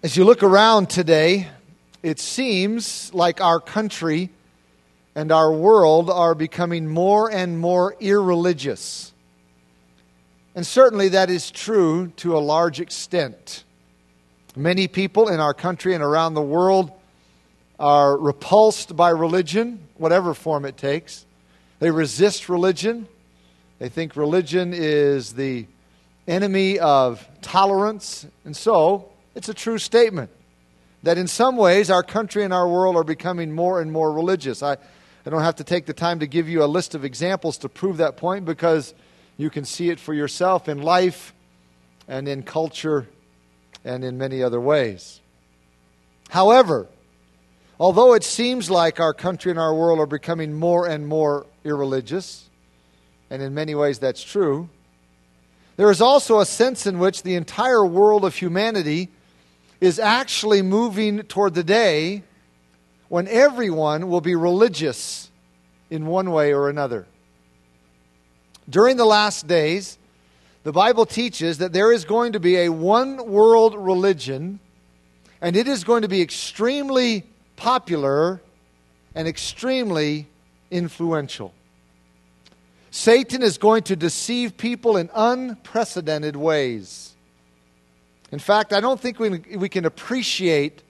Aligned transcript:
As 0.00 0.16
you 0.16 0.24
look 0.24 0.44
around 0.44 0.88
today, 0.88 1.48
it 2.04 2.20
seems 2.20 3.12
like 3.12 3.40
our 3.40 3.58
country 3.58 4.30
and 5.16 5.32
our 5.32 5.52
world 5.52 6.08
are 6.08 6.36
becoming 6.36 6.86
more 6.86 7.28
and 7.28 7.58
more 7.58 7.96
irreligious. 7.98 9.12
And 10.54 10.64
certainly 10.64 11.08
that 11.08 11.30
is 11.30 11.50
true 11.50 12.12
to 12.18 12.36
a 12.36 12.38
large 12.38 12.78
extent. 12.78 13.64
Many 14.54 14.86
people 14.86 15.28
in 15.28 15.40
our 15.40 15.52
country 15.52 15.94
and 15.94 16.04
around 16.04 16.34
the 16.34 16.42
world 16.42 16.92
are 17.80 18.16
repulsed 18.16 18.94
by 18.94 19.10
religion, 19.10 19.80
whatever 19.96 20.32
form 20.32 20.64
it 20.64 20.76
takes. 20.76 21.26
They 21.80 21.90
resist 21.90 22.48
religion. 22.48 23.08
They 23.80 23.88
think 23.88 24.14
religion 24.14 24.72
is 24.72 25.32
the 25.32 25.66
enemy 26.28 26.78
of 26.78 27.26
tolerance. 27.42 28.28
And 28.44 28.56
so, 28.56 29.08
it's 29.38 29.48
a 29.48 29.54
true 29.54 29.78
statement 29.78 30.30
that 31.04 31.16
in 31.16 31.28
some 31.28 31.56
ways 31.56 31.90
our 31.90 32.02
country 32.02 32.42
and 32.42 32.52
our 32.52 32.68
world 32.68 32.96
are 32.96 33.04
becoming 33.04 33.52
more 33.52 33.80
and 33.80 33.92
more 33.92 34.12
religious. 34.12 34.64
I, 34.64 34.72
I 34.72 35.30
don't 35.30 35.42
have 35.42 35.54
to 35.56 35.64
take 35.64 35.86
the 35.86 35.92
time 35.92 36.18
to 36.18 36.26
give 36.26 36.48
you 36.48 36.64
a 36.64 36.66
list 36.66 36.96
of 36.96 37.04
examples 37.04 37.56
to 37.58 37.68
prove 37.68 37.98
that 37.98 38.16
point 38.16 38.44
because 38.44 38.94
you 39.36 39.48
can 39.48 39.64
see 39.64 39.90
it 39.90 40.00
for 40.00 40.12
yourself 40.12 40.68
in 40.68 40.82
life 40.82 41.32
and 42.08 42.26
in 42.26 42.42
culture 42.42 43.06
and 43.84 44.02
in 44.02 44.18
many 44.18 44.42
other 44.42 44.60
ways. 44.60 45.20
However, 46.30 46.88
although 47.78 48.14
it 48.14 48.24
seems 48.24 48.68
like 48.68 48.98
our 48.98 49.14
country 49.14 49.52
and 49.52 49.60
our 49.60 49.72
world 49.72 50.00
are 50.00 50.06
becoming 50.06 50.52
more 50.52 50.88
and 50.88 51.06
more 51.06 51.46
irreligious, 51.62 52.48
and 53.30 53.40
in 53.40 53.54
many 53.54 53.76
ways 53.76 54.00
that's 54.00 54.24
true, 54.24 54.68
there 55.76 55.92
is 55.92 56.00
also 56.00 56.40
a 56.40 56.44
sense 56.44 56.88
in 56.88 56.98
which 56.98 57.22
the 57.22 57.36
entire 57.36 57.86
world 57.86 58.24
of 58.24 58.34
humanity 58.34 59.10
is 59.80 59.98
actually 59.98 60.62
moving 60.62 61.22
toward 61.22 61.54
the 61.54 61.64
day 61.64 62.22
when 63.08 63.28
everyone 63.28 64.08
will 64.08 64.20
be 64.20 64.34
religious 64.34 65.30
in 65.90 66.06
one 66.06 66.30
way 66.30 66.52
or 66.52 66.68
another. 66.68 67.06
During 68.68 68.96
the 68.96 69.06
last 69.06 69.46
days, 69.46 69.96
the 70.64 70.72
Bible 70.72 71.06
teaches 71.06 71.58
that 71.58 71.72
there 71.72 71.92
is 71.92 72.04
going 72.04 72.32
to 72.32 72.40
be 72.40 72.56
a 72.56 72.68
one 72.68 73.30
world 73.30 73.74
religion, 73.74 74.58
and 75.40 75.56
it 75.56 75.66
is 75.68 75.84
going 75.84 76.02
to 76.02 76.08
be 76.08 76.20
extremely 76.20 77.24
popular 77.56 78.42
and 79.14 79.26
extremely 79.26 80.26
influential. 80.70 81.54
Satan 82.90 83.42
is 83.42 83.58
going 83.58 83.84
to 83.84 83.96
deceive 83.96 84.56
people 84.56 84.96
in 84.96 85.08
unprecedented 85.14 86.36
ways. 86.36 87.14
In 88.30 88.38
fact, 88.38 88.72
I 88.72 88.80
don't 88.80 89.00
think 89.00 89.18
we, 89.18 89.38
we 89.56 89.68
can 89.68 89.84
appreciate 89.84 90.82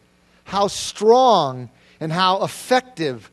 how 0.44 0.66
strong 0.66 1.70
and 2.00 2.12
how 2.12 2.42
effective 2.42 3.30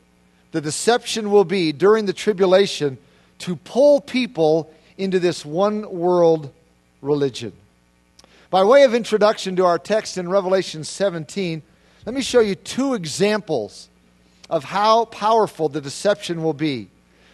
the 0.52 0.60
deception 0.60 1.30
will 1.30 1.44
be 1.44 1.72
during 1.72 2.06
the 2.06 2.12
tribulation 2.12 2.98
to 3.40 3.56
pull 3.56 4.00
people 4.00 4.70
into 4.96 5.18
this 5.18 5.44
one 5.44 5.90
world 5.90 6.52
religion. 7.02 7.52
By 8.50 8.64
way 8.64 8.84
of 8.84 8.94
introduction 8.94 9.56
to 9.56 9.64
our 9.64 9.78
text 9.78 10.18
in 10.18 10.28
Revelation 10.28 10.84
17, 10.84 11.62
let 12.04 12.14
me 12.14 12.22
show 12.22 12.40
you 12.40 12.54
two 12.54 12.94
examples 12.94 13.88
of 14.48 14.64
how 14.64 15.06
powerful 15.06 15.68
the 15.68 15.80
deception 15.80 16.42
will 16.42 16.54
be. 16.54 16.88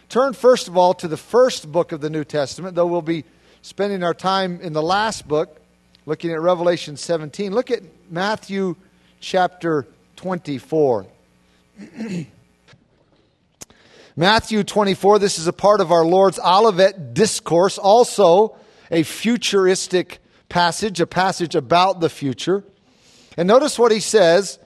Turn 0.08 0.32
first 0.32 0.68
of 0.68 0.76
all 0.76 0.94
to 0.94 1.08
the 1.08 1.16
first 1.16 1.70
book 1.70 1.92
of 1.92 2.00
the 2.00 2.10
New 2.10 2.24
Testament, 2.24 2.74
though 2.74 2.86
we'll 2.86 3.02
be 3.02 3.24
spending 3.60 4.02
our 4.02 4.14
time 4.14 4.60
in 4.60 4.72
the 4.72 4.82
last 4.82 5.28
book, 5.28 5.61
looking 6.06 6.30
at 6.32 6.40
Revelation 6.40 6.96
17. 6.96 7.52
Look 7.52 7.70
at 7.70 7.82
Matthew 8.10 8.76
chapter 9.20 9.86
24. 10.16 11.06
Matthew 14.16 14.62
24, 14.62 15.18
this 15.18 15.38
is 15.38 15.46
a 15.46 15.52
part 15.52 15.80
of 15.80 15.90
our 15.90 16.04
Lord's 16.04 16.38
Olivet 16.38 17.14
discourse, 17.14 17.78
also 17.78 18.56
a 18.90 19.04
futuristic 19.04 20.18
passage, 20.50 21.00
a 21.00 21.06
passage 21.06 21.54
about 21.54 22.00
the 22.00 22.10
future. 22.10 22.62
And 23.38 23.48
notice 23.48 23.78
what 23.78 23.90
he 23.90 24.00
says 24.00 24.58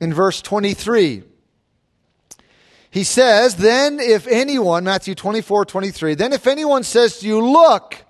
in 0.00 0.12
verse 0.12 0.42
23. 0.42 1.22
He 2.90 3.04
says, 3.04 3.56
Then 3.56 4.00
if 4.00 4.26
anyone, 4.26 4.82
Matthew 4.84 5.14
24, 5.14 5.64
23, 5.64 6.14
then 6.14 6.32
if 6.32 6.48
anyone 6.48 6.82
says 6.82 7.18
to 7.18 7.26
you, 7.26 7.40
Look, 7.40 8.04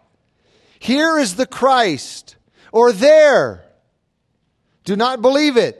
here 0.78 1.18
is 1.18 1.36
the 1.36 1.46
Christ, 1.46 2.36
or 2.72 2.92
there. 2.92 3.64
Do 4.84 4.96
not 4.96 5.22
believe 5.22 5.56
it. 5.56 5.78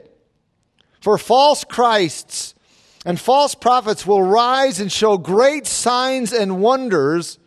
For 1.01 1.17
false 1.17 1.65
Christs 1.65 2.55
and 3.05 3.19
false 3.19 3.55
prophets 3.55 4.07
will 4.07 4.23
rise 4.23 4.79
and 4.79 4.89
show 4.89 5.17
great 5.17 5.67
signs 5.67 6.31
and 6.31 6.61
wonders 6.61 7.37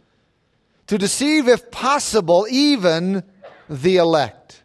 to 0.88 0.98
deceive, 0.98 1.48
if 1.48 1.70
possible, 1.70 2.46
even 2.50 3.22
the 3.68 3.96
elect. 3.96 4.62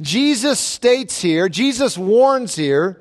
Jesus 0.00 0.58
states 0.58 1.22
here, 1.22 1.48
Jesus 1.48 1.96
warns 1.96 2.56
here, 2.56 3.00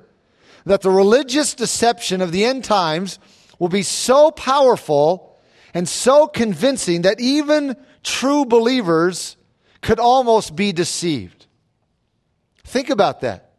that 0.66 0.82
the 0.82 0.92
religious 0.92 1.54
deception 1.54 2.22
of 2.22 2.32
the 2.32 2.46
end 2.46 2.64
times 2.64 3.20
will 3.60 3.70
be 3.70 3.82
so 3.82 4.32
powerful 4.32 5.38
and 5.74 5.90
so 5.90 6.28
convincing 6.28 7.02
that 7.02 7.20
even 7.20 7.76
true 8.04 8.46
believers 8.46 9.36
could 9.84 10.00
almost 10.00 10.56
be 10.56 10.72
deceived. 10.72 11.46
Think 12.64 12.90
about 12.90 13.22
that. 13.22 13.52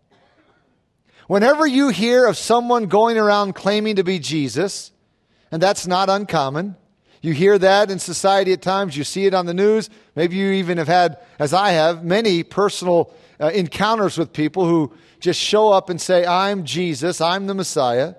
Whenever 1.27 1.67
you 1.67 1.89
hear 1.89 2.27
of 2.27 2.37
someone 2.37 2.87
going 2.87 3.17
around 3.17 3.55
claiming 3.55 3.97
to 3.97 4.05
be 4.05 4.19
Jesus, 4.19 4.93
and 5.51 5.63
that's 5.63 5.87
not 5.87 6.11
uncommon, 6.11 6.77
you 7.23 7.33
hear 7.33 7.59
that 7.59 7.91
in 7.91 7.99
society 7.99 8.53
at 8.53 8.61
times, 8.61 8.97
you 8.97 9.05
see 9.05 9.25
it 9.25 9.33
on 9.33 9.47
the 9.47 9.55
news. 9.55 9.89
Maybe 10.15 10.37
you 10.37 10.53
even 10.53 10.77
have 10.77 10.89
had, 10.89 11.19
as 11.39 11.55
I 11.55 11.71
have, 11.71 12.05
many 12.05 12.43
personal 12.43 13.15
uh, 13.41 13.49
encounters 13.49 14.19
with 14.19 14.33
people 14.33 14.67
who 14.67 14.93
just 15.21 15.41
show 15.41 15.71
up 15.71 15.89
and 15.89 15.99
say, 15.99 16.27
I'm 16.27 16.65
Jesus, 16.65 17.23
I'm 17.23 17.47
the 17.47 17.55
Messiah. 17.55 18.15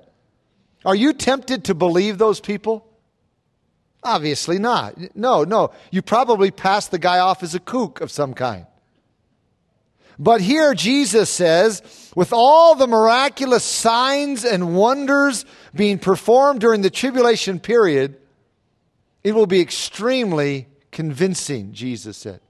Are 0.84 0.96
you 0.96 1.14
tempted 1.14 1.66
to 1.66 1.76
believe 1.76 2.18
those 2.18 2.40
people? 2.40 2.88
Obviously 4.06 4.60
not. 4.60 5.16
No, 5.16 5.44
no. 5.44 5.72
You 5.90 6.04
probably 6.04 6.52
passed 6.52 6.92
the 6.92 7.00
guy 7.00 7.18
off 7.18 7.42
as 7.42 7.56
a 7.56 7.60
kook 7.60 8.02
of 8.02 8.12
some 8.12 8.36
kind. 8.36 8.68
But 10.20 10.42
here 10.42 10.76
Jesus 10.76 11.30
says, 11.30 11.82
with 12.16 12.32
all 12.32 12.76
the 12.76 12.86
miraculous 12.86 13.64
signs 13.64 14.46
and 14.46 14.76
wonders 14.76 15.44
being 15.74 15.98
performed 15.98 16.62
during 16.62 16.84
the 16.84 16.92
tribulation 16.92 17.60
period, 17.60 18.18
it 19.24 19.34
will 19.34 19.48
be 19.48 19.60
extremely 19.60 20.68
convincing, 20.92 21.74
Jesus 21.74 22.16
said. 22.16 22.42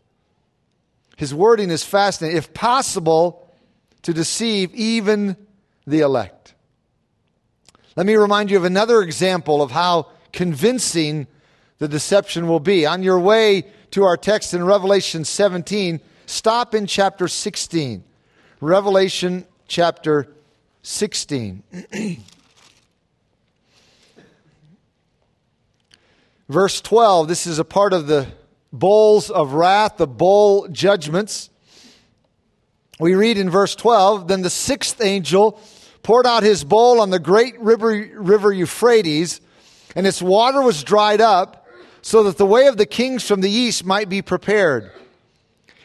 His 1.15 1.33
wording 1.33 1.71
is 1.71 1.85
fascinating. 1.85 2.37
If 2.37 2.53
possible, 2.53 3.49
to 4.01 4.13
deceive 4.13 4.75
even 4.75 5.37
the 5.87 6.01
elect. 6.01 6.53
Let 7.95 8.05
me 8.05 8.15
remind 8.15 8.51
you 8.51 8.57
of 8.57 8.65
another 8.65 9.01
example 9.01 9.61
of 9.61 9.71
how 9.71 10.09
convincing 10.33 11.27
the 11.79 11.87
deception 11.87 12.47
will 12.47 12.59
be. 12.59 12.85
On 12.85 13.03
your 13.03 13.19
way 13.19 13.65
to 13.91 14.03
our 14.03 14.17
text 14.17 14.53
in 14.53 14.63
Revelation 14.63 15.25
17, 15.25 15.99
stop 16.25 16.73
in 16.75 16.87
chapter 16.87 17.27
16. 17.27 18.03
Revelation 18.61 19.45
chapter 19.67 20.27
16. 20.83 21.63
Verse 26.47 26.79
12, 26.79 27.27
this 27.27 27.47
is 27.47 27.57
a 27.57 27.65
part 27.65 27.91
of 27.91 28.05
the 28.05 28.27
bowls 28.71 29.31
of 29.31 29.53
wrath, 29.53 29.97
the 29.97 30.05
bowl 30.05 30.67
judgments. 30.67 31.49
We 32.99 33.15
read 33.15 33.39
in 33.39 33.49
verse 33.49 33.75
12 33.75 34.27
Then 34.27 34.43
the 34.43 34.51
sixth 34.51 35.01
angel 35.01 35.59
poured 36.03 36.27
out 36.27 36.43
his 36.43 36.63
bowl 36.63 37.01
on 37.01 37.09
the 37.09 37.17
great 37.17 37.59
river, 37.59 38.07
river 38.15 38.53
Euphrates, 38.53 39.41
and 39.95 40.05
its 40.05 40.21
water 40.21 40.61
was 40.61 40.83
dried 40.83 41.19
up 41.19 41.64
so 42.05 42.21
that 42.21 42.37
the 42.37 42.45
way 42.45 42.67
of 42.67 42.77
the 42.77 42.85
kings 42.85 43.27
from 43.27 43.41
the 43.41 43.49
east 43.49 43.83
might 43.83 44.07
be 44.07 44.21
prepared. 44.21 44.91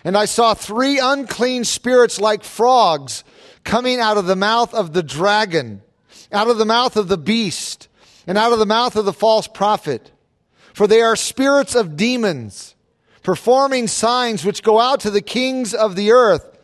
And 0.05 0.19
I 0.19 0.27
saw 0.27 0.53
three 0.53 0.99
unclean 0.99 1.65
spirits 1.65 2.21
like 2.21 2.45
frogs 2.45 3.25
coming 3.65 4.01
out 4.01 4.19
of 4.19 4.27
the 4.27 4.37
mouth 4.37 4.75
of 4.75 4.93
the 4.93 5.03
dragon, 5.03 5.81
out 6.31 6.49
of 6.49 6.59
the 6.59 6.67
mouth 6.67 6.99
of 6.99 7.09
the 7.09 7.17
beast, 7.17 7.89
and 8.27 8.37
out 8.37 8.53
of 8.53 8.59
the 8.59 8.67
mouth 8.67 8.97
of 8.97 9.07
the 9.07 9.15
false 9.15 9.49
prophet. 9.49 10.13
For 10.75 10.87
they 10.87 11.01
are 11.01 11.17
spirits 11.17 11.75
of 11.75 11.97
demons, 11.97 12.75
performing 13.23 13.89
signs 13.89 14.45
which 14.45 14.63
go 14.63 14.79
out 14.79 15.01
to 15.01 15.11
the 15.11 15.23
kings 15.23 15.73
of 15.73 15.97
the 15.97 16.13
earth 16.13 16.59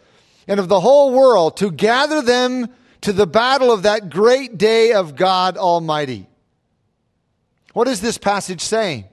and 0.47 0.61
of 0.61 0.69
the 0.69 0.81
whole 0.81 1.15
world 1.15 1.57
to 1.57 1.71
gather 1.71 2.21
them 2.21 2.69
to 3.01 3.11
the 3.11 3.27
battle 3.27 3.73
of 3.73 3.85
that 3.85 4.11
great 4.11 4.59
day 4.59 4.93
of 4.93 5.17
God 5.17 5.57
Almighty. 5.57 6.29
What 7.73 7.89
is 7.89 8.03
this 8.03 8.19
passage 8.19 8.61
saying? 8.61 9.07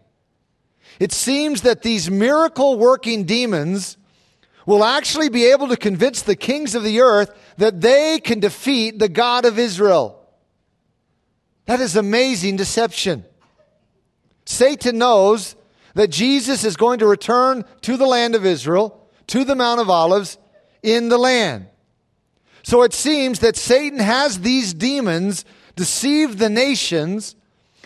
It 1.03 1.11
seems 1.11 1.63
that 1.63 1.81
these 1.81 2.09
miracle 2.09 2.79
working 2.79 3.25
demons 3.25 3.97
will 4.65 4.85
actually 4.85 5.27
be 5.27 5.51
able 5.51 5.67
to 5.67 5.75
convince 5.75 6.21
the 6.21 6.37
kings 6.37 6.75
of 6.75 6.83
the 6.83 7.01
earth 7.01 7.29
that 7.57 7.81
they 7.81 8.21
can 8.21 8.39
defeat 8.39 8.99
the 8.99 9.09
God 9.09 9.43
of 9.43 9.59
Israel. 9.59 10.25
That 11.65 11.81
is 11.81 11.97
amazing 11.97 12.55
deception. 12.55 13.25
Satan 14.45 14.97
knows 14.97 15.57
that 15.93 16.09
Jesus 16.09 16.63
is 16.63 16.77
going 16.77 16.99
to 16.99 17.05
return 17.05 17.65
to 17.81 17.97
the 17.97 18.07
land 18.07 18.33
of 18.33 18.45
Israel, 18.45 19.05
to 19.27 19.43
the 19.43 19.55
Mount 19.55 19.81
of 19.81 19.89
Olives, 19.89 20.37
in 20.81 21.09
the 21.09 21.17
land. 21.17 21.67
So 22.63 22.81
it 22.81 22.93
seems 22.93 23.39
that 23.39 23.57
Satan 23.57 23.99
has 23.99 24.39
these 24.39 24.73
demons 24.73 25.43
deceive 25.75 26.37
the 26.37 26.49
nations 26.49 27.35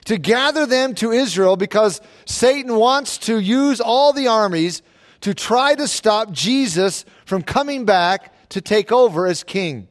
to 0.08 0.18
gather 0.18 0.66
them 0.66 0.96
to 0.96 1.12
Israel 1.12 1.58
because 1.58 2.00
Satan 2.24 2.76
wants 2.78 3.18
to 3.20 3.40
use 3.40 3.82
all 3.82 4.14
the 4.14 4.30
armies 4.30 4.82
to 5.20 5.34
try 5.34 5.76
to 5.76 5.86
stop 5.86 6.32
Jesus 6.32 7.04
from 7.26 7.42
coming 7.42 7.84
back 7.84 8.34
to 8.50 8.62
take 8.62 8.90
over 8.90 9.28
as 9.28 9.44
king. 9.44 9.90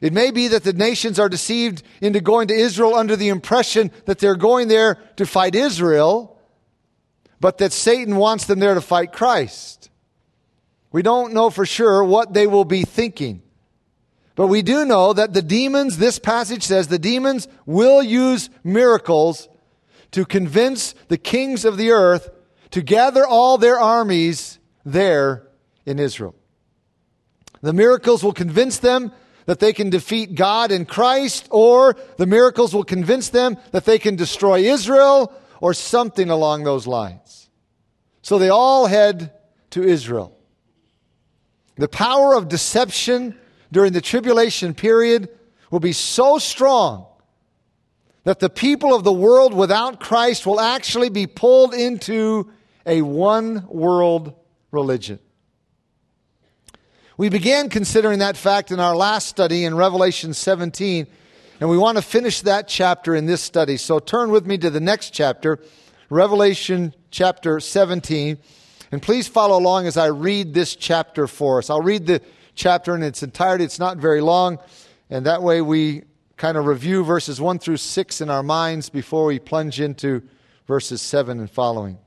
It 0.00 0.12
may 0.12 0.32
be 0.32 0.48
that 0.48 0.64
the 0.64 0.72
nations 0.72 1.20
are 1.20 1.28
deceived 1.28 1.84
into 2.00 2.20
going 2.20 2.48
to 2.48 2.54
Israel 2.54 2.96
under 2.96 3.14
the 3.14 3.28
impression 3.28 3.92
that 4.06 4.18
they're 4.18 4.34
going 4.34 4.66
there 4.66 4.96
to 5.14 5.26
fight 5.26 5.54
Israel, 5.54 6.36
but 7.38 7.58
that 7.58 7.72
Satan 7.72 8.16
wants 8.16 8.46
them 8.46 8.58
there 8.58 8.74
to 8.74 8.80
fight 8.80 9.12
Christ. 9.12 9.90
We 10.90 11.02
don't 11.02 11.34
know 11.34 11.50
for 11.50 11.64
sure 11.64 12.02
what 12.02 12.34
they 12.34 12.48
will 12.48 12.64
be 12.64 12.82
thinking. 12.82 13.43
But 14.36 14.48
we 14.48 14.62
do 14.62 14.84
know 14.84 15.12
that 15.12 15.32
the 15.32 15.42
demons, 15.42 15.98
this 15.98 16.18
passage 16.18 16.64
says, 16.64 16.88
the 16.88 16.98
demons 16.98 17.46
will 17.66 18.02
use 18.02 18.50
miracles 18.64 19.48
to 20.10 20.24
convince 20.24 20.94
the 21.08 21.18
kings 21.18 21.64
of 21.64 21.76
the 21.76 21.90
earth 21.90 22.30
to 22.72 22.82
gather 22.82 23.24
all 23.24 23.58
their 23.58 23.78
armies 23.78 24.58
there 24.84 25.46
in 25.86 25.98
Israel. 25.98 26.34
The 27.62 27.72
miracles 27.72 28.24
will 28.24 28.32
convince 28.32 28.78
them 28.78 29.12
that 29.46 29.60
they 29.60 29.72
can 29.72 29.90
defeat 29.90 30.34
God 30.34 30.72
and 30.72 30.88
Christ, 30.88 31.46
or 31.50 31.96
the 32.16 32.26
miracles 32.26 32.74
will 32.74 32.84
convince 32.84 33.28
them 33.28 33.56
that 33.70 33.84
they 33.84 33.98
can 33.98 34.16
destroy 34.16 34.60
Israel, 34.60 35.32
or 35.60 35.74
something 35.74 36.30
along 36.30 36.64
those 36.64 36.86
lines. 36.86 37.48
So 38.22 38.38
they 38.38 38.48
all 38.48 38.86
head 38.86 39.32
to 39.70 39.82
Israel. 39.82 40.36
The 41.76 41.88
power 41.88 42.34
of 42.34 42.48
deception 42.48 43.38
during 43.74 43.92
the 43.92 44.00
tribulation 44.00 44.72
period 44.72 45.28
will 45.70 45.80
be 45.80 45.92
so 45.92 46.38
strong 46.38 47.06
that 48.22 48.38
the 48.38 48.48
people 48.48 48.94
of 48.94 49.02
the 49.02 49.12
world 49.12 49.52
without 49.52 49.98
Christ 49.98 50.46
will 50.46 50.60
actually 50.60 51.10
be 51.10 51.26
pulled 51.26 51.74
into 51.74 52.50
a 52.86 53.02
one 53.02 53.66
world 53.68 54.32
religion. 54.70 55.18
We 57.16 57.28
began 57.28 57.68
considering 57.68 58.20
that 58.20 58.36
fact 58.36 58.70
in 58.70 58.78
our 58.78 58.94
last 58.94 59.26
study 59.26 59.64
in 59.64 59.74
Revelation 59.74 60.34
17, 60.34 61.06
and 61.60 61.68
we 61.68 61.76
want 61.76 61.98
to 61.98 62.02
finish 62.02 62.42
that 62.42 62.68
chapter 62.68 63.14
in 63.14 63.26
this 63.26 63.42
study. 63.42 63.76
So 63.76 63.98
turn 63.98 64.30
with 64.30 64.46
me 64.46 64.56
to 64.58 64.70
the 64.70 64.80
next 64.80 65.10
chapter, 65.10 65.58
Revelation 66.10 66.94
chapter 67.10 67.58
17, 67.58 68.38
and 68.92 69.02
please 69.02 69.26
follow 69.26 69.58
along 69.58 69.88
as 69.88 69.96
I 69.96 70.06
read 70.06 70.54
this 70.54 70.76
chapter 70.76 71.26
for 71.26 71.58
us. 71.58 71.70
I'll 71.70 71.82
read 71.82 72.06
the 72.06 72.20
chapter 72.54 72.94
in 72.94 73.02
its 73.02 73.22
entirety, 73.22 73.64
it's 73.64 73.78
not 73.78 73.98
very 73.98 74.20
long, 74.20 74.58
and 75.10 75.26
that 75.26 75.42
way 75.42 75.60
we 75.60 76.02
kind 76.36 76.56
of 76.56 76.66
review 76.66 77.04
verses 77.04 77.40
1 77.40 77.58
through 77.58 77.76
6 77.76 78.20
in 78.20 78.30
our 78.30 78.42
minds 78.42 78.88
before 78.88 79.26
we 79.26 79.38
plunge 79.38 79.80
into 79.80 80.22
verses 80.66 81.00
7 81.00 81.38
and 81.38 81.50
following. 81.50 81.98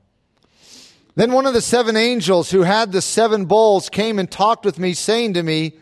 Then 1.14 1.32
one 1.32 1.46
of 1.46 1.54
the 1.54 1.60
seven 1.60 1.96
angels 1.96 2.52
who 2.52 2.62
had 2.62 2.92
the 2.92 3.02
seven 3.02 3.46
bowls 3.46 3.88
came 3.88 4.20
and 4.20 4.30
talked 4.30 4.64
with 4.64 4.78
me, 4.78 4.92
saying 4.94 5.34
to 5.34 5.42
me, 5.42 5.72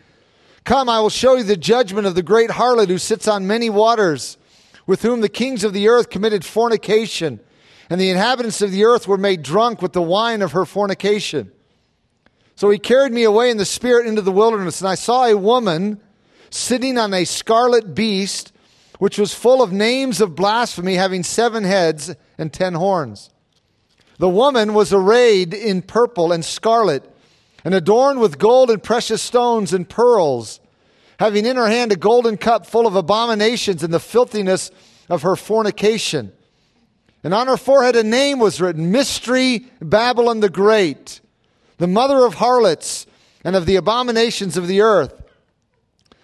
Come, 0.63 0.89
I 0.89 0.99
will 0.99 1.11
show 1.11 1.35
you 1.35 1.43
the 1.43 1.55
judgment 1.55 2.07
of 2.07 2.15
the 2.15 2.23
great 2.23 2.49
harlot 2.49 2.87
who 2.87 2.97
sits 2.97 3.27
on 3.27 3.45
many 3.45 3.69
waters, 3.69 4.37
with 4.87 5.03
whom 5.03 5.21
the 5.21 5.29
kings 5.29 5.63
of 5.63 5.73
the 5.73 5.87
earth 5.89 6.09
committed 6.09 6.43
fornication, 6.43 7.39
and 7.89 8.01
the 8.01 8.09
inhabitants 8.09 8.61
of 8.61 8.71
the 8.71 8.83
earth 8.83 9.07
were 9.07 9.17
made 9.17 9.43
drunk 9.43 9.81
with 9.81 9.93
the 9.93 10.01
wine 10.01 10.41
of 10.41 10.53
her 10.53 10.65
fornication. 10.65 11.51
So 12.57 12.71
he 12.71 12.79
carried 12.79 13.13
me 13.13 13.23
away 13.23 13.51
in 13.51 13.57
the 13.57 13.65
spirit 13.65 14.07
into 14.07 14.23
the 14.23 14.31
wilderness, 14.31 14.81
and 14.81 14.89
I 14.89 14.95
saw 14.95 15.25
a 15.25 15.37
woman 15.37 16.01
sitting 16.49 16.97
on 16.97 17.13
a 17.13 17.23
scarlet 17.23 17.93
beast, 17.93 18.51
which 18.97 19.19
was 19.19 19.31
full 19.31 19.61
of 19.61 19.71
names 19.71 20.19
of 20.21 20.35
blasphemy, 20.35 20.95
having 20.95 21.21
seven 21.21 21.63
heads 21.63 22.15
and 22.35 22.51
ten 22.51 22.73
horns. 22.73 23.29
The 24.17 24.27
woman 24.27 24.73
was 24.73 24.91
arrayed 24.91 25.53
in 25.53 25.83
purple 25.83 26.31
and 26.31 26.43
scarlet, 26.43 27.07
and 27.63 27.75
adorned 27.75 28.19
with 28.19 28.39
gold 28.39 28.71
and 28.71 28.81
precious 28.81 29.21
stones 29.21 29.71
and 29.71 29.87
pearls, 29.87 30.59
having 31.19 31.45
in 31.45 31.57
her 31.57 31.67
hand 31.67 31.91
a 31.91 31.95
golden 31.95 32.37
cup 32.37 32.65
full 32.65 32.87
of 32.87 32.95
abominations 32.95 33.83
and 33.83 33.93
the 33.93 33.99
filthiness 33.99 34.71
of 35.09 35.21
her 35.21 35.35
fornication. 35.35 36.31
And 37.23 37.35
on 37.35 37.45
her 37.45 37.57
forehead 37.57 37.95
a 37.95 38.03
name 38.03 38.39
was 38.39 38.59
written 38.59 38.91
Mystery 38.91 39.67
Babylon 39.79 40.39
the 40.39 40.49
Great, 40.49 41.21
the 41.77 41.87
mother 41.87 42.25
of 42.25 42.35
harlots 42.35 43.05
and 43.43 43.55
of 43.55 43.65
the 43.65 43.75
abominations 43.75 44.57
of 44.57 44.67
the 44.67 44.81
earth. 44.81 45.23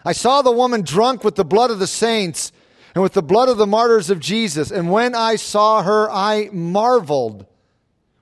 I 0.05 0.11
saw 0.11 0.41
the 0.41 0.51
woman 0.51 0.81
drunk 0.81 1.23
with 1.23 1.35
the 1.35 1.45
blood 1.45 1.71
of 1.71 1.79
the 1.79 1.87
saints 1.87 2.51
and 2.93 3.01
with 3.01 3.13
the 3.13 3.23
blood 3.23 3.49
of 3.49 3.57
the 3.57 3.67
martyrs 3.67 4.09
of 4.09 4.19
Jesus. 4.19 4.71
And 4.71 4.91
when 4.91 5.15
I 5.15 5.35
saw 5.35 5.83
her, 5.83 6.09
I 6.11 6.49
marveled 6.51 7.45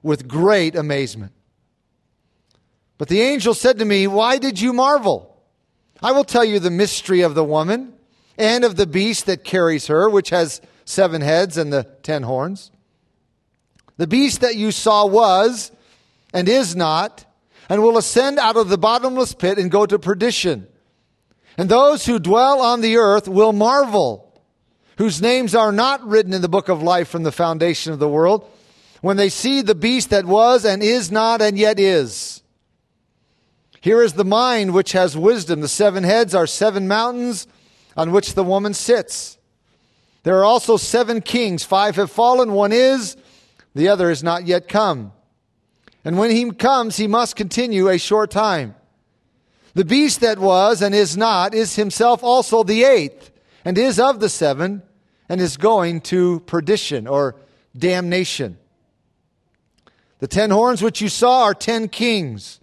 with 0.04 0.28
great 0.28 0.76
amazement. 0.76 1.32
But 2.98 3.08
the 3.08 3.22
angel 3.22 3.54
said 3.54 3.80
to 3.80 3.86
me, 3.86 4.08
Why 4.08 4.38
did 4.38 4.62
you 4.62 4.74
marvel? 4.74 5.36
I 6.04 6.12
will 6.12 6.24
tell 6.24 6.46
you 6.46 6.60
the 6.60 6.70
mystery 6.70 7.22
of 7.22 7.36
the 7.36 7.44
woman 7.44 7.94
and 8.38 8.64
of 8.64 8.76
the 8.76 8.88
beast 8.88 9.26
that 9.26 9.44
carries 9.44 9.88
her, 9.88 10.10
which 10.10 10.30
has 10.30 10.62
seven 10.86 11.22
heads 11.22 11.58
and 11.58 11.72
the 11.72 11.84
ten 12.04 12.24
horns. 12.24 12.72
The 13.98 14.08
beast 14.08 14.42
that 14.42 14.56
you 14.56 14.72
saw 14.72 15.06
was 15.06 15.72
and 16.34 16.48
is 16.48 16.76
not, 16.76 17.26
and 17.70 17.82
will 17.82 17.98
ascend 17.98 18.40
out 18.40 18.58
of 18.58 18.70
the 18.70 18.78
bottomless 18.78 19.34
pit 19.34 19.58
and 19.58 19.72
go 19.72 19.86
to 19.86 20.00
perdition. 20.00 20.68
And 21.58 21.70
those 21.70 22.06
who 22.06 22.20
dwell 22.20 22.62
on 22.62 22.82
the 22.82 22.98
earth 22.98 23.28
will 23.28 23.54
marvel, 23.54 24.34
whose 24.98 25.22
names 25.22 25.56
are 25.56 25.72
not 25.72 26.06
written 26.06 26.34
in 26.34 26.42
the 26.42 26.50
book 26.50 26.70
of 26.70 26.82
life 26.82 27.08
from 27.08 27.24
the 27.24 27.32
foundation 27.32 27.94
of 27.94 28.00
the 28.00 28.10
world 28.10 28.50
when 29.02 29.18
they 29.18 29.30
see 29.30 29.62
the 29.62 29.76
beast 29.76 30.12
that 30.12 30.26
was 30.26 30.64
and 30.64 30.82
is 30.82 31.12
not 31.12 31.42
and 31.42 31.58
yet 31.58 31.80
is. 31.80 32.42
Here 33.82 34.04
is 34.04 34.14
the 34.14 34.24
mind 34.24 34.74
which 34.74 34.92
has 34.92 35.18
wisdom. 35.18 35.62
The 35.62 35.68
seven 35.68 36.04
heads 36.04 36.36
are 36.36 36.46
seven 36.46 36.88
mountains 36.88 37.48
on 37.98 38.12
which 38.12 38.36
the 38.36 38.44
woman 38.44 38.76
sits. 38.76 39.40
There 40.24 40.38
are 40.38 40.46
also 40.46 40.78
seven 40.78 41.22
kings. 41.22 41.64
Five 41.64 41.96
have 41.96 42.12
fallen, 42.12 42.54
one 42.54 42.72
is, 42.72 43.18
the 43.74 43.88
other 43.88 44.12
is 44.12 44.24
not 44.24 44.46
yet 44.46 44.68
come. 44.68 45.14
And 46.04 46.18
when 46.18 46.32
he 46.32 46.52
comes, 46.52 46.98
he 46.98 47.08
must 47.08 47.36
continue 47.36 47.88
a 47.88 47.98
short 47.98 48.32
time. 48.32 48.76
The 49.74 49.86
beast 49.86 50.22
that 50.22 50.40
was 50.40 50.82
and 50.82 50.94
is 50.94 51.16
not 51.16 51.54
is 51.54 51.76
himself 51.76 52.24
also 52.24 52.64
the 52.64 52.84
eighth, 52.84 53.32
and 53.64 53.78
is 53.78 54.00
of 54.00 54.20
the 54.20 54.30
seven, 54.30 54.82
and 55.30 55.40
is 55.40 55.58
going 55.58 56.02
to 56.02 56.42
perdition 56.42 57.08
or 57.08 57.36
damnation. 57.78 58.58
The 60.20 60.28
ten 60.28 60.50
horns 60.50 60.82
which 60.82 61.02
you 61.02 61.10
saw 61.10 61.44
are 61.44 61.54
ten 61.54 61.88
kings 61.88 62.60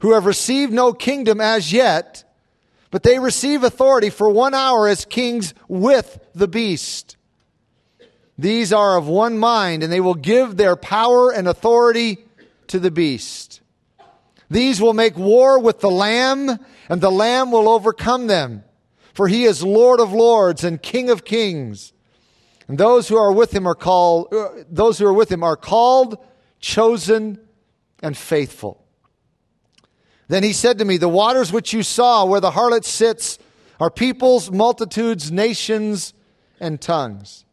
who 0.00 0.12
have 0.12 0.26
received 0.26 0.72
no 0.72 0.92
kingdom 0.92 1.40
as 1.40 1.72
yet, 1.72 2.24
but 2.90 3.02
they 3.02 3.18
receive 3.18 3.64
authority 3.64 4.10
for 4.10 4.30
one 4.30 4.54
hour 4.54 4.86
as 4.86 5.04
kings 5.04 5.54
with 5.66 6.20
the 6.34 6.48
beast. 6.48 7.16
These 8.38 8.72
are 8.72 8.96
of 8.96 9.08
one 9.08 9.38
mind, 9.38 9.82
and 9.82 9.92
they 9.92 10.00
will 10.00 10.14
give 10.14 10.56
their 10.56 10.76
power 10.76 11.32
and 11.32 11.48
authority 11.48 12.18
to 12.68 12.78
the 12.78 12.90
beast. 12.90 13.60
These 14.50 14.80
will 14.80 14.94
make 14.94 15.16
war 15.16 15.58
with 15.58 15.80
the 15.80 15.90
Lamb, 15.90 16.58
and 16.88 17.00
the 17.00 17.10
Lamb 17.10 17.50
will 17.50 17.68
overcome 17.68 18.26
them. 18.26 18.64
For 19.12 19.28
he 19.28 19.44
is 19.44 19.62
Lord 19.62 20.00
of 20.00 20.12
lords 20.12 20.64
and 20.64 20.80
King 20.80 21.10
of 21.10 21.24
kings. 21.24 21.92
And 22.68 22.78
those 22.78 23.08
who 23.08 23.16
are 23.16 23.32
with 23.32 23.52
him 23.52 23.66
are 23.66 23.74
called, 23.74 24.32
uh, 24.32 24.48
those 24.70 24.98
who 24.98 25.06
are 25.06 25.12
with 25.12 25.30
him 25.30 25.42
are 25.42 25.56
called 25.56 26.18
chosen, 26.60 27.38
and 28.02 28.16
faithful. 28.16 28.84
Then 30.28 30.42
he 30.42 30.52
said 30.52 30.78
to 30.78 30.84
me, 30.84 30.96
The 30.96 31.08
waters 31.08 31.52
which 31.52 31.72
you 31.72 31.82
saw 31.82 32.24
where 32.24 32.40
the 32.40 32.52
harlot 32.52 32.84
sits 32.84 33.38
are 33.80 33.90
peoples, 33.90 34.50
multitudes, 34.50 35.32
nations, 35.32 36.14
and 36.60 36.80
tongues. 36.80 37.44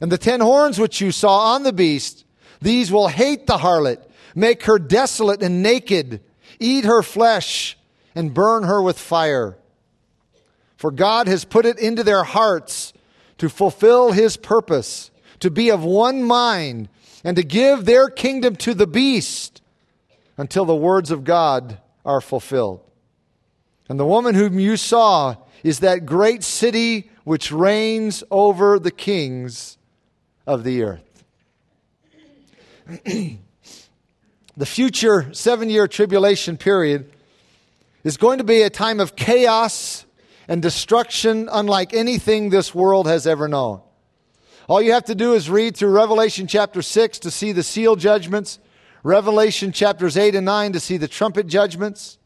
And 0.00 0.10
the 0.10 0.18
ten 0.18 0.40
horns 0.40 0.78
which 0.78 1.00
you 1.00 1.12
saw 1.12 1.54
on 1.54 1.62
the 1.62 1.72
beast, 1.72 2.24
these 2.60 2.92
will 2.92 3.08
hate 3.08 3.46
the 3.46 3.58
harlot, 3.58 3.98
make 4.34 4.64
her 4.64 4.78
desolate 4.78 5.42
and 5.42 5.62
naked, 5.62 6.20
eat 6.58 6.84
her 6.84 7.02
flesh, 7.02 7.76
and 8.14 8.34
burn 8.34 8.64
her 8.64 8.82
with 8.82 8.98
fire. 8.98 9.56
For 10.76 10.90
God 10.90 11.26
has 11.28 11.44
put 11.44 11.66
it 11.66 11.78
into 11.78 12.02
their 12.02 12.24
hearts 12.24 12.92
to 13.38 13.48
fulfill 13.48 14.12
his 14.12 14.36
purpose, 14.36 15.10
to 15.40 15.50
be 15.50 15.70
of 15.70 15.84
one 15.84 16.22
mind 16.22 16.88
and 17.24 17.36
to 17.36 17.42
give 17.42 17.84
their 17.84 18.08
kingdom 18.08 18.56
to 18.56 18.74
the 18.74 18.86
beast, 18.86 19.62
until 20.36 20.64
the 20.64 20.74
words 20.74 21.10
of 21.10 21.24
God 21.24 21.78
are 22.04 22.20
fulfilled. 22.20 22.80
And 23.88 24.00
the 24.00 24.06
woman 24.06 24.34
whom 24.34 24.58
you 24.58 24.76
saw 24.76 25.36
is 25.62 25.80
that 25.80 26.06
great 26.06 26.42
city 26.42 27.10
which 27.24 27.52
reigns 27.52 28.24
over 28.30 28.78
the 28.78 28.90
kings 28.90 29.76
of 30.46 30.64
the 30.64 30.82
earth. 30.82 31.09
the 34.56 34.66
future 34.66 35.32
seven 35.32 35.70
year 35.70 35.86
tribulation 35.86 36.56
period 36.56 37.12
is 38.02 38.16
going 38.16 38.38
to 38.38 38.44
be 38.44 38.62
a 38.62 38.70
time 38.70 38.98
of 38.98 39.14
chaos 39.14 40.04
and 40.48 40.60
destruction 40.60 41.48
unlike 41.52 41.94
anything 41.94 42.50
this 42.50 42.74
world 42.74 43.06
has 43.06 43.28
ever 43.28 43.46
known. 43.46 43.80
All 44.66 44.82
you 44.82 44.92
have 44.92 45.04
to 45.04 45.14
do 45.14 45.34
is 45.34 45.48
read 45.48 45.76
through 45.76 45.90
Revelation 45.90 46.48
chapter 46.48 46.82
6 46.82 47.20
to 47.20 47.30
see 47.30 47.52
the 47.52 47.62
seal 47.62 47.94
judgments, 47.94 48.58
Revelation 49.04 49.70
chapters 49.70 50.16
8 50.16 50.34
and 50.34 50.46
9 50.46 50.72
to 50.72 50.80
see 50.80 50.96
the 50.96 51.08
trumpet 51.08 51.46
judgments. 51.46 52.18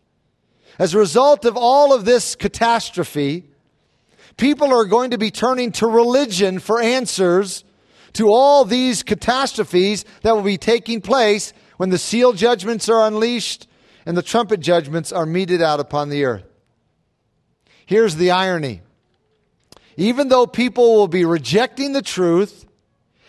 As 0.78 0.94
a 0.94 0.98
result 0.98 1.44
of 1.44 1.58
all 1.58 1.92
of 1.92 2.06
this 2.06 2.34
catastrophe, 2.34 3.44
people 4.38 4.72
are 4.72 4.86
going 4.86 5.10
to 5.10 5.18
be 5.18 5.30
turning 5.30 5.72
to 5.72 5.86
religion 5.86 6.58
for 6.58 6.80
answers 6.80 7.64
to 8.14 8.28
all 8.28 8.64
these 8.64 9.02
catastrophes 9.02 10.04
that 10.22 10.34
will 10.34 10.42
be 10.42 10.58
taking 10.58 11.00
place 11.00 11.52
when 11.76 11.90
the 11.90 11.98
seal 11.98 12.32
judgments 12.32 12.88
are 12.88 13.06
unleashed 13.06 13.66
and 14.06 14.16
the 14.16 14.22
trumpet 14.22 14.60
judgments 14.60 15.12
are 15.12 15.26
meted 15.26 15.62
out 15.62 15.80
upon 15.80 16.08
the 16.08 16.24
earth. 16.24 16.44
Here's 17.86 18.16
the 18.16 18.30
irony. 18.30 18.82
Even 19.96 20.28
though 20.28 20.46
people 20.46 20.96
will 20.96 21.08
be 21.08 21.24
rejecting 21.24 21.92
the 21.92 22.02
truth, 22.02 22.66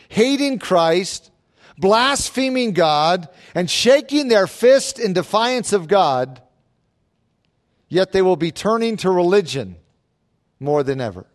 hating 0.09 0.59
Christ, 0.59 1.31
blaspheming 1.77 2.73
God, 2.73 3.27
and 3.53 3.69
shaking 3.69 4.27
their 4.27 4.47
fist 4.47 4.99
in 4.99 5.13
defiance 5.13 5.73
of 5.73 5.87
God, 5.87 6.41
yet 7.89 8.11
they 8.11 8.21
will 8.21 8.37
be 8.37 8.51
turning 8.51 8.97
to 8.97 9.11
religion 9.11 9.75
more 10.59 10.83
than 10.83 11.01
ever. 11.01 11.27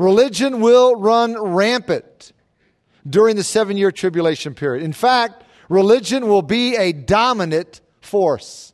Religion 0.00 0.62
will 0.62 0.96
run 0.96 1.38
rampant 1.38 2.32
during 3.06 3.36
the 3.36 3.44
seven 3.44 3.76
year 3.76 3.92
tribulation 3.92 4.54
period. 4.54 4.82
In 4.82 4.94
fact, 4.94 5.44
religion 5.68 6.26
will 6.26 6.40
be 6.40 6.74
a 6.74 6.94
dominant 6.94 7.82
force. 8.00 8.72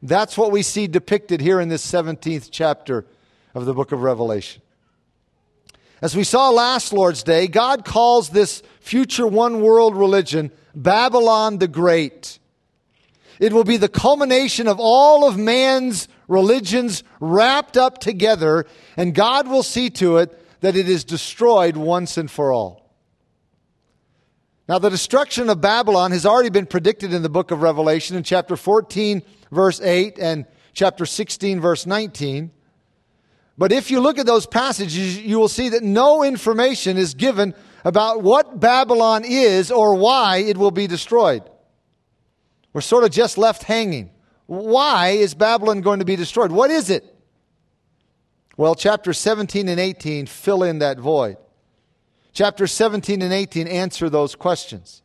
That's 0.00 0.38
what 0.38 0.52
we 0.52 0.62
see 0.62 0.86
depicted 0.86 1.40
here 1.40 1.58
in 1.58 1.68
this 1.68 1.84
17th 1.84 2.50
chapter 2.52 3.04
of 3.52 3.64
the 3.64 3.74
book 3.74 3.90
of 3.90 4.02
Revelation. 4.02 4.62
As 6.00 6.14
we 6.14 6.22
saw 6.22 6.50
last 6.50 6.92
Lord's 6.92 7.24
Day, 7.24 7.48
God 7.48 7.84
calls 7.84 8.28
this 8.28 8.62
future 8.78 9.26
one 9.26 9.60
world 9.60 9.96
religion 9.96 10.52
Babylon 10.72 11.58
the 11.58 11.66
Great. 11.66 12.38
It 13.40 13.52
will 13.52 13.64
be 13.64 13.76
the 13.76 13.88
culmination 13.88 14.68
of 14.68 14.78
all 14.78 15.26
of 15.26 15.36
man's 15.36 16.06
religions 16.32 17.04
wrapped 17.20 17.76
up 17.76 17.98
together, 17.98 18.66
and 18.96 19.14
God 19.14 19.46
will 19.46 19.62
see 19.62 19.90
to 19.90 20.16
it 20.16 20.60
that 20.60 20.74
it 20.76 20.88
is 20.88 21.04
destroyed 21.04 21.76
once 21.76 22.16
and 22.16 22.30
for 22.30 22.52
all. 22.52 22.90
Now, 24.68 24.78
the 24.78 24.90
destruction 24.90 25.50
of 25.50 25.60
Babylon 25.60 26.12
has 26.12 26.24
already 26.24 26.48
been 26.48 26.66
predicted 26.66 27.12
in 27.12 27.22
the 27.22 27.28
book 27.28 27.50
of 27.50 27.62
Revelation 27.62 28.16
in 28.16 28.22
chapter 28.22 28.56
14, 28.56 29.22
verse 29.50 29.80
8, 29.80 30.18
and 30.18 30.46
chapter 30.72 31.04
16, 31.04 31.60
verse 31.60 31.84
19. 31.84 32.50
But 33.58 33.72
if 33.72 33.90
you 33.90 34.00
look 34.00 34.18
at 34.18 34.26
those 34.26 34.46
passages, 34.46 35.18
you 35.18 35.38
will 35.38 35.48
see 35.48 35.68
that 35.70 35.82
no 35.82 36.22
information 36.22 36.96
is 36.96 37.14
given 37.14 37.54
about 37.84 38.22
what 38.22 38.60
Babylon 38.60 39.24
is 39.24 39.70
or 39.70 39.94
why 39.96 40.38
it 40.38 40.56
will 40.56 40.70
be 40.70 40.86
destroyed. 40.86 41.42
We're 42.72 42.80
sort 42.80 43.04
of 43.04 43.10
just 43.10 43.36
left 43.36 43.64
hanging. 43.64 44.10
Why 44.52 45.12
is 45.12 45.32
Babylon 45.32 45.80
going 45.80 46.00
to 46.00 46.04
be 46.04 46.14
destroyed? 46.14 46.52
What 46.52 46.70
is 46.70 46.90
it? 46.90 47.06
Well, 48.58 48.74
chapter 48.74 49.14
17 49.14 49.66
and 49.66 49.80
18 49.80 50.26
fill 50.26 50.62
in 50.62 50.80
that 50.80 50.98
void. 50.98 51.38
Chapter 52.34 52.66
17 52.66 53.22
and 53.22 53.32
18 53.32 53.66
answer 53.66 54.10
those 54.10 54.34
questions. 54.34 55.00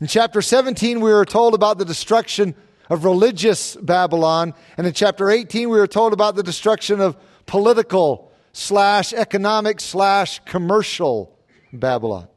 In 0.00 0.06
chapter 0.06 0.40
17, 0.40 1.00
we 1.00 1.12
were 1.12 1.24
told 1.24 1.54
about 1.54 1.78
the 1.78 1.84
destruction 1.84 2.54
of 2.88 3.04
religious 3.04 3.74
Babylon, 3.74 4.54
and 4.76 4.86
in 4.86 4.92
chapter 4.92 5.30
18, 5.30 5.68
we 5.68 5.76
were 5.76 5.88
told 5.88 6.12
about 6.12 6.36
the 6.36 6.44
destruction 6.44 7.00
of 7.00 7.16
political 7.46 8.30
slash 8.52 9.12
economic 9.12 9.80
slash 9.80 10.40
commercial 10.44 11.36
Babylon. 11.72 12.28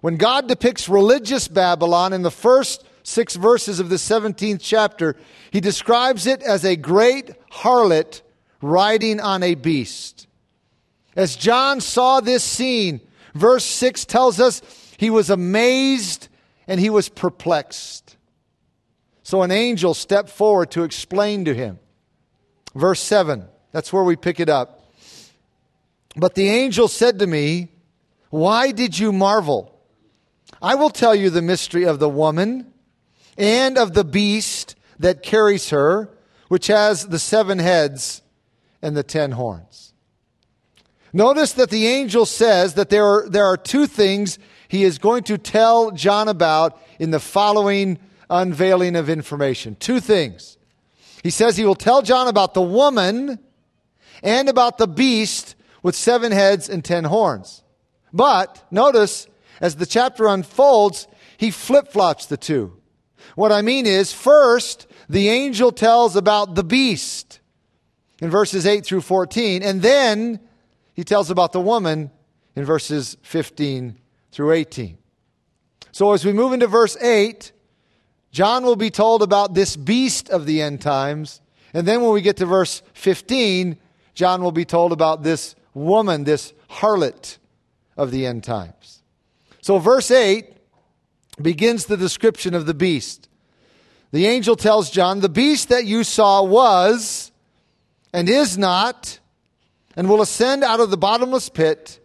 When 0.00 0.16
God 0.16 0.46
depicts 0.46 0.88
religious 0.88 1.48
Babylon 1.48 2.12
in 2.12 2.22
the 2.22 2.30
first 2.30 2.84
six 3.08 3.36
verses 3.36 3.80
of 3.80 3.88
the 3.88 3.96
17th 3.96 4.60
chapter, 4.60 5.16
he 5.50 5.60
describes 5.60 6.26
it 6.26 6.42
as 6.42 6.64
a 6.64 6.76
great 6.76 7.30
harlot 7.50 8.20
riding 8.60 9.20
on 9.20 9.42
a 9.42 9.54
beast. 9.54 10.26
As 11.16 11.34
John 11.34 11.80
saw 11.80 12.20
this 12.20 12.44
scene, 12.44 13.00
verse 13.34 13.64
6 13.64 14.04
tells 14.04 14.38
us 14.38 14.62
he 14.98 15.10
was 15.10 15.30
amazed 15.30 16.28
and 16.66 16.78
he 16.78 16.90
was 16.90 17.08
perplexed. 17.08 18.16
So 19.22 19.42
an 19.42 19.50
angel 19.50 19.94
stepped 19.94 20.30
forward 20.30 20.70
to 20.72 20.84
explain 20.84 21.46
to 21.46 21.54
him. 21.54 21.78
Verse 22.74 23.00
7, 23.00 23.46
that's 23.72 23.92
where 23.92 24.04
we 24.04 24.16
pick 24.16 24.38
it 24.38 24.48
up. 24.48 24.92
But 26.14 26.34
the 26.34 26.48
angel 26.48 26.88
said 26.88 27.18
to 27.20 27.26
me, 27.26 27.68
Why 28.30 28.70
did 28.70 28.98
you 28.98 29.12
marvel? 29.12 29.74
I 30.60 30.74
will 30.74 30.90
tell 30.90 31.14
you 31.14 31.30
the 31.30 31.42
mystery 31.42 31.84
of 31.84 31.98
the 31.98 32.08
woman 32.08 32.72
and 33.38 33.78
of 33.78 33.94
the 33.94 34.04
beast 34.04 34.74
that 34.98 35.22
carries 35.22 35.70
her, 35.70 36.10
which 36.48 36.66
has 36.66 37.06
the 37.06 37.18
seven 37.18 37.58
heads 37.58 38.20
and 38.82 38.96
the 38.96 39.02
ten 39.02 39.32
horns. 39.32 39.94
Notice 41.12 41.52
that 41.54 41.70
the 41.70 41.86
angel 41.86 42.26
says 42.26 42.74
that 42.74 42.90
there 42.90 43.06
are, 43.06 43.28
there 43.28 43.46
are 43.46 43.56
two 43.56 43.86
things 43.86 44.38
he 44.68 44.84
is 44.84 44.98
going 44.98 45.22
to 45.24 45.38
tell 45.38 45.90
John 45.92 46.28
about 46.28 46.78
in 46.98 47.10
the 47.10 47.20
following 47.20 47.98
unveiling 48.28 48.96
of 48.96 49.08
information. 49.08 49.76
Two 49.76 50.00
things. 50.00 50.58
He 51.22 51.30
says 51.30 51.56
he 51.56 51.64
will 51.64 51.74
tell 51.74 52.02
John 52.02 52.28
about 52.28 52.54
the 52.54 52.62
woman 52.62 53.38
and 54.22 54.48
about 54.48 54.78
the 54.78 54.86
beast 54.86 55.54
with 55.82 55.94
seven 55.94 56.32
heads 56.32 56.68
and 56.68 56.84
ten 56.84 57.04
horns. 57.04 57.62
But 58.12 58.64
notice, 58.70 59.26
as 59.60 59.76
the 59.76 59.86
chapter 59.86 60.26
unfolds, 60.26 61.06
he 61.36 61.50
flip 61.50 61.88
flops 61.88 62.26
the 62.26 62.36
two. 62.36 62.77
What 63.38 63.52
I 63.52 63.62
mean 63.62 63.86
is, 63.86 64.12
first, 64.12 64.88
the 65.08 65.28
angel 65.28 65.70
tells 65.70 66.16
about 66.16 66.56
the 66.56 66.64
beast 66.64 67.38
in 68.20 68.30
verses 68.30 68.66
8 68.66 68.84
through 68.84 69.02
14, 69.02 69.62
and 69.62 69.80
then 69.80 70.40
he 70.92 71.04
tells 71.04 71.30
about 71.30 71.52
the 71.52 71.60
woman 71.60 72.10
in 72.56 72.64
verses 72.64 73.16
15 73.22 73.96
through 74.32 74.50
18. 74.50 74.98
So 75.92 76.10
as 76.14 76.24
we 76.24 76.32
move 76.32 76.52
into 76.52 76.66
verse 76.66 76.96
8, 77.00 77.52
John 78.32 78.64
will 78.64 78.74
be 78.74 78.90
told 78.90 79.22
about 79.22 79.54
this 79.54 79.76
beast 79.76 80.30
of 80.30 80.44
the 80.44 80.60
end 80.60 80.80
times. 80.80 81.40
And 81.72 81.86
then 81.86 82.02
when 82.02 82.10
we 82.10 82.22
get 82.22 82.38
to 82.38 82.44
verse 82.44 82.82
15, 82.94 83.78
John 84.14 84.42
will 84.42 84.50
be 84.50 84.64
told 84.64 84.90
about 84.90 85.22
this 85.22 85.54
woman, 85.74 86.24
this 86.24 86.52
harlot 86.68 87.38
of 87.96 88.10
the 88.10 88.26
end 88.26 88.42
times. 88.42 89.04
So 89.62 89.78
verse 89.78 90.10
8 90.10 90.56
begins 91.40 91.86
the 91.86 91.96
description 91.96 92.52
of 92.52 92.66
the 92.66 92.74
beast. 92.74 93.26
The 94.10 94.26
angel 94.26 94.56
tells 94.56 94.90
John, 94.90 95.20
The 95.20 95.28
beast 95.28 95.68
that 95.68 95.84
you 95.84 96.04
saw 96.04 96.42
was 96.42 97.30
and 98.12 98.28
is 98.28 98.56
not 98.56 99.18
and 99.96 100.08
will 100.08 100.22
ascend 100.22 100.64
out 100.64 100.80
of 100.80 100.90
the 100.90 100.96
bottomless 100.96 101.48
pit 101.48 102.00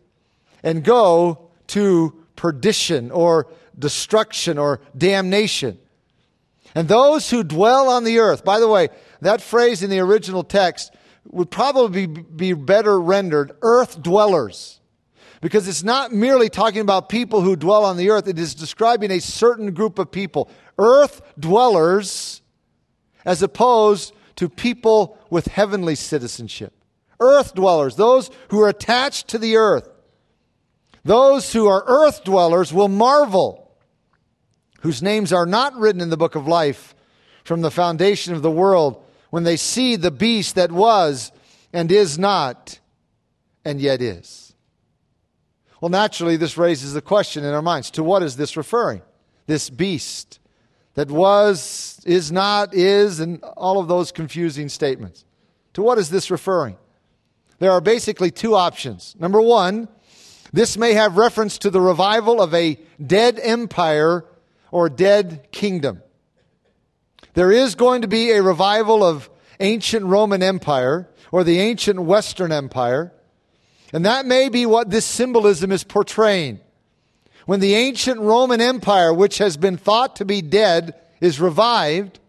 and 0.64 0.84
go 0.84 1.50
to 1.68 2.14
perdition 2.36 3.12
or 3.12 3.48
destruction 3.78 4.58
or 4.58 4.82
damnation. 4.98 5.78
And 6.76 6.88
those 6.88 7.30
who 7.30 7.44
dwell 7.44 7.90
on 7.90 8.04
the 8.04 8.20
earth, 8.20 8.44
by 8.44 8.60
the 8.60 8.68
way, 8.68 8.90
that 9.22 9.42
phrase 9.42 9.84
in 9.84 9.90
the 9.90 10.00
original 10.00 10.44
text 10.44 10.94
would 11.26 11.52
probably 11.52 12.08
be 12.08 12.54
better 12.54 13.00
rendered 13.00 13.54
earth 13.62 14.02
dwellers. 14.02 14.80
Because 15.40 15.68
it's 15.68 15.84
not 15.84 16.14
merely 16.14 16.50
talking 16.50 16.82
about 16.82 17.10
people 17.10 17.42
who 17.42 17.56
dwell 17.56 17.84
on 17.86 17.98
the 17.98 18.10
earth, 18.10 18.28
it 18.28 18.40
is 18.40 18.56
describing 18.56 19.12
a 19.12 19.20
certain 19.20 19.74
group 19.74 20.00
of 20.00 20.10
people. 20.10 20.50
Earth 20.78 21.22
dwellers 21.40 22.42
as 23.26 23.42
opposed 23.42 24.14
to 24.36 24.50
people 24.50 25.18
with 25.30 25.48
heavenly 25.48 25.96
citizenship 25.96 26.74
earth 27.24 27.56
dwellers, 27.56 27.96
those 27.96 28.30
who 28.50 28.62
are 28.62 28.70
attached 28.70 29.30
to 29.30 29.38
the 29.38 29.56
earth. 29.56 29.90
Those 31.04 31.52
who 31.52 31.68
are 31.68 31.84
earth 31.86 32.24
dwellers 32.24 32.74
will 32.74 32.88
marvel, 32.88 33.72
whose 34.82 35.02
names 35.02 35.34
are 35.34 35.46
not 35.46 35.76
written 35.76 36.02
in 36.02 36.10
the 36.10 36.18
book 36.18 36.36
of 36.36 36.48
life 36.48 36.96
from 37.44 37.62
the 37.62 37.72
foundation 37.72 38.34
of 38.34 38.42
the 38.42 38.52
world, 38.52 39.04
when 39.30 39.44
they 39.44 39.58
see 39.58 39.96
the 39.96 40.12
beast 40.12 40.56
that 40.56 40.72
was 40.72 41.32
and 41.74 41.92
is 41.92 42.18
not 42.18 42.80
and 43.66 43.82
yet 43.82 44.02
is. 44.02 44.54
Well, 45.82 45.90
naturally, 45.90 46.38
this 46.38 46.58
raises 46.58 46.94
the 46.94 47.02
question 47.02 47.44
in 47.44 47.54
our 47.54 47.62
minds 47.62 47.92
to 47.92 48.04
what 48.04 48.24
is 48.24 48.38
this 48.38 48.56
referring? 48.56 49.02
This 49.48 49.70
beast 49.70 50.40
that 50.96 51.10
was, 51.10 52.00
is 52.06 52.32
not, 52.32 52.74
is, 52.74 53.20
and 53.20 53.44
all 53.44 53.80
of 53.80 53.88
those 53.88 54.12
confusing 54.12 54.70
statements. 54.70 55.26
To 55.74 55.82
what 55.82 55.98
is 55.98 56.10
this 56.10 56.30
referring? 56.30 56.78
There 57.60 57.72
are 57.72 57.82
basically 57.82 58.30
two 58.30 58.56
options. 58.56 59.16
Number 59.20 59.42
one, 59.42 59.88
this 60.52 60.78
may 60.78 60.94
have 60.94 61.18
reference 61.18 61.58
to 61.60 61.70
the 61.70 61.82
revival 61.82 62.42
of 62.42 62.54
a 62.54 62.78
dead 63.04 63.40
empire 63.42 64.26
or 64.72 64.90
dead 64.90 65.48
kingdom. 65.52 66.04
There 67.34 67.52
is 67.52 67.74
going 67.74 68.04
to 68.04 68.08
be 68.08 68.32
a 68.32 68.44
revival 68.44 69.04
of 69.04 69.30
ancient 69.60 70.06
Roman 70.06 70.44
Empire 70.44 71.10
or 71.32 71.44
the 71.44 71.60
ancient 71.60 72.00
Western 72.00 72.52
Empire. 72.52 73.12
And 73.92 74.06
that 74.06 74.26
may 74.26 74.50
be 74.50 74.66
what 74.68 74.92
this 74.92 75.06
symbolism 75.06 75.72
is 75.72 75.84
portraying. 75.84 76.60
When 77.46 77.60
the 77.60 77.76
ancient 77.76 78.20
Roman 78.20 78.62
Empire, 78.62 79.14
which 79.14 79.38
has 79.40 79.58
been 79.58 79.78
thought 79.78 80.16
to 80.18 80.26
be 80.26 80.42
dead, 80.42 80.96
is 81.20 81.40
revived, 81.40 82.20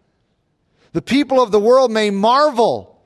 the 0.93 1.03
people 1.03 1.41
of 1.41 1.51
the 1.51 1.61
world 1.61 1.91
may 1.91 2.11
marvel 2.11 3.03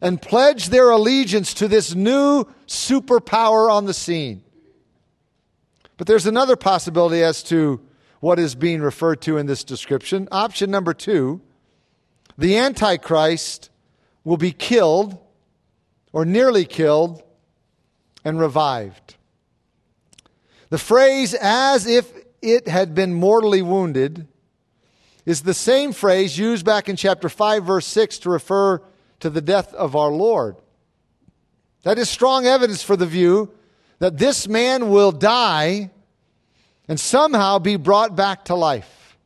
and 0.00 0.20
pledge 0.20 0.68
their 0.68 0.90
allegiance 0.90 1.54
to 1.54 1.68
this 1.68 1.94
new 1.94 2.44
superpower 2.66 3.70
on 3.70 3.86
the 3.86 3.94
scene. 3.94 4.42
But 5.96 6.06
there's 6.06 6.26
another 6.26 6.56
possibility 6.56 7.22
as 7.22 7.42
to 7.44 7.80
what 8.20 8.38
is 8.38 8.54
being 8.54 8.82
referred 8.82 9.20
to 9.22 9.36
in 9.36 9.46
this 9.46 9.62
description. 9.62 10.28
Option 10.32 10.70
number 10.70 10.94
two 10.94 11.40
the 12.38 12.56
Antichrist 12.56 13.70
will 14.24 14.36
be 14.36 14.52
killed 14.52 15.18
or 16.12 16.24
nearly 16.24 16.64
killed 16.64 17.22
and 18.24 18.40
revived. 18.40 19.16
The 20.72 20.78
phrase, 20.78 21.34
as 21.34 21.86
if 21.86 22.10
it 22.40 22.66
had 22.66 22.94
been 22.94 23.12
mortally 23.12 23.60
wounded, 23.60 24.26
is 25.26 25.42
the 25.42 25.52
same 25.52 25.92
phrase 25.92 26.38
used 26.38 26.64
back 26.64 26.88
in 26.88 26.96
chapter 26.96 27.28
5, 27.28 27.62
verse 27.62 27.86
6 27.86 28.20
to 28.20 28.30
refer 28.30 28.80
to 29.20 29.28
the 29.28 29.42
death 29.42 29.74
of 29.74 29.94
our 29.94 30.10
Lord. 30.10 30.56
That 31.82 31.98
is 31.98 32.08
strong 32.08 32.46
evidence 32.46 32.82
for 32.82 32.96
the 32.96 33.04
view 33.04 33.52
that 33.98 34.16
this 34.16 34.48
man 34.48 34.88
will 34.88 35.12
die 35.12 35.90
and 36.88 36.98
somehow 36.98 37.58
be 37.58 37.76
brought 37.76 38.16
back 38.16 38.46
to 38.46 38.54
life. 38.54 39.18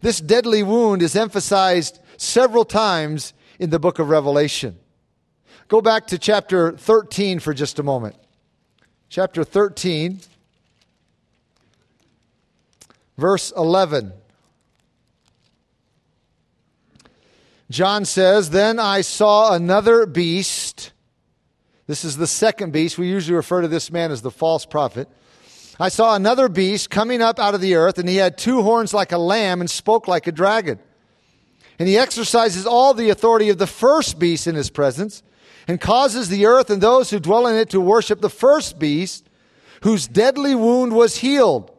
This 0.00 0.22
deadly 0.22 0.62
wound 0.62 1.02
is 1.02 1.16
emphasized 1.16 2.00
several 2.16 2.64
times 2.64 3.34
in 3.58 3.68
the 3.68 3.78
book 3.78 3.98
of 3.98 4.08
Revelation. 4.08 4.78
Go 5.68 5.82
back 5.82 6.06
to 6.06 6.16
chapter 6.16 6.72
13 6.72 7.40
for 7.40 7.52
just 7.52 7.78
a 7.78 7.82
moment. 7.82 8.16
Chapter 9.10 9.44
13 9.44 10.20
verse 13.20 13.52
11. 13.56 14.12
John 17.70 18.04
says, 18.04 18.50
Then 18.50 18.80
I 18.80 19.02
saw 19.02 19.54
another 19.54 20.06
beast. 20.06 20.90
This 21.86 22.04
is 22.04 22.16
the 22.16 22.26
second 22.26 22.72
beast. 22.72 22.98
We 22.98 23.08
usually 23.08 23.36
refer 23.36 23.60
to 23.60 23.68
this 23.68 23.92
man 23.92 24.10
as 24.10 24.22
the 24.22 24.30
false 24.30 24.66
prophet. 24.66 25.08
I 25.78 25.88
saw 25.88 26.14
another 26.14 26.48
beast 26.48 26.90
coming 26.90 27.22
up 27.22 27.38
out 27.38 27.54
of 27.54 27.60
the 27.60 27.76
earth, 27.76 27.98
and 27.98 28.08
he 28.08 28.16
had 28.16 28.36
two 28.36 28.62
horns 28.62 28.92
like 28.92 29.12
a 29.12 29.18
lamb 29.18 29.60
and 29.60 29.70
spoke 29.70 30.08
like 30.08 30.26
a 30.26 30.32
dragon. 30.32 30.78
And 31.78 31.88
he 31.88 31.96
exercises 31.96 32.66
all 32.66 32.92
the 32.92 33.10
authority 33.10 33.48
of 33.48 33.58
the 33.58 33.66
first 33.66 34.18
beast 34.18 34.46
in 34.46 34.56
his 34.56 34.68
presence, 34.68 35.22
and 35.68 35.80
causes 35.80 36.28
the 36.28 36.46
earth 36.46 36.70
and 36.70 36.82
those 36.82 37.10
who 37.10 37.20
dwell 37.20 37.46
in 37.46 37.56
it 37.56 37.70
to 37.70 37.80
worship 37.80 38.20
the 38.20 38.28
first 38.28 38.78
beast, 38.78 39.28
whose 39.82 40.08
deadly 40.08 40.54
wound 40.54 40.92
was 40.92 41.18
healed. 41.18 41.70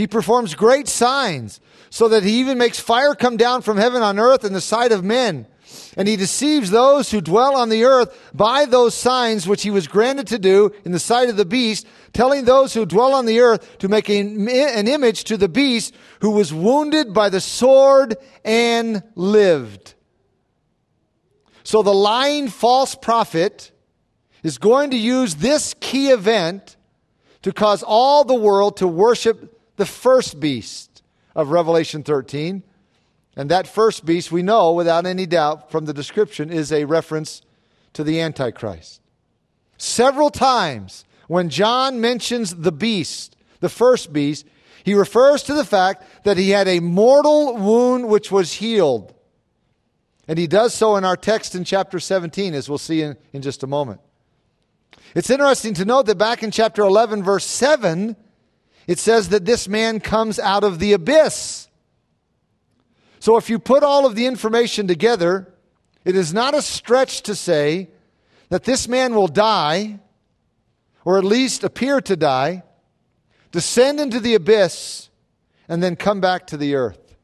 He 0.00 0.06
performs 0.06 0.54
great 0.54 0.88
signs, 0.88 1.60
so 1.90 2.08
that 2.08 2.22
he 2.22 2.40
even 2.40 2.56
makes 2.56 2.80
fire 2.80 3.14
come 3.14 3.36
down 3.36 3.60
from 3.60 3.76
heaven 3.76 4.00
on 4.00 4.18
earth 4.18 4.46
in 4.46 4.54
the 4.54 4.60
sight 4.62 4.92
of 4.92 5.04
men. 5.04 5.46
And 5.94 6.08
he 6.08 6.16
deceives 6.16 6.70
those 6.70 7.10
who 7.10 7.20
dwell 7.20 7.54
on 7.54 7.68
the 7.68 7.84
earth 7.84 8.18
by 8.32 8.64
those 8.64 8.94
signs 8.94 9.46
which 9.46 9.62
he 9.62 9.70
was 9.70 9.86
granted 9.86 10.26
to 10.28 10.38
do 10.38 10.72
in 10.86 10.92
the 10.92 10.98
sight 10.98 11.28
of 11.28 11.36
the 11.36 11.44
beast, 11.44 11.86
telling 12.14 12.46
those 12.46 12.72
who 12.72 12.86
dwell 12.86 13.12
on 13.12 13.26
the 13.26 13.40
earth 13.40 13.76
to 13.80 13.90
make 13.90 14.08
an 14.08 14.48
image 14.88 15.24
to 15.24 15.36
the 15.36 15.50
beast 15.50 15.94
who 16.22 16.30
was 16.30 16.50
wounded 16.50 17.12
by 17.12 17.28
the 17.28 17.42
sword 17.42 18.16
and 18.42 19.02
lived. 19.16 19.92
So 21.62 21.82
the 21.82 21.92
lying 21.92 22.48
false 22.48 22.94
prophet 22.94 23.70
is 24.42 24.56
going 24.56 24.92
to 24.92 24.96
use 24.96 25.34
this 25.34 25.74
key 25.78 26.08
event 26.08 26.78
to 27.42 27.52
cause 27.52 27.82
all 27.82 28.24
the 28.24 28.34
world 28.34 28.78
to 28.78 28.88
worship 28.88 29.58
the 29.80 29.86
first 29.86 30.38
beast 30.38 31.02
of 31.34 31.48
Revelation 31.48 32.02
13. 32.02 32.62
And 33.34 33.50
that 33.50 33.66
first 33.66 34.04
beast, 34.04 34.30
we 34.30 34.42
know 34.42 34.72
without 34.72 35.06
any 35.06 35.24
doubt 35.24 35.70
from 35.70 35.86
the 35.86 35.94
description, 35.94 36.50
is 36.50 36.70
a 36.70 36.84
reference 36.84 37.40
to 37.94 38.04
the 38.04 38.20
Antichrist. 38.20 39.00
Several 39.78 40.28
times 40.28 41.06
when 41.28 41.48
John 41.48 41.98
mentions 41.98 42.56
the 42.56 42.72
beast, 42.72 43.36
the 43.60 43.70
first 43.70 44.12
beast, 44.12 44.46
he 44.84 44.92
refers 44.92 45.42
to 45.44 45.54
the 45.54 45.64
fact 45.64 46.04
that 46.24 46.36
he 46.36 46.50
had 46.50 46.68
a 46.68 46.80
mortal 46.80 47.56
wound 47.56 48.06
which 48.06 48.30
was 48.30 48.52
healed. 48.52 49.14
And 50.28 50.38
he 50.38 50.46
does 50.46 50.74
so 50.74 50.96
in 50.96 51.06
our 51.06 51.16
text 51.16 51.54
in 51.54 51.64
chapter 51.64 51.98
17, 51.98 52.52
as 52.52 52.68
we'll 52.68 52.76
see 52.76 53.00
in, 53.00 53.16
in 53.32 53.40
just 53.40 53.62
a 53.62 53.66
moment. 53.66 54.02
It's 55.14 55.30
interesting 55.30 55.72
to 55.74 55.86
note 55.86 56.04
that 56.04 56.18
back 56.18 56.42
in 56.42 56.50
chapter 56.50 56.82
11, 56.82 57.22
verse 57.22 57.46
7, 57.46 58.14
it 58.86 58.98
says 58.98 59.28
that 59.28 59.44
this 59.44 59.68
man 59.68 60.00
comes 60.00 60.38
out 60.38 60.64
of 60.64 60.78
the 60.78 60.92
abyss. 60.92 61.68
So 63.18 63.36
if 63.36 63.50
you 63.50 63.58
put 63.58 63.82
all 63.82 64.06
of 64.06 64.14
the 64.14 64.26
information 64.26 64.86
together, 64.86 65.52
it 66.04 66.16
is 66.16 66.32
not 66.32 66.54
a 66.54 66.62
stretch 66.62 67.22
to 67.22 67.34
say 67.34 67.90
that 68.48 68.64
this 68.64 68.88
man 68.88 69.14
will 69.14 69.28
die, 69.28 70.00
or 71.04 71.18
at 71.18 71.24
least 71.24 71.62
appear 71.62 72.00
to 72.00 72.16
die, 72.16 72.62
descend 73.52 74.00
into 74.00 74.20
the 74.20 74.34
abyss, 74.34 75.10
and 75.68 75.82
then 75.82 75.96
come 75.96 76.20
back 76.20 76.46
to 76.48 76.56
the 76.56 76.74
earth. 76.74 77.14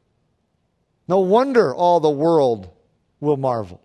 No 1.07 1.19
wonder 1.19 1.73
all 1.73 1.99
the 1.99 2.09
world 2.09 2.69
will 3.19 3.37
marvel. 3.37 3.81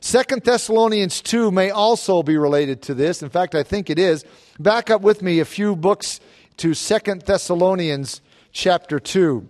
Second 0.00 0.42
Thessalonians 0.42 1.20
2 1.20 1.52
may 1.52 1.70
also 1.70 2.24
be 2.24 2.36
related 2.36 2.82
to 2.82 2.94
this. 2.94 3.22
In 3.22 3.28
fact, 3.28 3.54
I 3.54 3.62
think 3.62 3.88
it 3.88 4.00
is. 4.00 4.24
Back 4.58 4.90
up 4.90 5.00
with 5.00 5.22
me 5.22 5.40
a 5.40 5.46
few 5.46 5.74
books 5.74 6.20
to 6.58 6.74
Second 6.74 7.22
Thessalonians 7.22 8.20
chapter 8.52 9.00
2. 9.00 9.48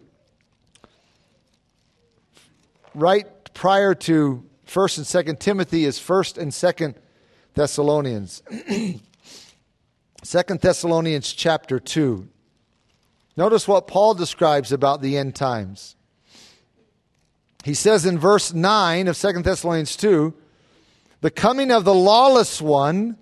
Right 2.94 3.26
prior 3.52 3.94
to 3.94 4.44
1st 4.66 4.98
and 4.98 5.06
2nd 5.26 5.40
Timothy 5.40 5.84
is 5.84 5.98
1st 5.98 6.38
and 6.38 6.52
2nd 6.52 6.94
Thessalonians. 7.54 8.42
2nd 10.22 10.60
Thessalonians 10.60 11.32
chapter 11.32 11.80
2. 11.80 12.28
Notice 13.36 13.66
what 13.66 13.88
Paul 13.88 14.14
describes 14.14 14.70
about 14.70 15.02
the 15.02 15.18
end 15.18 15.34
times. 15.34 15.96
He 17.64 17.74
says 17.74 18.06
in 18.06 18.20
verse 18.20 18.54
9 18.54 19.08
of 19.08 19.18
2 19.18 19.42
Thessalonians 19.42 19.96
2 19.96 20.32
the 21.22 21.30
coming 21.30 21.70
of 21.70 21.84
the 21.84 21.94
lawless 21.94 22.60
one 22.60 23.16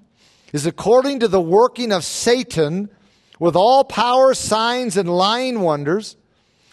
is 0.52 0.66
according 0.66 1.20
to 1.20 1.28
the 1.28 1.40
working 1.40 1.92
of 1.92 2.04
Satan 2.04 2.90
with 3.38 3.56
all 3.56 3.84
power, 3.84 4.34
signs, 4.34 4.96
and 4.96 5.08
lying 5.08 5.60
wonders, 5.60 6.16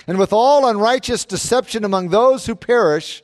and 0.08 0.18
with 0.18 0.34
all 0.34 0.68
unrighteous 0.68 1.26
deception 1.26 1.84
among 1.84 2.10
those 2.10 2.46
who 2.46 2.56
perish, 2.56 3.24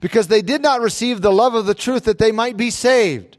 because 0.00 0.28
they 0.28 0.42
did 0.42 0.62
not 0.62 0.80
receive 0.80 1.20
the 1.20 1.32
love 1.32 1.54
of 1.54 1.66
the 1.66 1.74
truth 1.74 2.04
that 2.04 2.18
they 2.18 2.32
might 2.32 2.56
be 2.56 2.70
saved. 2.70 3.38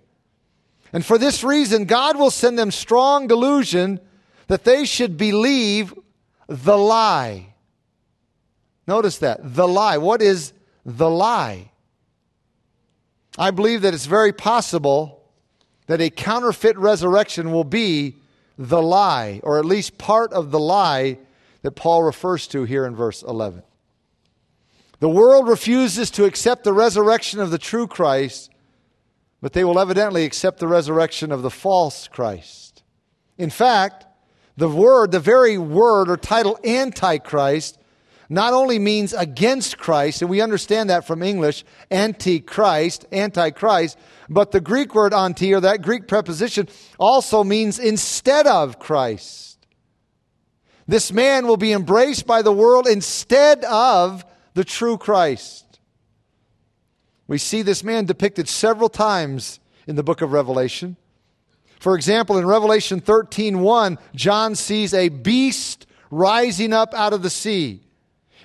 And 0.91 1.05
for 1.05 1.17
this 1.17 1.43
reason, 1.43 1.85
God 1.85 2.17
will 2.17 2.31
send 2.31 2.57
them 2.57 2.71
strong 2.71 3.27
delusion 3.27 3.99
that 4.47 4.63
they 4.63 4.85
should 4.85 5.17
believe 5.17 5.93
the 6.47 6.77
lie. 6.77 7.53
Notice 8.87 9.17
that. 9.19 9.39
The 9.43 9.67
lie. 9.67 9.97
What 9.97 10.21
is 10.21 10.53
the 10.85 11.09
lie? 11.09 11.71
I 13.37 13.51
believe 13.51 13.81
that 13.81 13.93
it's 13.93 14.05
very 14.05 14.33
possible 14.33 15.16
that 15.87 16.01
a 16.01 16.09
counterfeit 16.09 16.77
resurrection 16.77 17.51
will 17.51 17.63
be 17.63 18.15
the 18.57 18.81
lie, 18.81 19.39
or 19.43 19.59
at 19.59 19.65
least 19.65 19.97
part 19.97 20.31
of 20.33 20.51
the 20.51 20.59
lie 20.59 21.17
that 21.61 21.71
Paul 21.71 22.03
refers 22.03 22.47
to 22.47 22.63
here 22.63 22.85
in 22.85 22.95
verse 22.95 23.23
11. 23.23 23.63
The 24.99 25.09
world 25.09 25.47
refuses 25.47 26.09
to 26.11 26.25
accept 26.25 26.63
the 26.63 26.73
resurrection 26.73 27.39
of 27.39 27.51
the 27.51 27.57
true 27.57 27.87
Christ, 27.87 28.51
but 29.41 29.53
they 29.53 29.63
will 29.63 29.79
evidently 29.79 30.25
accept 30.25 30.59
the 30.59 30.67
resurrection 30.67 31.31
of 31.31 31.43
the 31.43 31.51
false 31.51 32.07
Christ. 32.07 32.83
In 33.37 33.49
fact, 33.49 34.05
the 34.57 34.69
word, 34.69 35.11
the 35.11 35.19
very 35.19 35.57
word 35.57 36.09
or 36.09 36.17
title 36.17 36.59
Antichrist, 36.63 37.77
not 38.29 38.53
only 38.53 38.79
means 38.79 39.13
against 39.13 39.77
Christ, 39.77 40.21
and 40.21 40.29
we 40.29 40.41
understand 40.41 40.89
that 40.89 41.07
from 41.07 41.23
English, 41.23 41.63
antichrist, 41.89 43.05
antichrist, 43.11 43.97
but 44.29 44.51
the 44.51 44.61
Greek 44.61 44.93
word 44.93 45.13
anti, 45.13 45.53
or 45.53 45.61
that 45.61 45.81
Greek 45.81 46.07
preposition, 46.07 46.67
also 46.99 47.43
means 47.43 47.79
instead 47.79 48.47
of 48.47 48.79
Christ. 48.79 49.65
This 50.87 51.11
man 51.11 51.47
will 51.47 51.57
be 51.57 51.73
embraced 51.73 52.25
by 52.25 52.41
the 52.41 52.51
world 52.51 52.87
instead 52.87 53.63
of 53.65 54.25
the 54.53 54.63
true 54.63 54.97
Christ. 54.97 55.79
We 57.27 57.37
see 57.37 57.61
this 57.61 57.83
man 57.83 58.05
depicted 58.05 58.47
several 58.47 58.89
times 58.89 59.59
in 59.85 59.95
the 59.95 60.03
book 60.03 60.21
of 60.21 60.31
Revelation. 60.31 60.95
For 61.79 61.95
example, 61.95 62.37
in 62.37 62.45
Revelation 62.45 63.01
13:1, 63.01 63.97
John 64.15 64.55
sees 64.55 64.93
a 64.93 65.09
beast 65.09 65.85
rising 66.09 66.73
up 66.73 66.93
out 66.93 67.13
of 67.13 67.21
the 67.21 67.29
sea. 67.29 67.86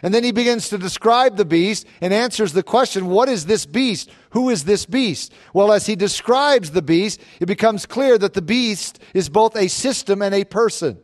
And 0.03 0.13
then 0.13 0.25
he 0.25 0.33
begins 0.33 0.69
to 0.71 0.79
describe 0.79 1.37
the 1.37 1.45
beast 1.45 1.87
and 2.01 2.13
answers 2.13 2.53
the 2.53 2.65
question, 2.65 3.07
what 3.07 3.29
is 3.29 3.47
this 3.47 3.67
beast? 3.67 4.11
Who 4.31 4.51
is 4.51 4.65
this 4.65 4.85
beast? 4.85 5.33
Well, 5.55 5.73
as 5.73 5.87
he 5.87 5.95
describes 5.95 6.73
the 6.73 6.83
beast, 6.83 7.21
it 7.39 7.47
becomes 7.47 7.87
clear 7.87 8.19
that 8.19 8.35
the 8.35 8.43
beast 8.43 9.01
is 9.15 9.29
both 9.29 9.55
a 9.57 9.69
system 9.69 10.21
and 10.21 10.35
a 10.35 10.45
person. 10.45 10.99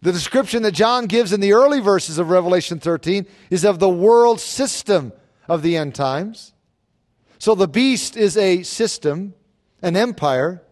The 0.00 0.12
description 0.12 0.62
that 0.62 0.72
John 0.72 1.06
gives 1.06 1.32
in 1.32 1.40
the 1.40 1.52
early 1.52 1.80
verses 1.80 2.18
of 2.18 2.30
Revelation 2.30 2.80
13 2.80 3.26
is 3.50 3.64
of 3.64 3.78
the 3.78 3.88
world 3.88 4.40
system 4.40 5.12
of 5.46 5.62
the 5.62 5.76
end 5.76 5.94
times. 5.94 6.54
So 7.38 7.54
the 7.54 7.68
beast 7.68 8.16
is 8.16 8.36
a 8.36 8.62
system, 8.62 9.34
an 9.82 9.96
empire. 9.96 10.62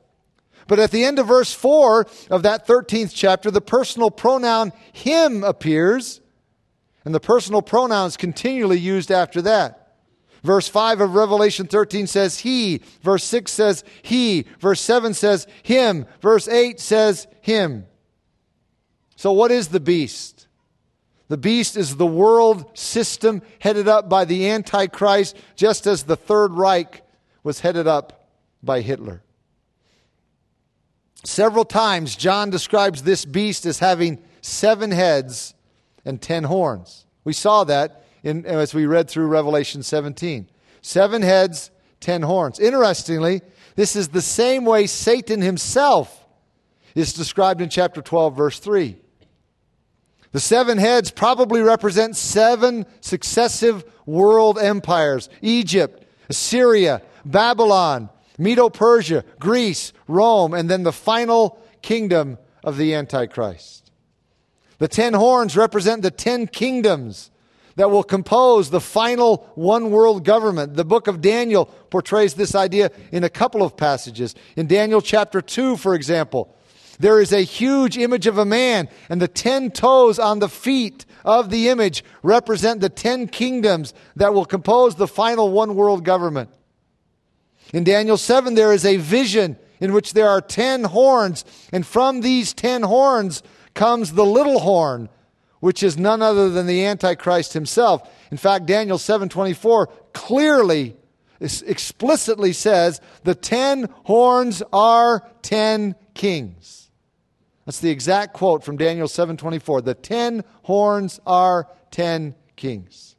But 0.66 0.79
at 0.79 0.93
the 0.93 1.05
end 1.05 1.19
of 1.19 1.27
verse 1.27 1.53
4 1.53 2.07
of 2.31 2.43
that 2.45 2.66
13th 2.66 3.12
chapter, 3.14 3.51
the 3.51 3.61
personal 3.61 4.11
pronoun 4.11 4.73
him 4.93 5.45
appears, 5.45 6.19
and 7.05 7.15
the 7.15 7.21
personal 7.21 7.63
pronouns 7.63 8.17
continually 8.17 8.79
used 8.79 9.11
after 9.11 9.43
that. 9.43 9.97
Verse 10.43 10.69
5 10.69 11.01
of 11.01 11.15
Revelation 11.15 11.67
13 11.67 12.07
says 12.07 12.39
he. 12.39 12.81
Verse 13.03 13.25
6 13.25 13.53
says 13.53 13.85
he. 14.03 14.47
Verse 14.59 14.81
7 14.81 15.13
says 15.15 15.47
him. 15.63 16.07
Verse 16.21 16.49
8 16.49 16.81
says 16.81 17.27
him. 17.43 17.87
So, 19.17 19.33
what 19.33 19.51
is 19.51 19.69
the 19.69 19.81
beast? 19.81 20.47
The 21.29 21.37
beast 21.37 21.77
is 21.77 21.97
the 21.97 22.07
world 22.07 22.77
system 22.77 23.43
headed 23.61 23.87
up 23.87 24.09
by 24.09 24.25
the 24.25 24.49
Antichrist, 24.49 25.37
just 25.55 25.87
as 25.87 26.03
the 26.03 26.17
Third 26.17 26.53
Reich 26.55 27.03
was 27.43 27.61
headed 27.61 27.87
up 27.87 28.31
by 28.63 28.81
Hitler. 28.81 29.23
Several 31.23 31.65
times, 31.65 32.17
John 32.17 32.51
describes 32.51 33.03
this 33.03 33.25
beast 33.25 33.67
as 33.67 33.79
having 33.79 34.23
seven 34.41 34.91
heads 34.91 35.55
and 36.05 36.21
ten 36.21 36.45
horns. 36.45 37.07
We 37.25 37.33
saw 37.33 37.65
that 37.65 38.05
in, 38.23 38.47
as 38.47 38.75
we 38.75 38.87
read 38.87 39.09
through 39.09 39.27
Revelation 39.27 39.83
17. 39.83 40.49
Seven 40.83 41.23
heads, 41.23 41.71
ten 42.01 42.23
horns. 42.23 42.59
Interestingly, 42.59 43.43
this 43.77 43.97
is 43.97 44.09
the 44.09 44.23
same 44.23 44.65
way 44.65 44.87
Satan 44.87 45.41
himself 45.41 46.27
is 46.95 47.13
described 47.13 47.61
in 47.61 47.69
chapter 47.69 48.03
12, 48.03 48.37
verse 48.37 48.59
3. 48.59 48.97
The 50.33 50.41
seven 50.41 50.79
heads 50.79 51.11
probably 51.11 51.61
represent 51.61 52.17
seven 52.17 52.87
successive 53.01 53.85
world 54.07 54.59
empires 54.59 55.29
Egypt, 55.43 56.05
Assyria, 56.29 57.03
Babylon, 57.25 58.11
Medo 58.39 58.71
Persia, 58.71 59.25
Greece, 59.39 59.93
Rome, 60.07 60.55
and 60.55 60.71
then 60.71 60.83
the 60.83 60.93
final 60.93 61.61
kingdom 61.83 62.39
of 62.63 62.77
the 62.77 62.95
Antichrist. 62.95 63.80
The 64.81 64.88
ten 64.88 65.12
horns 65.12 65.57
represent 65.59 66.03
the 66.03 66.11
ten 66.11 66.47
kingdoms 66.47 67.31
that 67.77 67.90
will 67.90 68.03
compose 68.03 68.71
the 68.71 68.81
final 68.81 69.47
one 69.55 69.90
world 69.90 70.25
government. 70.25 70.75
The 70.75 70.87
book 70.87 71.07
of 71.07 71.21
Daniel 71.21 71.66
portrays 71.90 72.35
this 72.35 72.55
idea 72.55 72.90
in 73.12 73.23
a 73.23 73.29
couple 73.29 73.62
of 73.62 73.77
passages. 73.77 74.35
In 74.57 74.66
Daniel 74.66 75.03
chapter 75.03 75.43
2, 75.43 75.77
for 75.77 75.95
example, 75.95 76.57
there 76.99 77.21
is 77.21 77.31
a 77.33 77.43
huge 77.43 77.99
image 77.99 78.27
of 78.27 78.38
a 78.38 78.45
man, 78.45 78.88
and 79.11 79.21
the 79.21 79.29
ten 79.29 79.71
toes 79.71 80.19
on 80.19 80.38
the 80.38 80.49
feet 80.49 81.05
of 81.27 81.51
the 81.51 81.69
image 81.69 82.03
represent 82.23 82.81
the 82.81 82.88
ten 82.88 83.29
kingdoms 83.29 83.93
that 84.16 84.33
will 84.33 84.47
compose 84.47 84.95
the 84.95 85.07
final 85.07 85.51
one 85.51 85.75
world 85.75 86.05
government. 86.05 86.49
In 87.75 87.85
Daniel 87.85 88.16
7, 88.16 88.55
there 88.55 88.73
is 88.73 88.87
a 88.87 88.97
vision 88.97 89.59
in 89.79 89.93
which 89.93 90.14
there 90.14 90.29
are 90.29 90.40
ten 90.40 90.85
horns, 90.85 91.45
and 91.71 91.87
from 91.87 92.23
these 92.23 92.55
ten 92.55 92.83
horns 92.83 93.43
comes 93.74 94.12
the 94.12 94.24
little 94.24 94.61
horn, 94.61 95.09
which 95.61 95.83
is 95.83 95.98
none 95.98 96.22
other 96.22 96.48
than 96.48 96.66
the 96.66 96.85
Antichrist 96.85 97.52
himself. 97.52 98.09
In 98.30 98.37
fact, 98.37 98.66
Daniel 98.66 98.98
7:24 98.98 99.88
clearly 100.12 100.96
explicitly 101.40 102.52
says 102.52 103.00
the 103.24 103.35
ten 103.35 103.88
horns 104.04 104.62
are 104.72 105.28
ten 105.42 105.94
kings. 106.14 106.90
That's 107.64 107.80
the 107.80 107.90
exact 107.90 108.35
quote 108.35 108.64
from 108.64 108.76
Daniel 108.76 109.09
7:24. 109.09 109.83
The 109.83 109.94
ten 109.94 110.44
horns 110.62 111.20
are 111.26 111.68
ten 111.90 112.35
kings. 112.56 113.16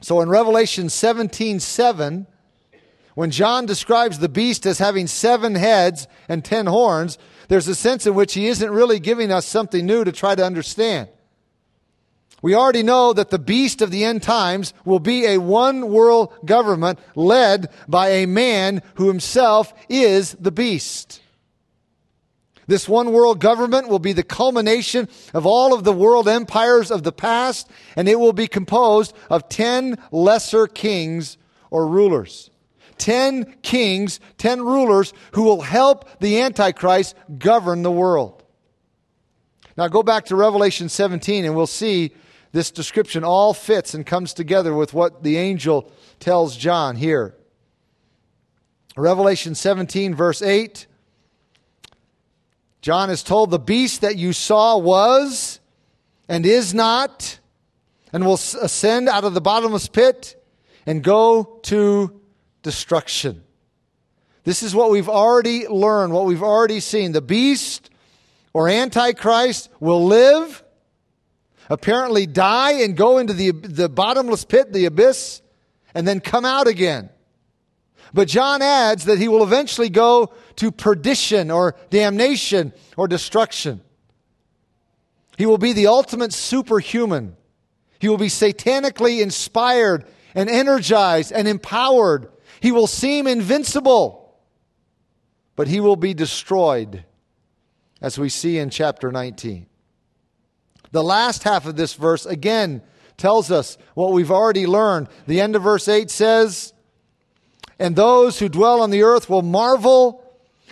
So 0.00 0.20
in 0.20 0.28
Revelation 0.28 0.86
17:7, 0.88 1.60
7, 1.60 2.26
when 3.14 3.30
John 3.30 3.66
describes 3.66 4.18
the 4.18 4.28
beast 4.28 4.64
as 4.64 4.78
having 4.78 5.06
seven 5.06 5.54
heads 5.54 6.06
and 6.28 6.44
ten 6.44 6.66
horns, 6.66 7.18
there's 7.50 7.66
a 7.66 7.74
sense 7.74 8.06
in 8.06 8.14
which 8.14 8.34
he 8.34 8.46
isn't 8.46 8.70
really 8.70 9.00
giving 9.00 9.32
us 9.32 9.44
something 9.44 9.84
new 9.84 10.04
to 10.04 10.12
try 10.12 10.36
to 10.36 10.44
understand. 10.46 11.08
We 12.42 12.54
already 12.54 12.84
know 12.84 13.12
that 13.12 13.30
the 13.30 13.40
beast 13.40 13.82
of 13.82 13.90
the 13.90 14.04
end 14.04 14.22
times 14.22 14.72
will 14.84 15.00
be 15.00 15.26
a 15.26 15.38
one 15.38 15.90
world 15.90 16.32
government 16.44 17.00
led 17.16 17.68
by 17.88 18.10
a 18.10 18.26
man 18.26 18.82
who 18.94 19.08
himself 19.08 19.74
is 19.88 20.34
the 20.34 20.52
beast. 20.52 21.20
This 22.68 22.88
one 22.88 23.12
world 23.12 23.40
government 23.40 23.88
will 23.88 23.98
be 23.98 24.12
the 24.12 24.22
culmination 24.22 25.08
of 25.34 25.44
all 25.44 25.74
of 25.74 25.82
the 25.82 25.92
world 25.92 26.28
empires 26.28 26.92
of 26.92 27.02
the 27.02 27.10
past, 27.10 27.68
and 27.96 28.08
it 28.08 28.20
will 28.20 28.32
be 28.32 28.46
composed 28.46 29.12
of 29.28 29.48
ten 29.48 29.98
lesser 30.12 30.68
kings 30.68 31.36
or 31.68 31.88
rulers. 31.88 32.49
10 33.00 33.56
kings, 33.62 34.20
10 34.38 34.60
rulers 34.60 35.12
who 35.32 35.42
will 35.42 35.62
help 35.62 36.20
the 36.20 36.40
Antichrist 36.40 37.16
govern 37.38 37.82
the 37.82 37.90
world. 37.90 38.44
Now 39.76 39.88
go 39.88 40.02
back 40.02 40.26
to 40.26 40.36
Revelation 40.36 40.88
17 40.88 41.44
and 41.44 41.56
we'll 41.56 41.66
see 41.66 42.12
this 42.52 42.70
description 42.70 43.24
all 43.24 43.54
fits 43.54 43.94
and 43.94 44.04
comes 44.04 44.34
together 44.34 44.74
with 44.74 44.92
what 44.92 45.22
the 45.22 45.38
angel 45.38 45.90
tells 46.18 46.56
John 46.56 46.96
here. 46.96 47.34
Revelation 48.96 49.54
17, 49.54 50.14
verse 50.14 50.42
8. 50.42 50.86
John 52.82 53.08
is 53.08 53.22
told, 53.22 53.50
The 53.50 53.58
beast 53.58 54.02
that 54.02 54.16
you 54.16 54.32
saw 54.32 54.76
was 54.76 55.60
and 56.28 56.44
is 56.44 56.74
not, 56.74 57.38
and 58.12 58.26
will 58.26 58.34
ascend 58.34 59.08
out 59.08 59.24
of 59.24 59.32
the 59.32 59.40
bottomless 59.40 59.88
pit 59.88 60.36
and 60.86 61.02
go 61.02 61.60
to 61.62 62.19
destruction. 62.62 63.42
This 64.44 64.62
is 64.62 64.74
what 64.74 64.90
we've 64.90 65.08
already 65.08 65.68
learned, 65.68 66.12
what 66.12 66.26
we've 66.26 66.42
already 66.42 66.80
seen. 66.80 67.12
The 67.12 67.20
beast 67.20 67.90
or 68.52 68.68
Antichrist 68.68 69.68
will 69.80 70.06
live, 70.06 70.62
apparently 71.68 72.26
die, 72.26 72.82
and 72.82 72.96
go 72.96 73.18
into 73.18 73.32
the, 73.32 73.50
the 73.52 73.88
bottomless 73.88 74.44
pit, 74.44 74.72
the 74.72 74.86
abyss, 74.86 75.42
and 75.94 76.06
then 76.06 76.20
come 76.20 76.44
out 76.44 76.66
again. 76.66 77.10
But 78.12 78.28
John 78.28 78.60
adds 78.60 79.04
that 79.04 79.18
he 79.18 79.28
will 79.28 79.42
eventually 79.42 79.88
go 79.88 80.32
to 80.56 80.72
perdition 80.72 81.50
or 81.50 81.76
damnation 81.90 82.72
or 82.96 83.06
destruction. 83.06 83.82
He 85.38 85.46
will 85.46 85.58
be 85.58 85.72
the 85.72 85.86
ultimate 85.86 86.32
superhuman. 86.32 87.36
He 87.98 88.08
will 88.08 88.18
be 88.18 88.26
satanically 88.26 89.22
inspired 89.22 90.06
and 90.34 90.50
energized 90.50 91.32
and 91.32 91.46
empowered 91.46 92.30
he 92.60 92.72
will 92.72 92.86
seem 92.86 93.26
invincible, 93.26 94.38
but 95.56 95.68
he 95.68 95.80
will 95.80 95.96
be 95.96 96.14
destroyed, 96.14 97.04
as 98.00 98.18
we 98.18 98.28
see 98.28 98.58
in 98.58 98.70
chapter 98.70 99.10
19. 99.10 99.66
The 100.92 101.02
last 101.02 101.44
half 101.44 101.66
of 101.66 101.76
this 101.76 101.94
verse 101.94 102.26
again 102.26 102.82
tells 103.16 103.50
us 103.50 103.78
what 103.94 104.12
we've 104.12 104.30
already 104.30 104.66
learned. 104.66 105.08
The 105.26 105.40
end 105.40 105.56
of 105.56 105.62
verse 105.62 105.88
8 105.88 106.10
says, 106.10 106.72
And 107.78 107.94
those 107.94 108.38
who 108.38 108.48
dwell 108.48 108.82
on 108.82 108.90
the 108.90 109.02
earth 109.02 109.30
will 109.30 109.42
marvel, 109.42 110.24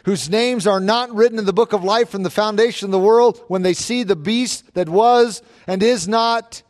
whose 0.04 0.28
names 0.28 0.66
are 0.66 0.80
not 0.80 1.14
written 1.14 1.38
in 1.38 1.44
the 1.44 1.52
book 1.52 1.72
of 1.72 1.84
life 1.84 2.08
from 2.08 2.22
the 2.22 2.30
foundation 2.30 2.86
of 2.86 2.92
the 2.92 2.98
world, 2.98 3.42
when 3.48 3.62
they 3.62 3.74
see 3.74 4.02
the 4.02 4.16
beast 4.16 4.74
that 4.74 4.88
was 4.88 5.42
and 5.66 5.82
is 5.82 6.08
not 6.08 6.62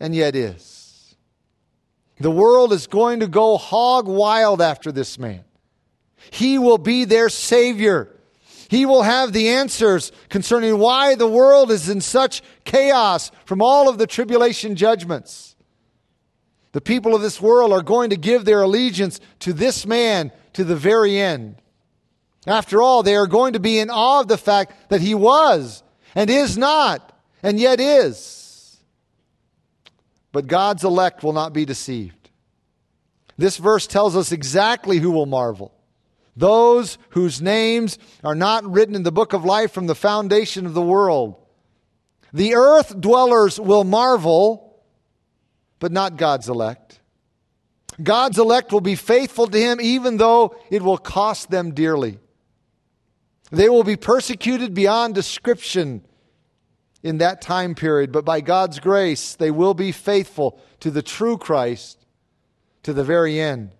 and 0.00 0.14
yet 0.14 0.36
is. 0.36 0.77
The 2.20 2.30
world 2.30 2.72
is 2.72 2.86
going 2.86 3.20
to 3.20 3.28
go 3.28 3.56
hog 3.56 4.08
wild 4.08 4.60
after 4.60 4.90
this 4.90 5.18
man. 5.18 5.44
He 6.30 6.58
will 6.58 6.78
be 6.78 7.04
their 7.04 7.28
Savior. 7.28 8.14
He 8.68 8.84
will 8.84 9.02
have 9.02 9.32
the 9.32 9.48
answers 9.48 10.12
concerning 10.28 10.78
why 10.78 11.14
the 11.14 11.28
world 11.28 11.70
is 11.70 11.88
in 11.88 12.00
such 12.00 12.42
chaos 12.64 13.30
from 13.44 13.62
all 13.62 13.88
of 13.88 13.98
the 13.98 14.06
tribulation 14.06 14.76
judgments. 14.76 15.56
The 16.72 16.80
people 16.80 17.14
of 17.14 17.22
this 17.22 17.40
world 17.40 17.72
are 17.72 17.82
going 17.82 18.10
to 18.10 18.16
give 18.16 18.44
their 18.44 18.62
allegiance 18.62 19.20
to 19.40 19.52
this 19.52 19.86
man 19.86 20.32
to 20.52 20.64
the 20.64 20.76
very 20.76 21.18
end. 21.18 21.56
After 22.46 22.82
all, 22.82 23.02
they 23.02 23.16
are 23.16 23.26
going 23.26 23.54
to 23.54 23.60
be 23.60 23.78
in 23.78 23.90
awe 23.90 24.20
of 24.20 24.28
the 24.28 24.38
fact 24.38 24.90
that 24.90 25.00
he 25.00 25.14
was 25.14 25.82
and 26.14 26.28
is 26.28 26.58
not, 26.58 27.16
and 27.42 27.58
yet 27.58 27.80
is. 27.80 28.47
But 30.32 30.46
God's 30.46 30.84
elect 30.84 31.22
will 31.22 31.32
not 31.32 31.52
be 31.52 31.64
deceived. 31.64 32.30
This 33.36 33.56
verse 33.56 33.86
tells 33.86 34.16
us 34.16 34.32
exactly 34.32 34.98
who 34.98 35.10
will 35.10 35.26
marvel. 35.26 35.72
Those 36.36 36.98
whose 37.10 37.40
names 37.40 37.98
are 38.22 38.34
not 38.34 38.64
written 38.70 38.94
in 38.94 39.02
the 39.02 39.12
book 39.12 39.32
of 39.32 39.44
life 39.44 39.72
from 39.72 39.86
the 39.86 39.94
foundation 39.94 40.66
of 40.66 40.74
the 40.74 40.82
world. 40.82 41.36
The 42.32 42.54
earth 42.54 43.00
dwellers 43.00 43.58
will 43.58 43.84
marvel, 43.84 44.80
but 45.78 45.92
not 45.92 46.16
God's 46.16 46.48
elect. 46.48 47.00
God's 48.02 48.38
elect 48.38 48.72
will 48.72 48.80
be 48.80 48.94
faithful 48.94 49.46
to 49.46 49.58
him 49.58 49.80
even 49.80 50.18
though 50.18 50.56
it 50.70 50.82
will 50.82 50.98
cost 50.98 51.50
them 51.50 51.74
dearly. 51.74 52.18
They 53.50 53.68
will 53.68 53.84
be 53.84 53.96
persecuted 53.96 54.74
beyond 54.74 55.14
description 55.14 56.02
in 57.02 57.18
that 57.18 57.40
time 57.40 57.74
period, 57.74 58.12
but 58.12 58.24
by 58.24 58.40
God's 58.40 58.80
grace, 58.80 59.34
they 59.34 59.50
will 59.50 59.74
be 59.74 59.92
faithful 59.92 60.60
to 60.80 60.90
the 60.90 61.02
true 61.02 61.38
Christ 61.38 62.04
to 62.82 62.92
the 62.92 63.04
very 63.04 63.40
end. 63.40 63.70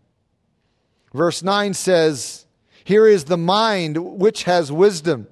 Verse 1.13 1.43
9 1.43 1.75
says, 1.75 2.47
Here 2.85 3.07
is 3.07 3.25
the 3.25 3.37
mind 3.37 3.97
which 4.19 4.45
has 4.45 4.71
wisdom. 4.71 5.27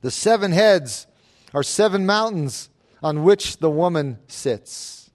The 0.00 0.10
seven 0.10 0.52
heads 0.52 1.06
are 1.52 1.62
seven 1.62 2.06
mountains 2.06 2.70
on 3.02 3.24
which 3.24 3.58
the 3.58 3.70
woman 3.70 4.18
sits. 4.28 5.10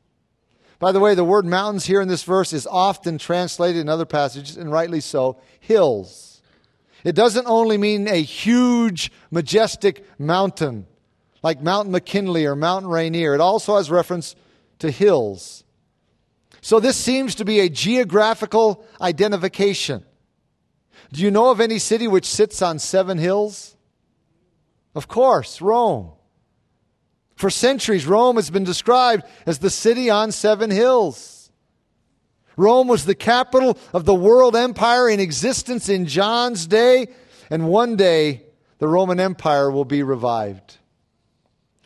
By 0.79 0.91
the 0.91 0.99
way, 0.99 1.13
the 1.15 1.23
word 1.23 1.45
mountains 1.45 1.85
here 1.85 2.01
in 2.01 2.07
this 2.07 2.23
verse 2.23 2.53
is 2.53 2.67
often 2.67 3.17
translated 3.17 3.81
in 3.81 3.89
other 3.89 4.05
passages, 4.05 4.57
and 4.57 4.71
rightly 4.71 4.99
so, 4.99 5.39
hills. 5.59 6.41
It 7.03 7.15
doesn't 7.15 7.47
only 7.47 7.77
mean 7.77 8.07
a 8.07 8.21
huge, 8.21 9.11
majestic 9.29 10.03
mountain 10.19 10.87
like 11.43 11.61
Mount 11.61 11.89
McKinley 11.89 12.45
or 12.45 12.55
Mount 12.55 12.85
Rainier. 12.85 13.33
It 13.33 13.41
also 13.41 13.77
has 13.77 13.89
reference 13.89 14.35
to 14.79 14.91
hills. 14.91 15.63
So 16.61 16.79
this 16.79 16.95
seems 16.95 17.35
to 17.35 17.45
be 17.45 17.59
a 17.59 17.69
geographical 17.69 18.85
identification. 18.99 20.05
Do 21.11 21.21
you 21.21 21.31
know 21.31 21.49
of 21.49 21.59
any 21.59 21.79
city 21.79 22.07
which 22.07 22.25
sits 22.25 22.61
on 22.61 22.79
seven 22.79 23.17
hills? 23.17 23.75
Of 24.93 25.07
course, 25.07 25.61
Rome. 25.61 26.11
For 27.35 27.49
centuries, 27.49 28.05
Rome 28.05 28.35
has 28.35 28.51
been 28.51 28.63
described 28.63 29.23
as 29.45 29.59
the 29.59 29.69
city 29.71 30.09
on 30.09 30.31
seven 30.31 30.69
hills. 30.69 31.51
Rome 32.55 32.87
was 32.87 33.05
the 33.05 33.15
capital 33.15 33.77
of 33.93 34.05
the 34.05 34.13
world 34.13 34.55
empire 34.55 35.09
in 35.09 35.19
existence 35.19 35.89
in 35.89 36.05
John's 36.05 36.67
day, 36.67 37.07
and 37.49 37.67
one 37.67 37.95
day 37.95 38.43
the 38.77 38.87
Roman 38.87 39.19
Empire 39.19 39.71
will 39.71 39.85
be 39.85 40.03
revived. 40.03 40.77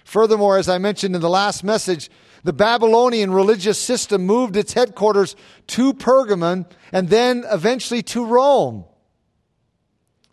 Furthermore, 0.05 0.57
as 0.57 0.69
I 0.69 0.77
mentioned 0.77 1.15
in 1.15 1.21
the 1.21 1.29
last 1.29 1.63
message, 1.63 2.09
the 2.43 2.53
Babylonian 2.53 3.33
religious 3.33 3.81
system 3.81 4.25
moved 4.25 4.55
its 4.55 4.73
headquarters 4.73 5.35
to 5.67 5.93
Pergamon 5.93 6.67
and 6.91 7.09
then 7.09 7.43
eventually 7.51 8.03
to 8.03 8.23
Rome. 8.23 8.85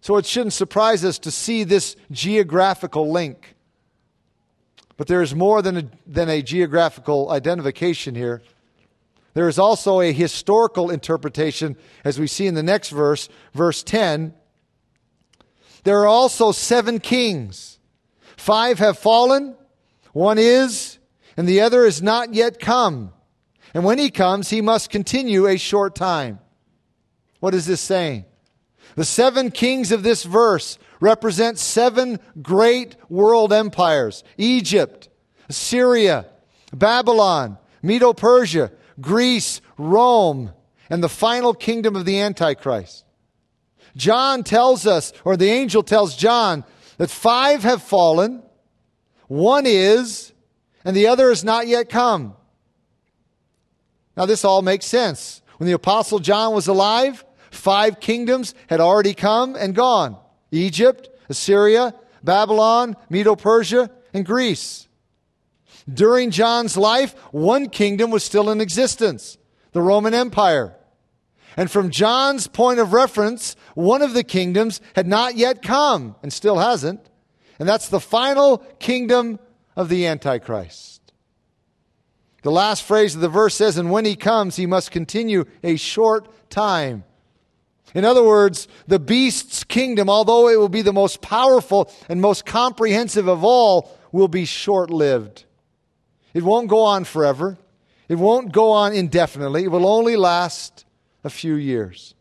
So 0.02 0.18
it 0.18 0.26
shouldn't 0.26 0.52
surprise 0.52 1.06
us 1.06 1.18
to 1.20 1.30
see 1.30 1.64
this 1.64 1.96
geographical 2.10 3.10
link. 3.10 3.56
But 4.98 5.06
there 5.06 5.22
is 5.22 5.34
more 5.34 5.62
than 5.62 5.76
a, 5.78 5.84
than 6.06 6.28
a 6.28 6.42
geographical 6.42 7.30
identification 7.30 8.14
here. 8.14 8.42
There 9.32 9.48
is 9.48 9.58
also 9.58 10.02
a 10.02 10.12
historical 10.12 10.90
interpretation, 10.90 11.76
as 12.04 12.20
we 12.20 12.26
see 12.26 12.46
in 12.46 12.54
the 12.54 12.62
next 12.62 12.90
verse, 12.90 13.30
verse 13.54 13.82
10. 13.82 14.34
There 15.84 16.00
are 16.00 16.06
also 16.06 16.52
seven 16.52 17.00
kings. 17.00 17.78
Five 18.36 18.78
have 18.80 18.98
fallen, 18.98 19.56
one 20.12 20.38
is, 20.38 20.98
and 21.36 21.48
the 21.48 21.60
other 21.60 21.84
is 21.84 22.02
not 22.02 22.34
yet 22.34 22.60
come. 22.60 23.12
And 23.74 23.84
when 23.84 23.98
he 23.98 24.10
comes, 24.10 24.50
he 24.50 24.60
must 24.60 24.90
continue 24.90 25.46
a 25.46 25.56
short 25.56 25.94
time. 25.94 26.38
What 27.40 27.54
is 27.54 27.66
this 27.66 27.80
saying? 27.80 28.26
The 28.94 29.04
seven 29.04 29.50
kings 29.50 29.90
of 29.90 30.02
this 30.02 30.24
verse 30.24 30.78
represent 31.00 31.58
seven 31.58 32.20
great 32.40 32.96
world 33.08 33.52
empires 33.52 34.22
Egypt, 34.36 35.08
Assyria, 35.48 36.26
Babylon, 36.72 37.58
Medo 37.82 38.12
Persia, 38.12 38.70
Greece, 39.00 39.60
Rome, 39.78 40.52
and 40.90 41.02
the 41.02 41.08
final 41.08 41.54
kingdom 41.54 41.96
of 41.96 42.04
the 42.04 42.20
Antichrist. 42.20 43.04
John 43.96 44.44
tells 44.44 44.86
us, 44.86 45.12
or 45.24 45.36
the 45.36 45.50
angel 45.50 45.82
tells 45.82 46.16
John, 46.16 46.64
that 46.98 47.10
five 47.10 47.62
have 47.62 47.82
fallen, 47.82 48.42
one 49.32 49.64
is, 49.64 50.34
and 50.84 50.94
the 50.94 51.06
other 51.06 51.30
is 51.30 51.42
not 51.42 51.66
yet 51.66 51.88
come. 51.88 52.36
Now, 54.14 54.26
this 54.26 54.44
all 54.44 54.60
makes 54.60 54.84
sense. 54.84 55.40
When 55.56 55.66
the 55.66 55.72
Apostle 55.72 56.18
John 56.18 56.52
was 56.52 56.68
alive, 56.68 57.24
five 57.50 57.98
kingdoms 57.98 58.54
had 58.68 58.78
already 58.80 59.14
come 59.14 59.56
and 59.56 59.74
gone 59.74 60.18
Egypt, 60.50 61.08
Assyria, 61.30 61.94
Babylon, 62.22 62.94
Medo 63.08 63.34
Persia, 63.34 63.90
and 64.12 64.26
Greece. 64.26 64.86
During 65.90 66.30
John's 66.30 66.76
life, 66.76 67.14
one 67.32 67.70
kingdom 67.70 68.10
was 68.10 68.22
still 68.22 68.50
in 68.50 68.60
existence 68.60 69.38
the 69.72 69.80
Roman 69.80 70.12
Empire. 70.12 70.76
And 71.56 71.70
from 71.70 71.88
John's 71.88 72.48
point 72.48 72.80
of 72.80 72.92
reference, 72.92 73.56
one 73.74 74.02
of 74.02 74.12
the 74.12 74.24
kingdoms 74.24 74.82
had 74.94 75.06
not 75.06 75.36
yet 75.36 75.62
come 75.62 76.16
and 76.22 76.30
still 76.30 76.58
hasn't. 76.58 77.08
And 77.62 77.68
that's 77.68 77.90
the 77.90 78.00
final 78.00 78.58
kingdom 78.80 79.38
of 79.76 79.88
the 79.88 80.08
Antichrist. 80.08 81.00
The 82.42 82.50
last 82.50 82.82
phrase 82.82 83.14
of 83.14 83.20
the 83.20 83.28
verse 83.28 83.54
says, 83.54 83.78
And 83.78 83.92
when 83.92 84.04
he 84.04 84.16
comes, 84.16 84.56
he 84.56 84.66
must 84.66 84.90
continue 84.90 85.44
a 85.62 85.76
short 85.76 86.26
time. 86.50 87.04
In 87.94 88.04
other 88.04 88.24
words, 88.24 88.66
the 88.88 88.98
beast's 88.98 89.62
kingdom, 89.62 90.10
although 90.10 90.48
it 90.48 90.58
will 90.58 90.68
be 90.68 90.82
the 90.82 90.92
most 90.92 91.22
powerful 91.22 91.88
and 92.08 92.20
most 92.20 92.44
comprehensive 92.44 93.28
of 93.28 93.44
all, 93.44 93.96
will 94.10 94.26
be 94.26 94.44
short 94.44 94.90
lived. 94.90 95.44
It 96.34 96.42
won't 96.42 96.66
go 96.66 96.80
on 96.80 97.04
forever. 97.04 97.58
It 98.08 98.16
won't 98.16 98.50
go 98.50 98.72
on 98.72 98.92
indefinitely. 98.92 99.62
It 99.62 99.70
will 99.70 99.86
only 99.86 100.16
last 100.16 100.84
a 101.22 101.30
few 101.30 101.54
years. 101.54 102.16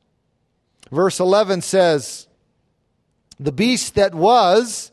Verse 0.92 1.20
11 1.20 1.62
says, 1.62 2.28
The 3.40 3.52
beast 3.52 3.96
that 3.96 4.14
was 4.14 4.92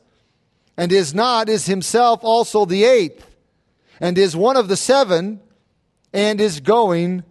and 0.78 0.92
is 0.92 1.12
not 1.12 1.48
is 1.48 1.66
himself 1.66 2.20
also 2.22 2.64
the 2.64 2.84
eighth, 2.84 3.26
and 4.00 4.16
is 4.16 4.36
one 4.36 4.56
of 4.56 4.68
the 4.68 4.76
seven, 4.76 5.40
and 6.12 6.40
is 6.40 6.60
going 6.60 7.24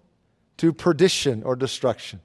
to 0.58 0.74
perdition 0.74 1.42
or 1.44 1.56
destruction. 1.56 2.20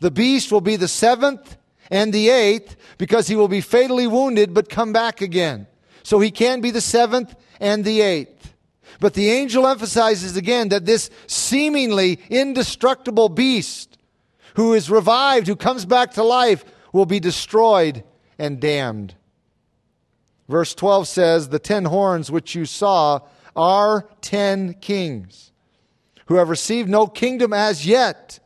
The 0.00 0.10
beast 0.10 0.52
will 0.52 0.60
be 0.60 0.76
the 0.76 0.88
seventh 0.88 1.56
and 1.90 2.12
the 2.12 2.28
eighth 2.28 2.76
because 2.98 3.28
he 3.28 3.34
will 3.34 3.48
be 3.48 3.62
fatally 3.62 4.06
wounded 4.06 4.52
but 4.52 4.68
come 4.68 4.92
back 4.92 5.22
again. 5.22 5.66
So 6.02 6.20
he 6.20 6.30
can 6.30 6.60
be 6.60 6.70
the 6.70 6.80
seventh 6.80 7.34
and 7.58 7.84
the 7.84 8.02
eighth. 8.02 8.54
But 9.00 9.14
the 9.14 9.30
angel 9.30 9.66
emphasizes 9.66 10.36
again 10.36 10.68
that 10.68 10.84
this 10.84 11.10
seemingly 11.26 12.20
indestructible 12.28 13.28
beast 13.28 13.96
who 14.54 14.74
is 14.74 14.90
revived, 14.90 15.46
who 15.46 15.56
comes 15.56 15.86
back 15.86 16.12
to 16.12 16.22
life, 16.22 16.64
will 16.92 17.06
be 17.06 17.20
destroyed 17.20 18.04
and 18.38 18.60
damned. 18.60 19.14
Verse 20.48 20.74
12 20.74 21.08
says, 21.08 21.48
The 21.48 21.58
ten 21.58 21.86
horns 21.86 22.30
which 22.30 22.54
you 22.54 22.64
saw 22.64 23.20
are 23.54 24.08
ten 24.20 24.74
kings 24.74 25.52
who 26.26 26.36
have 26.36 26.48
received 26.48 26.88
no 26.88 27.06
kingdom 27.06 27.52
as 27.52 27.86
yet, 27.86 28.38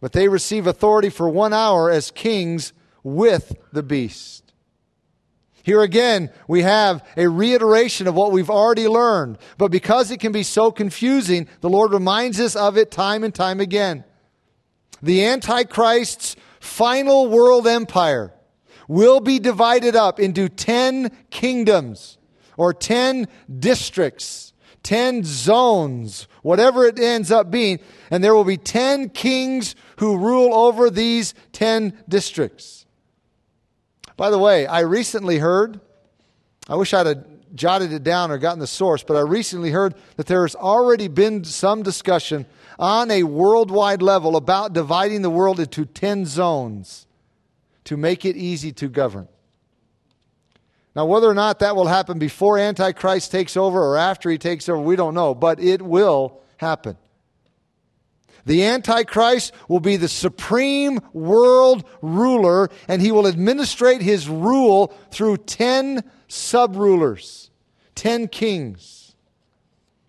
but 0.00 0.12
they 0.12 0.28
receive 0.28 0.66
authority 0.66 1.10
for 1.10 1.28
one 1.28 1.52
hour 1.52 1.90
as 1.90 2.10
kings 2.10 2.72
with 3.02 3.56
the 3.72 3.82
beast. 3.82 4.52
Here 5.62 5.82
again, 5.82 6.30
we 6.46 6.62
have 6.62 7.04
a 7.16 7.28
reiteration 7.28 8.06
of 8.06 8.14
what 8.14 8.30
we've 8.30 8.50
already 8.50 8.86
learned, 8.86 9.38
but 9.58 9.72
because 9.72 10.12
it 10.12 10.20
can 10.20 10.30
be 10.30 10.44
so 10.44 10.70
confusing, 10.70 11.48
the 11.60 11.68
Lord 11.68 11.92
reminds 11.92 12.38
us 12.38 12.54
of 12.54 12.76
it 12.76 12.92
time 12.92 13.24
and 13.24 13.34
time 13.34 13.58
again. 13.58 14.04
The 15.02 15.24
Antichrist's 15.24 16.36
final 16.60 17.28
world 17.28 17.66
empire 17.66 18.32
will 18.88 19.20
be 19.20 19.38
divided 19.38 19.96
up 19.96 20.20
into 20.20 20.48
10 20.48 21.10
kingdoms 21.30 22.18
or 22.56 22.72
10 22.72 23.28
districts, 23.58 24.52
10 24.82 25.24
zones, 25.24 26.28
whatever 26.42 26.86
it 26.86 26.98
ends 26.98 27.30
up 27.30 27.50
being. 27.50 27.80
And 28.10 28.22
there 28.22 28.34
will 28.34 28.44
be 28.44 28.56
10 28.56 29.10
kings 29.10 29.74
who 29.98 30.16
rule 30.16 30.54
over 30.54 30.90
these 30.90 31.34
10 31.52 32.02
districts. 32.08 32.86
By 34.16 34.30
the 34.30 34.38
way, 34.38 34.66
I 34.66 34.80
recently 34.80 35.38
heard, 35.38 35.80
I 36.68 36.76
wish 36.76 36.94
I'd 36.94 37.06
have 37.06 37.26
jotted 37.54 37.92
it 37.92 38.02
down 38.02 38.30
or 38.30 38.38
gotten 38.38 38.60
the 38.60 38.66
source, 38.66 39.02
but 39.02 39.16
I 39.16 39.20
recently 39.20 39.70
heard 39.70 39.94
that 40.16 40.26
there 40.26 40.42
has 40.42 40.54
already 40.54 41.08
been 41.08 41.44
some 41.44 41.82
discussion 41.82 42.46
on 42.78 43.10
a 43.10 43.22
worldwide 43.22 44.02
level 44.02 44.36
about 44.36 44.72
dividing 44.72 45.22
the 45.22 45.30
world 45.30 45.60
into 45.60 45.84
10 45.84 46.26
zones 46.26 47.05
to 47.86 47.96
make 47.96 48.24
it 48.24 48.36
easy 48.36 48.72
to 48.72 48.88
govern. 48.88 49.28
Now, 50.94 51.04
whether 51.06 51.28
or 51.28 51.34
not 51.34 51.58
that 51.58 51.76
will 51.76 51.86
happen 51.86 52.18
before 52.18 52.58
Antichrist 52.58 53.30
takes 53.30 53.56
over 53.56 53.82
or 53.82 53.96
after 53.98 54.30
he 54.30 54.38
takes 54.38 54.68
over, 54.68 54.80
we 54.80 54.96
don't 54.96 55.14
know, 55.14 55.34
but 55.34 55.60
it 55.60 55.82
will 55.82 56.40
happen. 56.56 56.96
The 58.46 58.64
Antichrist 58.64 59.52
will 59.68 59.80
be 59.80 59.96
the 59.96 60.08
supreme 60.08 61.00
world 61.12 61.84
ruler, 62.00 62.70
and 62.86 63.02
he 63.02 63.12
will 63.12 63.26
administrate 63.26 64.00
his 64.00 64.28
rule 64.28 64.94
through 65.10 65.38
10 65.38 66.02
sub 66.28 66.76
rulers, 66.76 67.50
10 67.96 68.28
kings. 68.28 69.16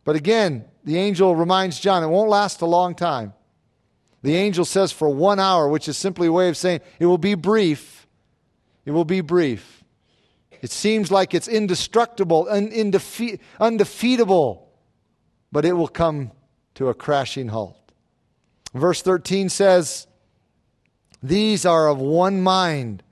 But 0.03 0.15
again, 0.15 0.65
the 0.83 0.97
angel 0.97 1.35
reminds 1.35 1.79
John 1.79 2.03
it 2.03 2.07
won't 2.07 2.29
last 2.29 2.61
a 2.61 2.65
long 2.65 2.95
time. 2.95 3.33
The 4.23 4.35
angel 4.35 4.65
says 4.65 4.91
for 4.91 5.09
one 5.09 5.39
hour, 5.39 5.67
which 5.69 5.87
is 5.87 5.97
simply 5.97 6.27
a 6.27 6.31
way 6.31 6.49
of 6.49 6.57
saying 6.57 6.81
it 6.99 7.05
will 7.05 7.17
be 7.17 7.35
brief. 7.35 8.07
It 8.85 8.91
will 8.91 9.05
be 9.05 9.21
brief. 9.21 9.83
It 10.61 10.71
seems 10.71 11.11
like 11.11 11.33
it's 11.33 11.47
indestructible 11.47 12.47
and 12.47 12.71
undefeatable, 13.59 14.69
but 15.51 15.65
it 15.65 15.73
will 15.73 15.87
come 15.87 16.31
to 16.75 16.89
a 16.89 16.93
crashing 16.93 17.49
halt. 17.49 17.75
Verse 18.73 19.01
13 19.01 19.49
says, 19.49 20.07
These 21.21 21.65
are 21.65 21.87
of 21.87 21.99
one 21.99 22.41
mind, 22.41 23.03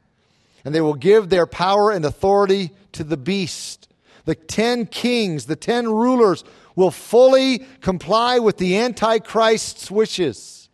and 0.64 0.74
they 0.74 0.82
will 0.82 0.96
give 0.96 1.30
their 1.30 1.46
power 1.46 1.92
and 1.92 2.04
authority 2.04 2.72
to 2.94 3.04
the 3.04 3.18
beast. 3.18 3.88
The 4.26 4.36
ten 4.36 4.88
kings, 4.88 5.46
the 5.46 5.56
ten 5.56 5.88
rulers, 5.88 6.44
will 6.76 6.92
fully 6.92 7.60
comply 7.82 8.40
with 8.40 8.58
the 8.58 8.78
Antichrist's 8.78 9.92
wishes. 9.92 10.65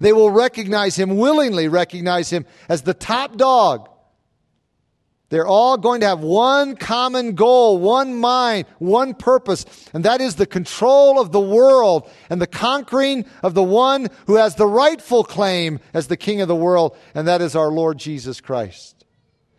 They 0.00 0.12
will 0.12 0.30
recognize 0.30 0.96
him, 0.96 1.16
willingly 1.16 1.68
recognize 1.68 2.30
him 2.30 2.46
as 2.68 2.82
the 2.82 2.94
top 2.94 3.36
dog 3.36 3.88
they're 5.28 5.46
all 5.46 5.76
going 5.76 6.00
to 6.00 6.06
have 6.06 6.20
one 6.20 6.76
common 6.76 7.34
goal, 7.34 7.78
one 7.78 8.14
mind, 8.14 8.66
one 8.78 9.12
purpose, 9.12 9.64
and 9.92 10.04
that 10.04 10.20
is 10.20 10.36
the 10.36 10.46
control 10.46 11.20
of 11.20 11.32
the 11.32 11.40
world 11.40 12.08
and 12.30 12.40
the 12.40 12.46
conquering 12.46 13.24
of 13.42 13.54
the 13.54 13.62
one 13.62 14.08
who 14.28 14.36
has 14.36 14.54
the 14.54 14.68
rightful 14.68 15.24
claim 15.24 15.80
as 15.92 16.06
the 16.06 16.16
king 16.16 16.40
of 16.40 16.48
the 16.48 16.54
world, 16.54 16.96
and 17.12 17.26
that 17.26 17.42
is 17.42 17.56
our 17.56 17.70
Lord 17.70 17.98
Jesus 17.98 18.40
Christ. 18.40 19.04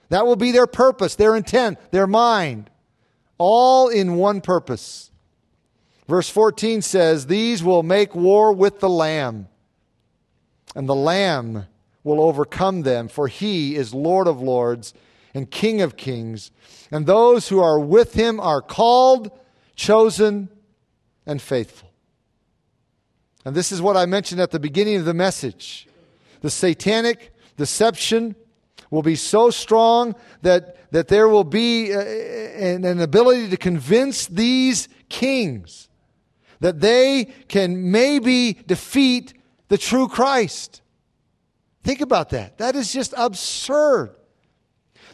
That 0.08 0.26
will 0.26 0.38
be 0.38 0.52
their 0.52 0.67
purpose, 0.67 1.15
their 1.15 1.36
intent, 1.36 1.80
their 1.91 2.08
mind, 2.08 2.69
all 3.38 3.89
in 3.89 4.15
one 4.15 4.39
purpose. 4.39 5.12
Verse 6.08 6.30
14 6.30 6.82
says, 6.82 7.28
These 7.28 7.62
will 7.62 7.84
make 7.84 8.15
war 8.15 8.54
with 8.54 8.80
the 8.80 8.89
Lamb, 8.89 9.50
and 10.75 10.88
the 10.88 10.95
Lamb 10.95 11.65
will 12.03 12.21
overcome 12.21 12.84
them, 12.84 13.08
for 13.08 13.27
he 13.27 13.75
is 13.75 13.93
Lord 13.93 14.27
of 14.27 14.41
lords 14.41 14.93
and 15.34 15.49
King 15.51 15.82
of 15.82 15.97
kings. 15.97 16.51
And 16.91 17.06
those 17.06 17.49
who 17.49 17.60
are 17.60 17.80
with 17.80 18.13
him 18.13 18.39
are 18.39 18.62
called, 18.62 19.32
chosen, 19.75 20.49
and 21.25 21.41
faithful. 21.41 21.91
And 23.45 23.56
this 23.56 23.71
is 23.71 23.82
what 23.82 23.97
I 23.97 24.06
mentioned 24.06 24.41
at 24.41 24.51
the 24.51 24.60
beginning 24.60 24.95
of 24.97 25.06
the 25.06 25.13
message. 25.13 25.88
The 26.41 26.49
satanic 26.49 27.34
deception 27.56 28.36
will 28.89 29.01
be 29.01 29.15
so 29.15 29.49
strong 29.49 30.15
that, 30.41 30.91
that 30.91 31.08
there 31.08 31.27
will 31.27 31.43
be 31.43 31.91
a, 31.91 31.99
uh, 31.99 32.03
an, 32.03 32.86
an 32.86 33.01
ability 33.01 33.49
to 33.49 33.58
convince 33.58 34.27
these 34.27 34.88
kings 35.10 35.89
that 36.60 36.80
they 36.80 37.25
can 37.47 37.91
maybe 37.91 38.53
defeat 38.53 39.34
the 39.67 39.77
true 39.77 40.08
Christ. 40.08 40.82
Think 41.84 42.01
about 42.01 42.30
that. 42.32 42.58
That 42.58 42.75
is 42.75 42.91
just 42.91 43.13
absurd. 43.17 44.15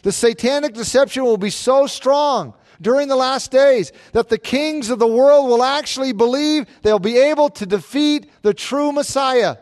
The 0.02 0.12
satanic 0.12 0.74
deception 0.74 1.24
will 1.24 1.36
be 1.36 1.50
so 1.50 1.86
strong 1.86 2.54
during 2.80 3.08
the 3.08 3.16
last 3.16 3.50
days 3.50 3.92
that 4.12 4.28
the 4.28 4.38
kings 4.38 4.90
of 4.90 4.98
the 4.98 5.06
world 5.06 5.48
will 5.48 5.62
actually 5.62 6.12
believe 6.12 6.66
they'll 6.82 6.98
be 6.98 7.16
able 7.16 7.48
to 7.50 7.66
defeat 7.66 8.30
the 8.42 8.52
true 8.52 8.92
Messiah, 8.92 9.56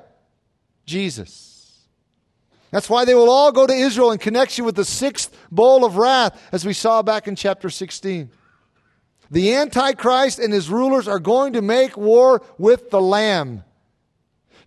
Jesus. 0.86 1.52
That's 2.70 2.88
why 2.88 3.04
they 3.04 3.14
will 3.14 3.30
all 3.30 3.52
go 3.52 3.66
to 3.66 3.72
Israel 3.72 4.12
in 4.12 4.18
connection 4.18 4.64
with 4.64 4.74
the 4.74 4.84
sixth 4.84 5.36
bowl 5.50 5.84
of 5.84 5.96
wrath, 5.96 6.40
as 6.52 6.64
we 6.64 6.72
saw 6.72 7.02
back 7.02 7.28
in 7.28 7.36
chapter 7.36 7.68
16. 7.68 8.30
The 9.30 9.54
Antichrist 9.54 10.38
and 10.38 10.52
his 10.52 10.70
rulers 10.70 11.06
are 11.06 11.18
going 11.18 11.52
to 11.52 11.62
make 11.62 11.96
war 11.96 12.42
with 12.58 12.90
the 12.90 13.00
Lamb. 13.00 13.64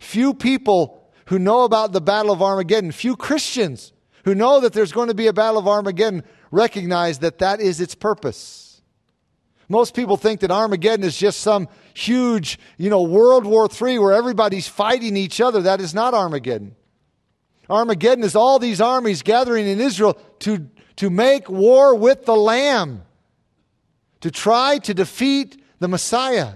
Few 0.00 0.34
people 0.34 1.10
who 1.26 1.38
know 1.38 1.64
about 1.64 1.92
the 1.92 2.00
Battle 2.00 2.32
of 2.32 2.42
Armageddon, 2.42 2.92
few 2.92 3.16
Christians 3.16 3.92
who 4.24 4.34
know 4.34 4.60
that 4.60 4.72
there's 4.72 4.92
going 4.92 5.08
to 5.08 5.14
be 5.14 5.28
a 5.28 5.32
battle 5.32 5.58
of 5.58 5.68
Armageddon 5.68 6.24
recognize 6.50 7.20
that 7.20 7.38
that 7.38 7.60
is 7.60 7.80
its 7.80 7.94
purpose. 7.94 8.82
Most 9.68 9.94
people 9.94 10.16
think 10.16 10.40
that 10.40 10.50
Armageddon 10.50 11.04
is 11.04 11.16
just 11.16 11.40
some 11.40 11.68
huge, 11.94 12.58
you 12.76 12.90
know, 12.90 13.02
World 13.02 13.46
War 13.46 13.68
III 13.68 14.00
where 14.00 14.12
everybody's 14.12 14.66
fighting 14.66 15.16
each 15.16 15.40
other. 15.40 15.62
That 15.62 15.80
is 15.80 15.94
not 15.94 16.12
Armageddon. 16.12 16.74
Armageddon 17.70 18.24
is 18.24 18.36
all 18.36 18.58
these 18.58 18.80
armies 18.80 19.22
gathering 19.22 19.66
in 19.66 19.80
Israel 19.80 20.14
to, 20.40 20.68
to 20.96 21.10
make 21.10 21.48
war 21.48 21.94
with 21.94 22.24
the 22.24 22.36
Lamb, 22.36 23.02
to 24.20 24.30
try 24.30 24.78
to 24.78 24.94
defeat 24.94 25.62
the 25.78 25.88
Messiah. 25.88 26.54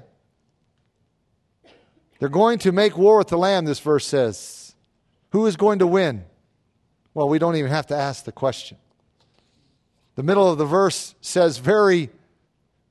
They're 2.20 2.28
going 2.28 2.59
to 2.61 2.70
make 2.70 2.96
war 2.98 3.16
with 3.18 3.28
the 3.28 3.38
Lamb, 3.38 3.64
this 3.64 3.80
verse 3.80 4.06
says. 4.06 4.74
Who 5.30 5.46
is 5.46 5.56
going 5.56 5.78
to 5.80 5.87
win? 5.87 6.24
Well, 7.14 7.28
we 7.28 7.38
don't 7.38 7.56
even 7.56 7.70
have 7.70 7.87
to 7.88 7.96
ask 7.96 8.24
the 8.24 8.33
question. 8.33 8.76
The 10.16 10.22
middle 10.22 10.50
of 10.50 10.59
the 10.59 10.66
verse 10.66 11.14
says 11.22 11.59
very 11.59 12.11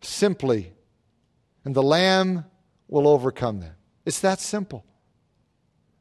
simply, 0.01 0.73
and 1.63 1.75
the 1.75 1.83
Lamb 1.83 2.43
will 2.87 3.07
overcome 3.07 3.59
them. 3.59 3.75
It's 4.03 4.19
that 4.21 4.39
simple. 4.39 4.83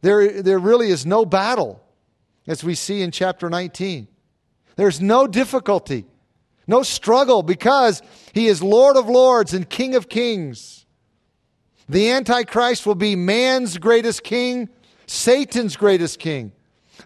There, 0.01 0.43
there 0.43 0.59
really 0.59 0.89
is 0.89 1.05
no 1.05 1.27
battle, 1.27 1.85
as 2.47 2.65
we 2.65 2.75
see 2.75 3.03
in 3.03 3.11
chapter 3.11 3.51
19. 3.51 4.09
There's 4.77 5.03
no 5.03 5.27
difficulty, 5.27 6.07
no 6.67 6.83
struggle, 6.83 7.43
because 7.43 8.01
he 8.33 8.47
is 8.47 8.63
Lord 8.63 8.97
of 8.97 9.07
lords 9.07 9.53
and 9.53 9.69
King 9.69 9.97
of 9.97 10.09
kings. 10.09 10.87
The 11.89 12.11
Antichrist 12.11 12.87
will 12.87 12.95
be 12.95 13.17
man's 13.17 13.79
greatest 13.79 14.23
king, 14.23 14.69
Satan's 15.07 15.77
greatest 15.77 16.19
king. 16.19 16.53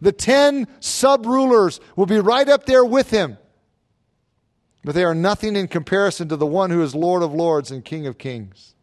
The 0.01 0.13
ten 0.13 0.67
sub 0.81 1.27
rulers 1.27 1.81
will 1.95 2.07
be 2.07 2.19
right 2.19 2.49
up 2.49 2.67
there 2.67 2.85
with 2.85 3.11
him. 3.11 3.39
But 4.85 4.95
they 4.95 5.05
are 5.05 5.15
nothing 5.15 5.55
in 5.55 5.69
comparison 5.69 6.29
to 6.29 6.37
the 6.37 6.47
one 6.47 6.71
who 6.71 6.83
is 6.83 6.95
Lord 6.95 7.23
of 7.23 7.33
lords 7.33 7.71
and 7.71 7.85
King 7.85 8.07
of 8.07 8.19
kings. 8.19 8.75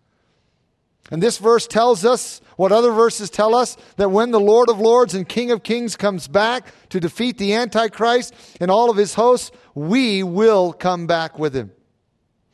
And 1.12 1.24
this 1.24 1.40
verse 1.40 1.68
tells 1.68 2.06
us 2.06 2.40
what 2.56 2.72
other 2.72 2.92
verses 2.92 3.30
tell 3.30 3.56
us 3.56 3.76
that 3.98 4.12
when 4.12 4.32
the 4.32 4.40
Lord 4.40 4.70
of 4.70 4.80
lords 4.80 5.16
and 5.16 5.28
King 5.28 5.52
of 5.52 5.64
kings 5.64 5.96
comes 5.96 6.28
back 6.28 6.68
to 6.90 7.00
defeat 7.00 7.38
the 7.38 7.54
Antichrist 7.54 8.34
and 8.62 8.70
all 8.70 8.90
of 8.90 8.98
his 8.98 9.16
hosts, 9.16 9.52
we 9.74 10.24
will 10.24 10.72
come 10.72 11.08
back 11.08 11.40
with 11.40 11.56
him. 11.56 11.72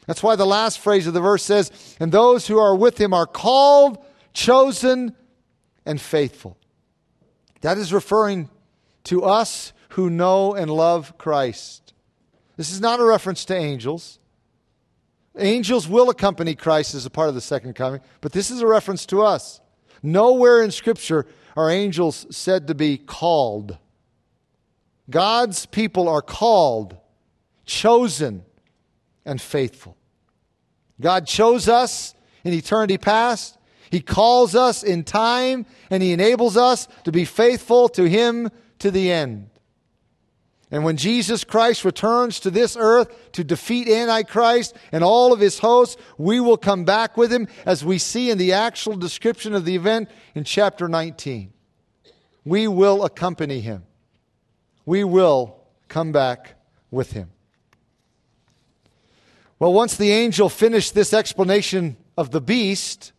That's 0.07 0.21
why 0.21 0.35
the 0.35 0.45
last 0.45 0.79
phrase 0.79 1.07
of 1.07 1.13
the 1.13 1.21
verse 1.21 1.43
says, 1.43 1.71
And 1.99 2.11
those 2.11 2.47
who 2.47 2.59
are 2.59 2.75
with 2.75 2.99
him 2.99 3.13
are 3.13 3.25
called, 3.25 4.03
chosen, 4.33 5.15
and 5.85 5.99
faithful. 5.99 6.57
That 7.61 7.77
is 7.77 7.91
referring 7.91 8.49
to 9.05 9.23
us 9.23 9.73
who 9.89 10.09
know 10.09 10.53
and 10.53 10.69
love 10.69 11.17
Christ. 11.17 11.93
This 12.57 12.71
is 12.71 12.81
not 12.81 12.99
a 12.99 13.03
reference 13.03 13.45
to 13.45 13.55
angels. 13.55 14.19
Angels 15.37 15.87
will 15.87 16.09
accompany 16.09 16.55
Christ 16.55 16.95
as 16.95 17.05
a 17.05 17.09
part 17.09 17.29
of 17.29 17.35
the 17.35 17.41
second 17.41 17.73
coming, 17.75 18.01
but 18.21 18.31
this 18.31 18.51
is 18.51 18.61
a 18.61 18.67
reference 18.67 19.05
to 19.07 19.21
us. 19.21 19.59
Nowhere 20.01 20.63
in 20.63 20.71
Scripture 20.71 21.25
are 21.57 21.69
angels 21.69 22.25
said 22.29 22.67
to 22.67 22.75
be 22.75 22.97
called. 22.97 23.77
God's 25.09 25.65
people 25.65 26.07
are 26.07 26.21
called, 26.21 26.97
chosen, 27.65 28.43
and 29.25 29.41
faithful. 29.41 29.97
God 30.99 31.27
chose 31.27 31.67
us 31.67 32.15
in 32.43 32.53
eternity 32.53 32.97
past. 32.97 33.57
He 33.89 34.01
calls 34.01 34.55
us 34.55 34.83
in 34.83 35.03
time 35.03 35.65
and 35.89 36.01
He 36.01 36.11
enables 36.11 36.57
us 36.57 36.87
to 37.03 37.11
be 37.11 37.25
faithful 37.25 37.89
to 37.89 38.07
Him 38.07 38.49
to 38.79 38.91
the 38.91 39.11
end. 39.11 39.49
And 40.71 40.83
when 40.83 40.97
Jesus 40.97 41.43
Christ 41.43 41.85
returns 41.85 42.39
to 42.41 42.49
this 42.49 42.75
earth 42.77 43.31
to 43.33 43.43
defeat 43.43 43.87
Antichrist 43.87 44.75
and 44.91 45.03
all 45.03 45.31
of 45.31 45.39
his 45.39 45.59
hosts, 45.59 45.95
we 46.17 46.39
will 46.39 46.57
come 46.57 46.85
back 46.85 47.15
with 47.15 47.31
him 47.31 47.47
as 47.65 47.85
we 47.85 47.97
see 47.99 48.31
in 48.31 48.37
the 48.37 48.53
actual 48.53 48.97
description 48.97 49.53
of 49.53 49.63
the 49.63 49.75
event 49.75 50.09
in 50.33 50.43
chapter 50.43 50.87
19. 50.87 51.53
We 52.43 52.67
will 52.67 53.05
accompany 53.05 53.61
him. 53.61 53.83
We 54.85 55.03
will 55.03 55.63
come 55.87 56.11
back 56.11 56.55
with 56.91 57.11
him. 57.11 57.31
Well, 59.57 59.73
once 59.73 59.95
the 59.95 60.11
angel 60.11 60.49
finished 60.49 60.93
this 60.93 61.13
explanation 61.13 61.95
of 62.17 62.31
the 62.31 62.41
beast, 62.41 63.13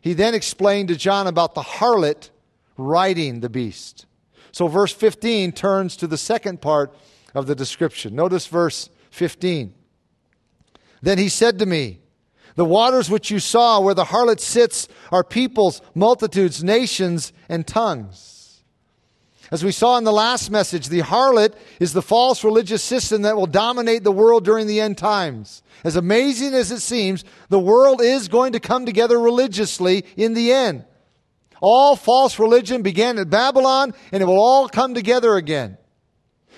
he 0.00 0.14
then 0.14 0.34
explained 0.34 0.88
to 0.88 0.96
John 0.96 1.26
about 1.26 1.54
the 1.54 1.62
harlot 1.62 2.30
riding 2.76 3.40
the 3.40 3.50
beast. 3.50 4.06
So, 4.52 4.66
verse 4.66 4.92
15 4.92 5.52
turns 5.52 5.96
to 5.96 6.06
the 6.06 6.16
second 6.16 6.62
part 6.62 6.96
of 7.34 7.46
the 7.46 7.54
description. 7.54 8.14
Notice 8.14 8.46
verse 8.46 8.88
15. 9.10 9.74
Then 11.02 11.18
he 11.18 11.28
said 11.28 11.58
to 11.58 11.66
me, 11.66 12.00
The 12.54 12.64
waters 12.64 13.10
which 13.10 13.30
you 13.30 13.38
saw 13.38 13.80
where 13.80 13.94
the 13.94 14.04
harlot 14.04 14.40
sits 14.40 14.88
are 15.12 15.22
peoples, 15.22 15.82
multitudes, 15.94 16.64
nations, 16.64 17.32
and 17.48 17.66
tongues. 17.66 18.37
As 19.50 19.64
we 19.64 19.72
saw 19.72 19.96
in 19.96 20.04
the 20.04 20.12
last 20.12 20.50
message, 20.50 20.88
the 20.88 21.00
harlot 21.00 21.54
is 21.80 21.92
the 21.92 22.02
false 22.02 22.44
religious 22.44 22.82
system 22.82 23.22
that 23.22 23.36
will 23.36 23.46
dominate 23.46 24.04
the 24.04 24.12
world 24.12 24.44
during 24.44 24.66
the 24.66 24.80
end 24.80 24.98
times. 24.98 25.62
As 25.84 25.96
amazing 25.96 26.52
as 26.52 26.70
it 26.70 26.80
seems, 26.80 27.24
the 27.48 27.58
world 27.58 28.02
is 28.02 28.28
going 28.28 28.52
to 28.52 28.60
come 28.60 28.84
together 28.84 29.18
religiously 29.18 30.04
in 30.16 30.34
the 30.34 30.52
end. 30.52 30.84
All 31.60 31.96
false 31.96 32.38
religion 32.38 32.82
began 32.82 33.18
at 33.18 33.30
Babylon, 33.30 33.94
and 34.12 34.22
it 34.22 34.26
will 34.26 34.40
all 34.40 34.68
come 34.68 34.92
together 34.94 35.34
again. 35.36 35.78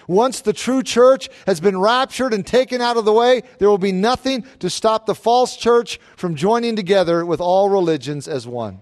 Once 0.08 0.40
the 0.40 0.52
true 0.52 0.82
church 0.82 1.28
has 1.46 1.60
been 1.60 1.78
raptured 1.78 2.34
and 2.34 2.44
taken 2.44 2.80
out 2.80 2.96
of 2.96 3.04
the 3.04 3.12
way, 3.12 3.42
there 3.58 3.68
will 3.68 3.78
be 3.78 3.92
nothing 3.92 4.44
to 4.58 4.68
stop 4.68 5.06
the 5.06 5.14
false 5.14 5.56
church 5.56 6.00
from 6.16 6.34
joining 6.34 6.74
together 6.74 7.24
with 7.24 7.40
all 7.40 7.68
religions 7.68 8.26
as 8.26 8.48
one. 8.48 8.80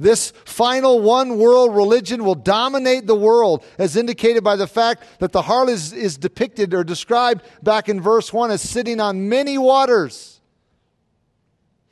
This 0.00 0.30
final 0.46 0.98
one 0.98 1.36
world 1.36 1.76
religion 1.76 2.24
will 2.24 2.34
dominate 2.34 3.06
the 3.06 3.14
world, 3.14 3.62
as 3.78 3.96
indicated 3.96 4.42
by 4.42 4.56
the 4.56 4.66
fact 4.66 5.04
that 5.18 5.32
the 5.32 5.42
harlot 5.42 5.68
is, 5.68 5.92
is, 5.92 6.16
depicted 6.16 6.72
or 6.72 6.82
described 6.82 7.42
back 7.62 7.90
in 7.90 8.00
verse 8.00 8.32
1 8.32 8.50
as 8.50 8.62
sitting 8.62 8.98
on 8.98 9.28
many 9.28 9.58
waters. 9.58 10.40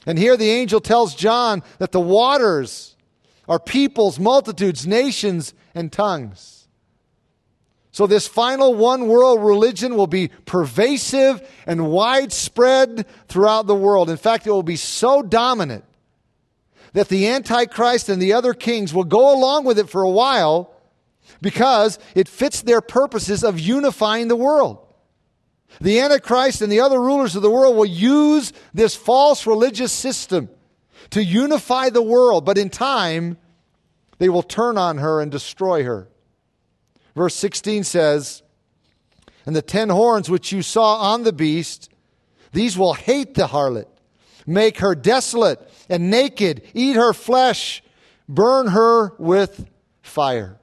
And 0.07 0.19
here 0.19 0.39
the 0.39 0.49
angel 0.49 0.81
tells 0.81 1.15
John 1.15 1.63
that 1.81 1.93
the 1.93 2.01
waters 2.01 2.97
are 3.47 3.61
peoples, 3.61 4.19
multitudes, 4.19 4.87
nations, 4.87 5.53
and 5.75 5.93
tongues. 5.93 6.67
So, 7.91 8.07
this 8.07 8.27
final 8.27 8.75
one 8.75 9.07
world 9.07 9.43
religion 9.43 9.97
will 9.97 10.07
be 10.07 10.29
pervasive 10.47 11.47
and 11.67 11.89
widespread 11.89 13.07
throughout 13.27 13.67
the 13.67 13.75
world. 13.75 14.09
In 14.09 14.17
fact, 14.17 14.47
it 14.47 14.51
will 14.51 14.63
be 14.63 14.77
so 14.77 15.21
dominant 15.21 15.85
that 16.93 17.09
the 17.09 17.29
Antichrist 17.29 18.09
and 18.09 18.21
the 18.21 18.33
other 18.33 18.55
kings 18.55 18.95
will 18.95 19.05
go 19.05 19.35
along 19.35 19.65
with 19.65 19.79
it 19.79 19.91
for 19.91 20.03
a 20.03 20.11
while 20.11 20.75
because 21.41 21.99
it 22.15 22.29
fits 22.29 22.63
their 22.63 22.81
purposes 22.81 23.45
of 23.45 23.61
unifying 23.61 24.29
the 24.29 24.37
world. 24.37 24.79
The 25.81 26.01
Antichrist 26.01 26.63
and 26.63 26.73
the 26.73 26.81
other 26.81 27.01
rulers 27.01 27.37
of 27.37 27.43
the 27.43 27.51
world 27.51 27.77
will 27.77 27.85
use 27.85 28.53
this 28.73 28.97
false 28.97 29.47
religious 29.47 29.93
system 29.93 30.49
to 31.11 31.23
unify 31.23 31.91
the 31.91 32.03
world, 32.03 32.45
but 32.45 32.59
in 32.59 32.71
time, 32.71 33.39
they 34.19 34.29
will 34.29 34.43
turn 34.43 34.77
on 34.77 34.99
her 34.99 35.21
and 35.21 35.31
destroy 35.31 35.85
her. 35.85 36.09
Verse 37.15 37.35
16 37.35 37.85
says, 37.85 38.43
And 39.47 39.55
the 39.55 39.63
ten 39.63 39.89
horns 39.89 40.29
which 40.29 40.53
you 40.53 40.63
saw 40.63 40.97
on 40.97 41.23
the 41.23 41.33
beast, 41.33 41.91
these 42.53 42.77
will 42.77 42.95
hate 42.95 43.35
the 43.35 43.49
harlot, 43.49 43.89
make 44.47 44.79
her 44.79 44.95
desolate 44.95 45.68
and 45.89 46.11
naked, 46.11 46.63
eat 46.75 46.97
her 46.97 47.13
flesh, 47.13 47.83
burn 48.29 48.69
her 48.69 49.15
with 49.19 49.69
fire. 50.03 50.59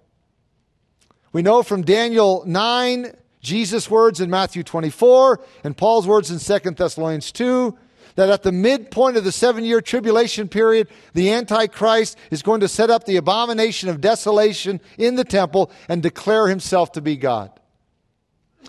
We 1.34 1.42
know 1.42 1.64
from 1.64 1.82
Daniel 1.84 2.44
9, 2.46 3.14
Jesus' 3.42 3.90
words 3.90 4.22
in 4.22 4.30
Matthew 4.30 4.64
24, 4.64 5.42
and 5.64 5.76
Paul's 5.76 6.08
words 6.08 6.32
in 6.32 6.40
2 6.40 6.72
Thessalonians 6.72 7.32
2, 7.32 7.78
that 8.16 8.30
at 8.30 8.44
the 8.44 8.52
midpoint 8.52 9.18
of 9.18 9.24
the 9.24 9.32
seven 9.32 9.64
year 9.64 9.82
tribulation 9.82 10.48
period, 10.48 10.88
the 11.14 11.32
Antichrist 11.32 12.18
is 12.32 12.42
going 12.42 12.62
to 12.62 12.68
set 12.68 12.90
up 12.90 13.06
the 13.06 13.18
abomination 13.18 13.90
of 13.90 14.02
desolation 14.02 14.80
in 14.98 15.16
the 15.16 15.24
temple 15.24 15.72
and 15.90 16.02
declare 16.02 16.48
himself 16.48 16.94
to 16.94 17.02
be 17.02 17.18
God. 17.18 17.52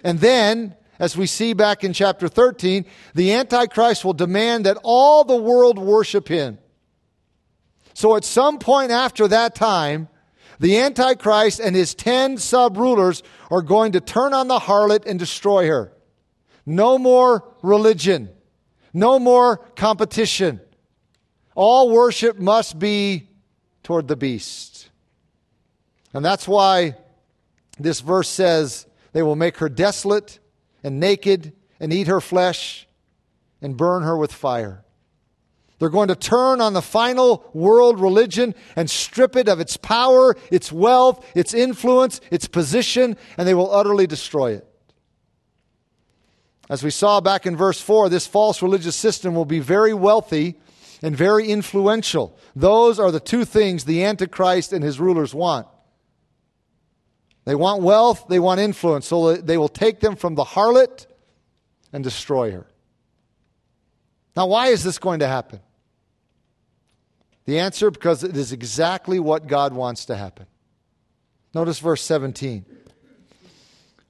And 0.03 0.19
then 0.21 0.75
as 0.99 1.17
we 1.17 1.27
see 1.27 1.53
back 1.53 1.85
in 1.85 1.93
chapter 1.93 2.29
13, 2.29 2.85
the 3.15 3.33
Antichrist 3.33 4.05
will 4.05 4.13
demand 4.13 4.67
that 4.67 4.79
all 4.83 5.25
the 5.25 5.37
world 5.37 5.79
worship 5.79 6.29
him. 6.29 6.59
So 7.95 8.17
at 8.17 8.25
some 8.25 8.59
point 8.59 8.91
after 8.91 9.29
that 9.29 9.55
time, 9.55 10.09
the 10.59 10.79
Antichrist 10.79 11.61
and 11.61 11.77
his 11.77 11.95
10 11.95 12.39
sub 12.39 12.77
rulers 12.77 13.23
are 13.51 13.63
going 13.63 13.93
to 13.93 14.01
turn 14.01 14.33
on 14.33 14.49
the 14.49 14.59
harlot 14.59 15.07
and 15.07 15.19
destroy 15.19 15.67
her. 15.67 15.93
No 16.65 16.99
more 16.99 17.45
religion. 17.63 18.31
No 18.93 19.19
more 19.19 19.59
competition. 19.77 20.61
All 21.55 21.91
worship 21.91 22.39
must 22.39 22.79
be 22.79 23.29
toward 23.83 24.09
the 24.09 24.17
beast. 24.17 24.91
And 26.13 26.25
that's 26.25 26.49
why 26.49 26.97
this 27.79 28.01
verse 28.01 28.29
says 28.29 28.87
they 29.13 29.23
will 29.23 29.37
make 29.37 29.59
her 29.59 29.69
desolate 29.69 30.39
and 30.87 31.01
naked 31.01 31.53
and 31.81 31.93
eat 31.93 32.07
her 32.07 32.21
flesh 32.21 32.87
and 33.61 33.77
burn 33.77 34.05
her 34.05 34.17
with 34.17 34.33
fire. 34.33 34.85
They're 35.81 35.89
going 35.89 36.09
to 36.09 36.15
turn 36.15 36.61
on 36.61 36.75
the 36.75 36.81
final 36.81 37.51
world 37.53 37.99
religion 37.99 38.55
and 38.77 38.89
strip 38.89 39.35
it 39.35 39.49
of 39.49 39.59
its 39.59 39.77
power, 39.77 40.37
its 40.49 40.71
wealth, 40.71 41.27
its 41.35 41.53
influence, 41.53 42.21
its 42.31 42.47
position, 42.47 43.17
and 43.37 43.49
they 43.49 43.53
will 43.53 43.75
utterly 43.75 44.07
destroy 44.07 44.53
it. 44.53 44.67
As 46.71 46.85
we 46.85 46.91
saw 46.91 47.21
back 47.21 47.47
in 47.47 47.57
verse 47.57 47.81
4, 47.81 48.09
this 48.09 48.29
false 48.29 48.63
religious 48.63 48.95
system 48.95 49.35
will 49.35 49.45
be 49.45 49.59
very 49.59 49.93
wealthy 49.93 50.55
and 51.03 51.17
very 51.17 51.49
influential. 51.49 52.39
Those 52.55 53.01
are 53.01 53.11
the 53.11 53.21
two 53.21 53.45
things 53.45 53.85
the 53.85 54.05
Antichrist 54.05 54.73
and 54.73 54.85
his 54.85 55.01
rulers 55.01 55.35
want. 55.35 55.67
They 57.47 57.55
want 57.55 57.83
wealth, 57.83 58.27
they 58.29 58.41
want 58.41 58.61
influence, 58.61 59.07
so 59.07 59.37
they 59.37 59.57
will 59.57 59.69
take 59.69 60.01
them 60.01 60.17
from 60.17 60.35
the 60.35 60.45
harlot 60.45 61.07
and 61.93 62.03
destroy 62.03 62.51
her. 62.51 62.67
Now, 64.35 64.49
why 64.49 64.67
is 64.67 64.83
this 64.83 64.99
going 64.99 65.21
to 65.21 65.29
happen? 65.29 65.61
The 67.45 67.61
answer 67.61 67.93
because 67.93 68.25
it 68.25 68.37
is 68.37 68.51
exactly 68.51 69.21
what 69.21 69.47
God 69.47 69.73
wants 69.73 70.07
to 70.07 70.17
happen. 70.17 70.47
Notice 71.55 71.79
verse 71.79 72.03
17. 72.03 72.67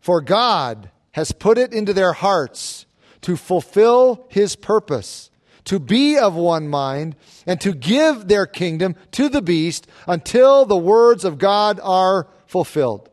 For 0.01 0.22
God 0.22 0.91
has 1.12 1.30
put 1.30 1.59
it 1.59 1.74
into 1.74 1.93
their 1.93 2.14
hearts 2.14 2.87
to 3.20 3.37
fulfill 3.37 4.26
his 4.30 4.57
purpose, 4.57 5.30
to 5.64 5.78
be 5.78 6.16
of 6.16 6.34
one 6.34 6.68
mind, 6.68 7.16
and 7.47 7.61
to 7.61 7.74
give 7.74 8.28
their 8.28 8.47
kingdom 8.47 8.97
to 9.12 9.28
the 9.28 9.43
beast 9.43 9.87
until 10.09 10.64
the 10.64 10.76
words 10.76 11.22
of 11.22 11.37
God 11.37 11.78
are 11.82 12.28
fulfilled. 12.47 13.11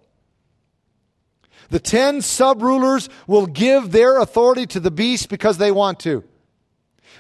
The 1.74 1.80
ten 1.80 2.22
sub 2.22 2.62
rulers 2.62 3.10
will 3.26 3.48
give 3.48 3.92
their 3.92 4.20
authority 4.20 4.68
to 4.68 4.80
the 4.80 4.92
beast 4.92 5.28
because 5.28 5.58
they 5.58 5.72
want 5.72 6.00
to. 6.02 6.24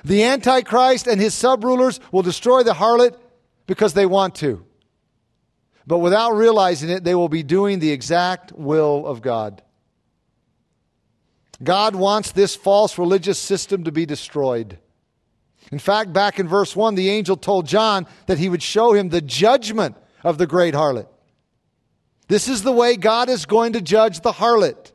The 0.05 0.21
Antichrist 0.25 1.07
and 1.07 1.19
his 1.19 1.33
sub 1.33 1.63
rulers 1.63 1.99
will 2.11 2.21
destroy 2.21 2.61
the 2.61 2.75
harlot 2.75 3.17
because 3.65 3.95
they 3.95 4.05
want 4.05 4.35
to. 4.35 4.63
But 5.87 5.97
without 5.97 6.35
realizing 6.35 6.91
it, 6.91 7.03
they 7.03 7.15
will 7.15 7.29
be 7.29 7.41
doing 7.41 7.79
the 7.79 7.89
exact 7.89 8.51
will 8.51 9.07
of 9.07 9.23
God. 9.23 9.63
God 11.63 11.95
wants 11.95 12.31
this 12.31 12.55
false 12.55 12.99
religious 12.99 13.39
system 13.39 13.85
to 13.85 13.91
be 13.91 14.05
destroyed. 14.05 14.77
In 15.71 15.79
fact, 15.79 16.13
back 16.13 16.37
in 16.37 16.47
verse 16.47 16.75
1, 16.75 16.93
the 16.93 17.09
angel 17.09 17.37
told 17.37 17.65
John 17.65 18.05
that 18.27 18.37
he 18.37 18.49
would 18.49 18.61
show 18.61 18.93
him 18.93 19.09
the 19.09 19.19
judgment 19.19 19.97
of 20.23 20.37
the 20.37 20.45
great 20.45 20.75
harlot. 20.75 21.07
This 22.33 22.47
is 22.47 22.63
the 22.63 22.71
way 22.71 22.95
God 22.95 23.29
is 23.29 23.45
going 23.45 23.73
to 23.73 23.79
judge 23.79 24.21
the 24.21 24.31
harlot 24.31 24.91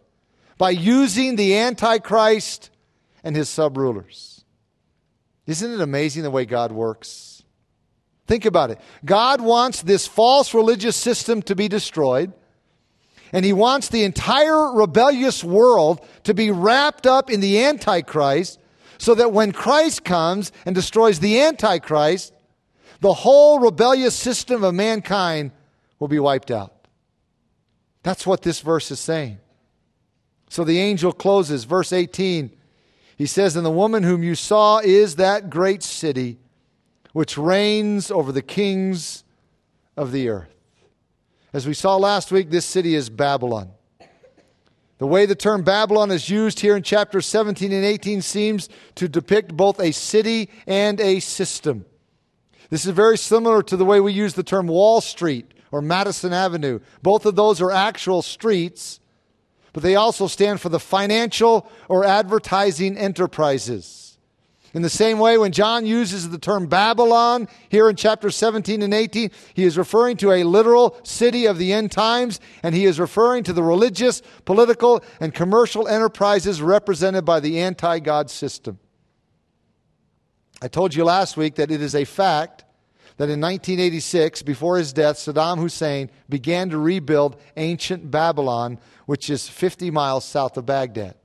by 0.57 0.70
using 0.70 1.36
the 1.36 1.57
Antichrist 1.57 2.68
and 3.22 3.36
his 3.36 3.49
sub 3.49 3.76
rulers. 3.76 4.45
Isn't 5.47 5.70
it 5.70 5.80
amazing 5.80 6.24
the 6.24 6.32
way 6.32 6.47
God 6.47 6.72
works? 6.72 7.45
Think 8.26 8.45
about 8.45 8.72
it. 8.72 8.80
God 9.05 9.41
wants 9.41 9.82
this 9.82 10.05
false 10.05 10.53
religious 10.53 10.97
system 10.97 11.41
to 11.43 11.55
be 11.55 11.68
destroyed, 11.68 12.32
and 13.32 13.45
he 13.45 13.53
wants 13.53 13.86
the 13.86 14.03
entire 14.03 14.72
rebellious 14.72 15.45
world 15.45 16.05
to 16.24 16.34
be 16.34 16.51
wrapped 16.51 17.07
up 17.07 17.30
in 17.30 17.39
the 17.39 17.62
Antichrist 17.62 18.59
so 18.99 19.14
that 19.14 19.30
when 19.30 19.53
Christ 19.53 20.03
comes 20.03 20.51
and 20.66 20.74
destroys 20.74 21.20
the 21.20 21.41
Antichrist, 21.43 22.34
the 23.01 23.12
whole 23.12 23.61
rebellious 23.61 24.16
system 24.16 24.64
of 24.64 24.74
mankind 24.74 25.53
will 26.01 26.09
be 26.09 26.18
wiped 26.18 26.51
out. 26.51 26.74
That's 28.09 28.26
what 28.26 28.40
this 28.40 28.61
verse 28.61 28.90
is 28.90 28.98
saying. 28.98 29.36
So 30.48 30.64
the 30.64 30.78
angel 30.78 31.12
closes, 31.12 31.64
verse 31.64 31.92
18. 31.92 32.50
He 33.18 33.26
says, 33.26 33.54
And 33.54 33.66
the 33.66 33.70
woman 33.70 34.02
whom 34.02 34.22
you 34.22 34.34
saw 34.34 34.78
is 34.78 35.16
that 35.16 35.50
great 35.50 35.82
city 35.82 36.38
which 37.12 37.36
reigns 37.36 38.11
over 38.11 38.32
the 38.32 38.40
kings 38.40 39.24
of 39.94 40.11
the 40.11 40.30
earth. 40.30 40.48
As 41.52 41.66
we 41.66 41.74
saw 41.74 41.96
last 41.96 42.32
week, 42.32 42.48
this 42.48 42.64
city 42.64 42.94
is 42.94 43.11
Babylon. 43.11 43.72
The 44.96 45.06
way 45.06 45.26
the 45.26 45.34
term 45.34 45.62
Babylon 45.62 46.11
is 46.11 46.30
used 46.30 46.61
here 46.61 46.78
in 46.78 46.82
chapters 46.82 47.26
17 47.26 47.70
and 47.74 47.84
18 47.84 48.22
seems 48.22 48.70
to 48.94 49.06
depict 49.06 49.54
both 49.54 49.78
a 49.80 49.92
city 49.92 50.48
and 50.66 50.98
a 50.98 51.20
system. 51.20 51.84
This 52.70 52.86
is 52.86 52.92
very 52.92 53.18
similar 53.18 53.62
to 53.64 53.76
the 53.76 53.84
way 53.84 54.00
we 54.00 54.14
use 54.14 54.32
the 54.32 54.42
term 54.42 54.66
Wall 54.66 55.02
Street 55.02 55.52
or 55.71 55.83
Madison 55.83 56.33
Avenue. 56.33 56.81
Both 57.03 57.27
of 57.27 57.37
those 57.37 57.61
are 57.61 57.71
actual 57.71 58.23
streets, 58.23 59.01
but 59.73 59.83
they 59.83 59.97
also 59.97 60.27
stand 60.27 60.61
for 60.61 60.69
the 60.69 60.81
financial 60.81 61.71
or 61.89 62.05
advertising 62.05 62.97
enterprises. 62.97 64.09
In 64.75 64.83
the 64.83 64.91
same 64.91 65.19
way, 65.19 65.39
when 65.39 65.53
John 65.53 65.87
uses 65.87 66.29
the 66.29 66.39
term 66.39 66.66
Babylon 66.66 67.49
here 67.71 67.89
in 67.89 67.97
chapter 67.97 68.31
17 68.31 68.83
and 68.83 68.93
18, 68.93 69.31
he 69.55 69.64
is 69.64 69.79
referring 69.79 70.19
to 70.19 70.31
a 70.31 70.45
literal 70.45 70.99
city 71.05 71.47
of 71.47 71.57
the 71.57 71.73
end 71.73 71.91
times, 71.91 72.39
and 72.62 72.75
he 72.75 72.85
is 72.85 73.01
referring 73.01 73.45
to 73.45 73.55
the 73.55 73.62
religious, 73.62 74.21
political, 74.45 75.03
and 75.21 75.33
commercial 75.33 75.89
enterprises 75.89 76.61
represented 76.61 77.25
by 77.25 77.41
the 77.41 77.59
anti 77.61 77.99
God 77.99 78.31
system. 78.31 78.79
I 80.61 80.69
told 80.69 80.95
you 80.95 81.05
last 81.05 81.37
week 81.37 81.55
that 81.55 81.71
it 81.71 81.81
is 81.81 81.95
a 81.95 82.05
fact 82.05 82.64
that 83.19 83.25
in 83.25 83.41
1986, 83.41 84.43
before 84.43 84.79
his 84.79 84.93
death, 84.93 85.16
Saddam 85.16 85.59
Hussein 85.59 86.09
began 86.29 86.71
to 86.71 86.79
rebuild 86.79 87.37
ancient 87.57 88.11
Babylon, 88.11 88.79
which 89.07 89.29
is 89.29 89.49
50 89.49 89.91
miles 89.91 90.25
south 90.25 90.57
of 90.57 90.64
Baghdad. 90.64 91.16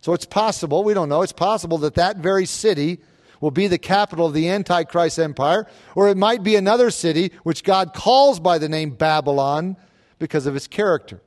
So 0.00 0.14
it's 0.14 0.24
possible, 0.24 0.82
we 0.82 0.94
don't 0.94 1.10
know, 1.10 1.22
it's 1.22 1.32
possible 1.32 1.78
that 1.78 1.94
that 1.94 2.16
very 2.16 2.46
city 2.46 3.00
will 3.40 3.50
be 3.50 3.66
the 3.66 3.78
capital 3.78 4.26
of 4.26 4.32
the 4.32 4.48
Antichrist 4.48 5.18
empire, 5.18 5.66
or 5.94 6.08
it 6.08 6.16
might 6.16 6.42
be 6.42 6.56
another 6.56 6.90
city 6.90 7.32
which 7.42 7.64
God 7.64 7.92
calls 7.92 8.40
by 8.40 8.58
the 8.58 8.68
name 8.68 8.90
Babylon 8.90 9.76
because 10.18 10.46
of 10.46 10.56
its 10.56 10.66
character. 10.66 11.20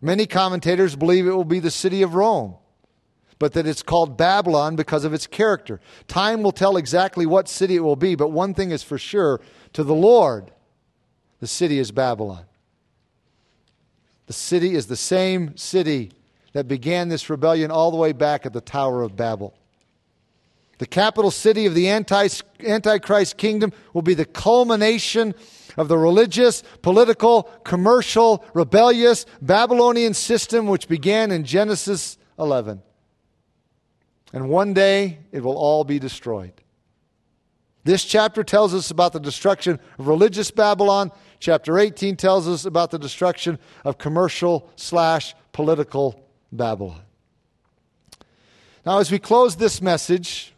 Many 0.00 0.26
commentators 0.26 0.94
believe 0.94 1.26
it 1.26 1.34
will 1.34 1.44
be 1.44 1.58
the 1.58 1.70
city 1.70 2.02
of 2.02 2.14
Rome, 2.14 2.54
but 3.38 3.52
that 3.52 3.66
it's 3.66 3.82
called 3.82 4.16
Babylon 4.16 4.76
because 4.76 5.04
of 5.04 5.12
its 5.12 5.26
character. 5.26 5.80
Time 6.08 6.42
will 6.42 6.52
tell 6.52 6.76
exactly 6.76 7.26
what 7.26 7.48
city 7.48 7.76
it 7.76 7.84
will 7.84 7.96
be, 7.96 8.14
but 8.14 8.28
one 8.28 8.54
thing 8.54 8.70
is 8.70 8.82
for 8.82 8.98
sure 8.98 9.40
to 9.74 9.84
the 9.84 9.94
Lord, 9.94 10.50
the 11.40 11.46
city 11.46 11.78
is 11.78 11.90
Babylon. 11.90 12.44
The 14.26 14.32
city 14.32 14.74
is 14.74 14.86
the 14.86 14.96
same 14.96 15.56
city 15.56 16.12
that 16.52 16.66
began 16.66 17.08
this 17.08 17.28
rebellion 17.28 17.70
all 17.70 17.90
the 17.90 17.96
way 17.96 18.12
back 18.12 18.46
at 18.46 18.52
the 18.52 18.60
Tower 18.60 19.02
of 19.02 19.14
Babel. 19.16 19.54
The 20.78 20.86
capital 20.86 21.30
city 21.30 21.66
of 21.66 21.74
the 21.74 21.88
Antichrist 21.88 23.36
kingdom 23.36 23.72
will 23.92 24.02
be 24.02 24.14
the 24.14 24.24
culmination 24.24 25.34
of 25.76 25.88
the 25.88 25.98
religious, 25.98 26.62
political, 26.82 27.44
commercial, 27.64 28.44
rebellious 28.54 29.26
Babylonian 29.40 30.14
system 30.14 30.66
which 30.66 30.88
began 30.88 31.30
in 31.30 31.44
Genesis 31.44 32.18
11. 32.38 32.82
And 34.36 34.50
one 34.50 34.74
day 34.74 35.20
it 35.32 35.42
will 35.42 35.56
all 35.56 35.82
be 35.82 35.98
destroyed. 35.98 36.52
This 37.84 38.04
chapter 38.04 38.44
tells 38.44 38.74
us 38.74 38.90
about 38.90 39.14
the 39.14 39.18
destruction 39.18 39.80
of 39.98 40.08
religious 40.08 40.50
Babylon. 40.50 41.10
Chapter 41.40 41.78
18 41.78 42.16
tells 42.16 42.46
us 42.46 42.66
about 42.66 42.90
the 42.90 42.98
destruction 42.98 43.58
of 43.82 43.96
commercial 43.96 44.68
slash 44.76 45.34
political 45.52 46.22
Babylon. 46.52 47.00
Now, 48.84 48.98
as 48.98 49.10
we 49.10 49.18
close 49.18 49.56
this 49.56 49.80
message, 49.80 50.52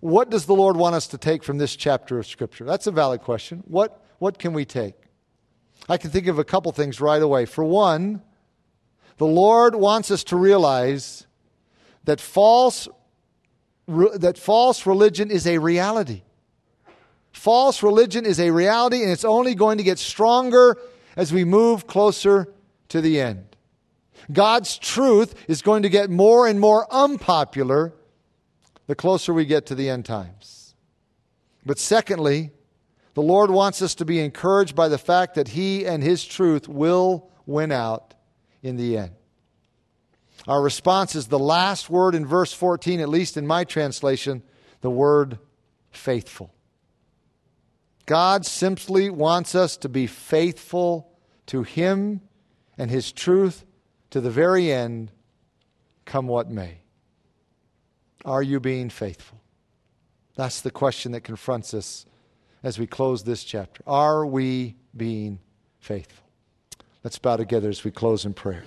what 0.00 0.30
does 0.30 0.46
the 0.46 0.54
Lord 0.54 0.78
want 0.78 0.94
us 0.94 1.08
to 1.08 1.18
take 1.18 1.44
from 1.44 1.58
this 1.58 1.76
chapter 1.76 2.18
of 2.18 2.26
Scripture? 2.26 2.64
That's 2.64 2.86
a 2.86 2.92
valid 2.92 3.20
question. 3.20 3.62
What, 3.66 4.02
what 4.20 4.38
can 4.38 4.54
we 4.54 4.64
take? 4.64 4.94
I 5.86 5.98
can 5.98 6.08
think 6.08 6.28
of 6.28 6.38
a 6.38 6.44
couple 6.44 6.72
things 6.72 6.98
right 6.98 7.20
away. 7.20 7.44
For 7.44 7.62
one, 7.62 8.22
the 9.18 9.26
Lord 9.26 9.74
wants 9.74 10.10
us 10.10 10.24
to 10.24 10.36
realize 10.36 11.26
that 12.04 12.20
false, 12.20 12.88
that 13.86 14.38
false 14.38 14.86
religion 14.86 15.30
is 15.30 15.46
a 15.46 15.58
reality. 15.58 16.22
False 17.32 17.82
religion 17.82 18.26
is 18.26 18.38
a 18.38 18.50
reality, 18.50 19.02
and 19.02 19.10
it's 19.10 19.24
only 19.24 19.54
going 19.54 19.78
to 19.78 19.84
get 19.84 19.98
stronger 19.98 20.78
as 21.16 21.32
we 21.32 21.44
move 21.44 21.86
closer 21.86 22.52
to 22.88 23.00
the 23.00 23.20
end. 23.20 23.44
God's 24.30 24.78
truth 24.78 25.34
is 25.48 25.62
going 25.62 25.82
to 25.82 25.88
get 25.88 26.10
more 26.10 26.46
and 26.46 26.60
more 26.60 26.86
unpopular 26.92 27.92
the 28.86 28.94
closer 28.94 29.32
we 29.32 29.44
get 29.44 29.66
to 29.66 29.74
the 29.74 29.88
end 29.88 30.04
times. 30.04 30.74
But 31.64 31.78
secondly, 31.78 32.50
the 33.14 33.22
Lord 33.22 33.50
wants 33.50 33.82
us 33.82 33.94
to 33.96 34.04
be 34.04 34.20
encouraged 34.20 34.74
by 34.74 34.88
the 34.88 34.98
fact 34.98 35.34
that 35.34 35.48
He 35.48 35.86
and 35.86 36.02
His 36.02 36.24
truth 36.24 36.68
will 36.68 37.30
win 37.46 37.72
out 37.72 38.14
in 38.62 38.76
the 38.76 38.96
end. 38.96 39.12
Our 40.48 40.60
response 40.60 41.14
is 41.14 41.28
the 41.28 41.38
last 41.38 41.88
word 41.88 42.14
in 42.14 42.26
verse 42.26 42.52
14, 42.52 43.00
at 43.00 43.08
least 43.08 43.36
in 43.36 43.46
my 43.46 43.64
translation, 43.64 44.42
the 44.80 44.90
word 44.90 45.38
faithful. 45.90 46.52
God 48.06 48.44
simply 48.44 49.08
wants 49.08 49.54
us 49.54 49.76
to 49.78 49.88
be 49.88 50.06
faithful 50.06 51.08
to 51.46 51.62
Him 51.62 52.20
and 52.76 52.90
His 52.90 53.12
truth 53.12 53.64
to 54.10 54.20
the 54.20 54.30
very 54.30 54.72
end, 54.72 55.12
come 56.04 56.26
what 56.26 56.50
may. 56.50 56.78
Are 58.24 58.42
you 58.42 58.60
being 58.60 58.90
faithful? 58.90 59.40
That's 60.34 60.60
the 60.60 60.70
question 60.70 61.12
that 61.12 61.22
confronts 61.22 61.74
us 61.74 62.06
as 62.62 62.78
we 62.78 62.86
close 62.86 63.22
this 63.22 63.44
chapter. 63.44 63.82
Are 63.86 64.26
we 64.26 64.76
being 64.96 65.38
faithful? 65.78 66.26
Let's 67.04 67.18
bow 67.18 67.36
together 67.36 67.68
as 67.68 67.84
we 67.84 67.90
close 67.90 68.24
in 68.24 68.34
prayer. 68.34 68.64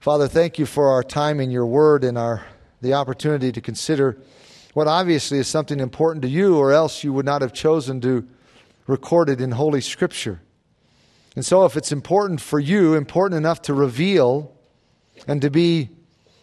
Father, 0.00 0.28
thank 0.28 0.58
you 0.58 0.64
for 0.64 0.88
our 0.88 1.02
time 1.02 1.40
in 1.40 1.50
your 1.50 1.66
word 1.66 2.04
and 2.04 2.16
our 2.16 2.42
the 2.80 2.94
opportunity 2.94 3.52
to 3.52 3.60
consider 3.60 4.16
what 4.72 4.88
obviously 4.88 5.36
is 5.36 5.46
something 5.46 5.78
important 5.78 6.22
to 6.22 6.28
you, 6.28 6.56
or 6.56 6.72
else 6.72 7.04
you 7.04 7.12
would 7.12 7.26
not 7.26 7.42
have 7.42 7.52
chosen 7.52 8.00
to 8.00 8.26
record 8.86 9.28
it 9.28 9.42
in 9.42 9.50
Holy 9.50 9.82
Scripture. 9.82 10.40
And 11.36 11.44
so, 11.44 11.66
if 11.66 11.76
it's 11.76 11.92
important 11.92 12.40
for 12.40 12.58
you, 12.58 12.94
important 12.94 13.36
enough 13.36 13.60
to 13.62 13.74
reveal 13.74 14.56
and 15.28 15.42
to 15.42 15.50
be 15.50 15.90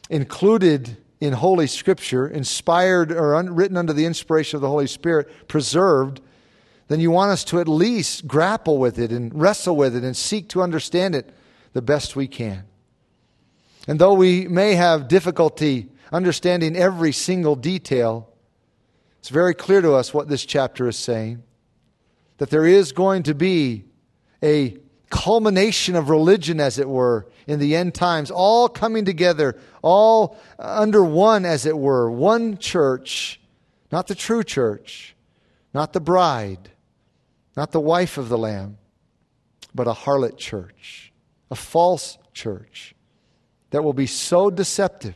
included 0.08 0.96
in 1.20 1.34
Holy 1.34 1.66
Scripture, 1.66 2.28
inspired 2.28 3.12
or 3.12 3.34
un- 3.34 3.56
written 3.56 3.76
under 3.76 3.92
the 3.92 4.06
inspiration 4.06 4.58
of 4.58 4.62
the 4.62 4.70
Holy 4.70 4.86
Spirit, 4.86 5.48
preserved, 5.48 6.22
then 6.90 7.00
you 7.00 7.10
want 7.10 7.32
us 7.32 7.44
to 7.46 7.60
at 7.60 7.68
least 7.68 8.28
grapple 8.28 8.78
with 8.78 9.00
it 9.00 9.12
and 9.12 9.34
wrestle 9.34 9.76
with 9.76 9.96
it 9.96 10.04
and 10.04 10.16
seek 10.16 10.48
to 10.50 10.62
understand 10.62 11.16
it 11.16 11.34
the 11.74 11.82
best 11.82 12.16
we 12.16 12.28
can. 12.28 12.64
And 13.88 13.98
though 13.98 14.14
we 14.14 14.48
may 14.48 14.76
have 14.76 15.08
difficulty 15.08 15.90
understanding 16.12 16.76
every 16.76 17.14
single 17.14 17.56
detail, 17.56 18.30
it's 19.20 19.30
very 19.30 19.56
clear 19.56 19.82
to 19.82 19.94
us 19.94 20.14
what 20.14 20.28
this 20.28 20.46
chapter 20.46 20.88
is 20.88 20.98
saying 20.98 21.44
that 22.38 22.50
there 22.52 22.66
is 22.66 22.92
going 22.92 23.24
to 23.24 23.34
be 23.34 23.84
a 24.44 24.78
culmination 25.10 25.96
of 25.96 26.10
religion, 26.10 26.60
as 26.60 26.78
it 26.78 26.88
were, 26.88 27.26
in 27.48 27.60
the 27.60 27.76
end 27.76 27.96
times, 27.96 28.30
all 28.30 28.70
coming 28.70 29.06
together, 29.06 29.58
all 29.82 30.38
under 30.60 31.04
one, 31.04 31.46
as 31.46 31.66
it 31.66 31.76
were, 31.76 32.12
one 32.12 32.58
church, 32.58 33.40
not 33.92 34.06
the 34.06 34.14
true 34.14 34.44
church, 34.44 35.16
not 35.74 35.94
the 35.94 36.00
bride, 36.00 36.70
not 37.56 37.72
the 37.72 37.80
wife 37.80 38.20
of 38.20 38.30
the 38.30 38.38
Lamb, 38.38 38.78
but 39.74 39.88
a 39.88 39.94
harlot 39.94 40.38
church, 40.38 41.12
a 41.50 41.56
false 41.56 42.20
church 42.34 42.94
that 43.72 43.84
will 43.84 43.94
be 43.94 44.08
so 44.08 44.50
deceptive 44.50 45.16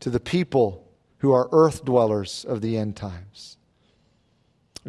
to 0.00 0.10
the 0.10 0.20
people 0.20 0.86
who 1.18 1.32
are 1.32 1.48
earth 1.52 1.84
dwellers 1.84 2.44
of 2.48 2.60
the 2.60 2.76
end 2.76 2.96
times. 2.96 3.56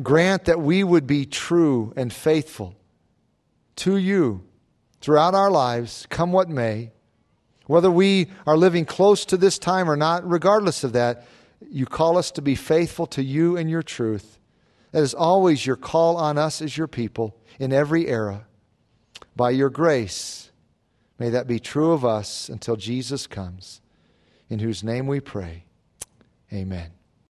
Grant 0.02 0.46
that 0.46 0.62
we 0.62 0.84
would 0.84 1.06
be 1.06 1.26
true 1.26 1.94
and 1.96 2.12
faithful 2.14 2.76
to 3.78 3.98
you 3.98 4.44
throughout 5.02 5.34
our 5.34 5.52
lives, 5.52 6.06
come 6.10 6.32
what 6.32 6.50
may. 6.50 6.92
Whether 7.66 7.92
we 7.92 8.28
are 8.46 8.58
living 8.58 8.86
close 8.86 9.26
to 9.26 9.38
this 9.38 9.58
time 9.58 9.90
or 9.90 9.98
not, 9.98 10.30
regardless 10.30 10.84
of 10.84 10.94
that, 10.94 11.26
you 11.70 11.86
call 11.86 12.18
us 12.18 12.32
to 12.32 12.42
be 12.42 12.56
faithful 12.56 13.06
to 13.08 13.24
you 13.24 13.58
and 13.58 13.70
your 13.70 13.84
truth. 13.84 14.40
That 14.92 15.04
is 15.04 15.14
always 15.14 15.66
your 15.66 15.76
call 15.76 16.18
on 16.18 16.38
us 16.38 16.62
as 16.62 16.78
your 16.78 16.88
people 16.88 17.38
in 17.60 17.72
every 17.72 18.08
era. 18.08 18.46
By 19.36 19.52
your 19.52 19.70
grace, 19.70 20.51
may 21.22 21.30
that 21.30 21.46
be 21.46 21.60
true 21.60 21.92
of 21.92 22.04
us 22.04 22.50
until 22.50 22.76
Jesus 22.76 23.28
comes, 23.28 23.80
in 24.50 24.58
whose 24.58 24.84
name 24.84 25.06
we 25.06 25.20
pray. 25.20 25.66
Amen. 26.52 26.90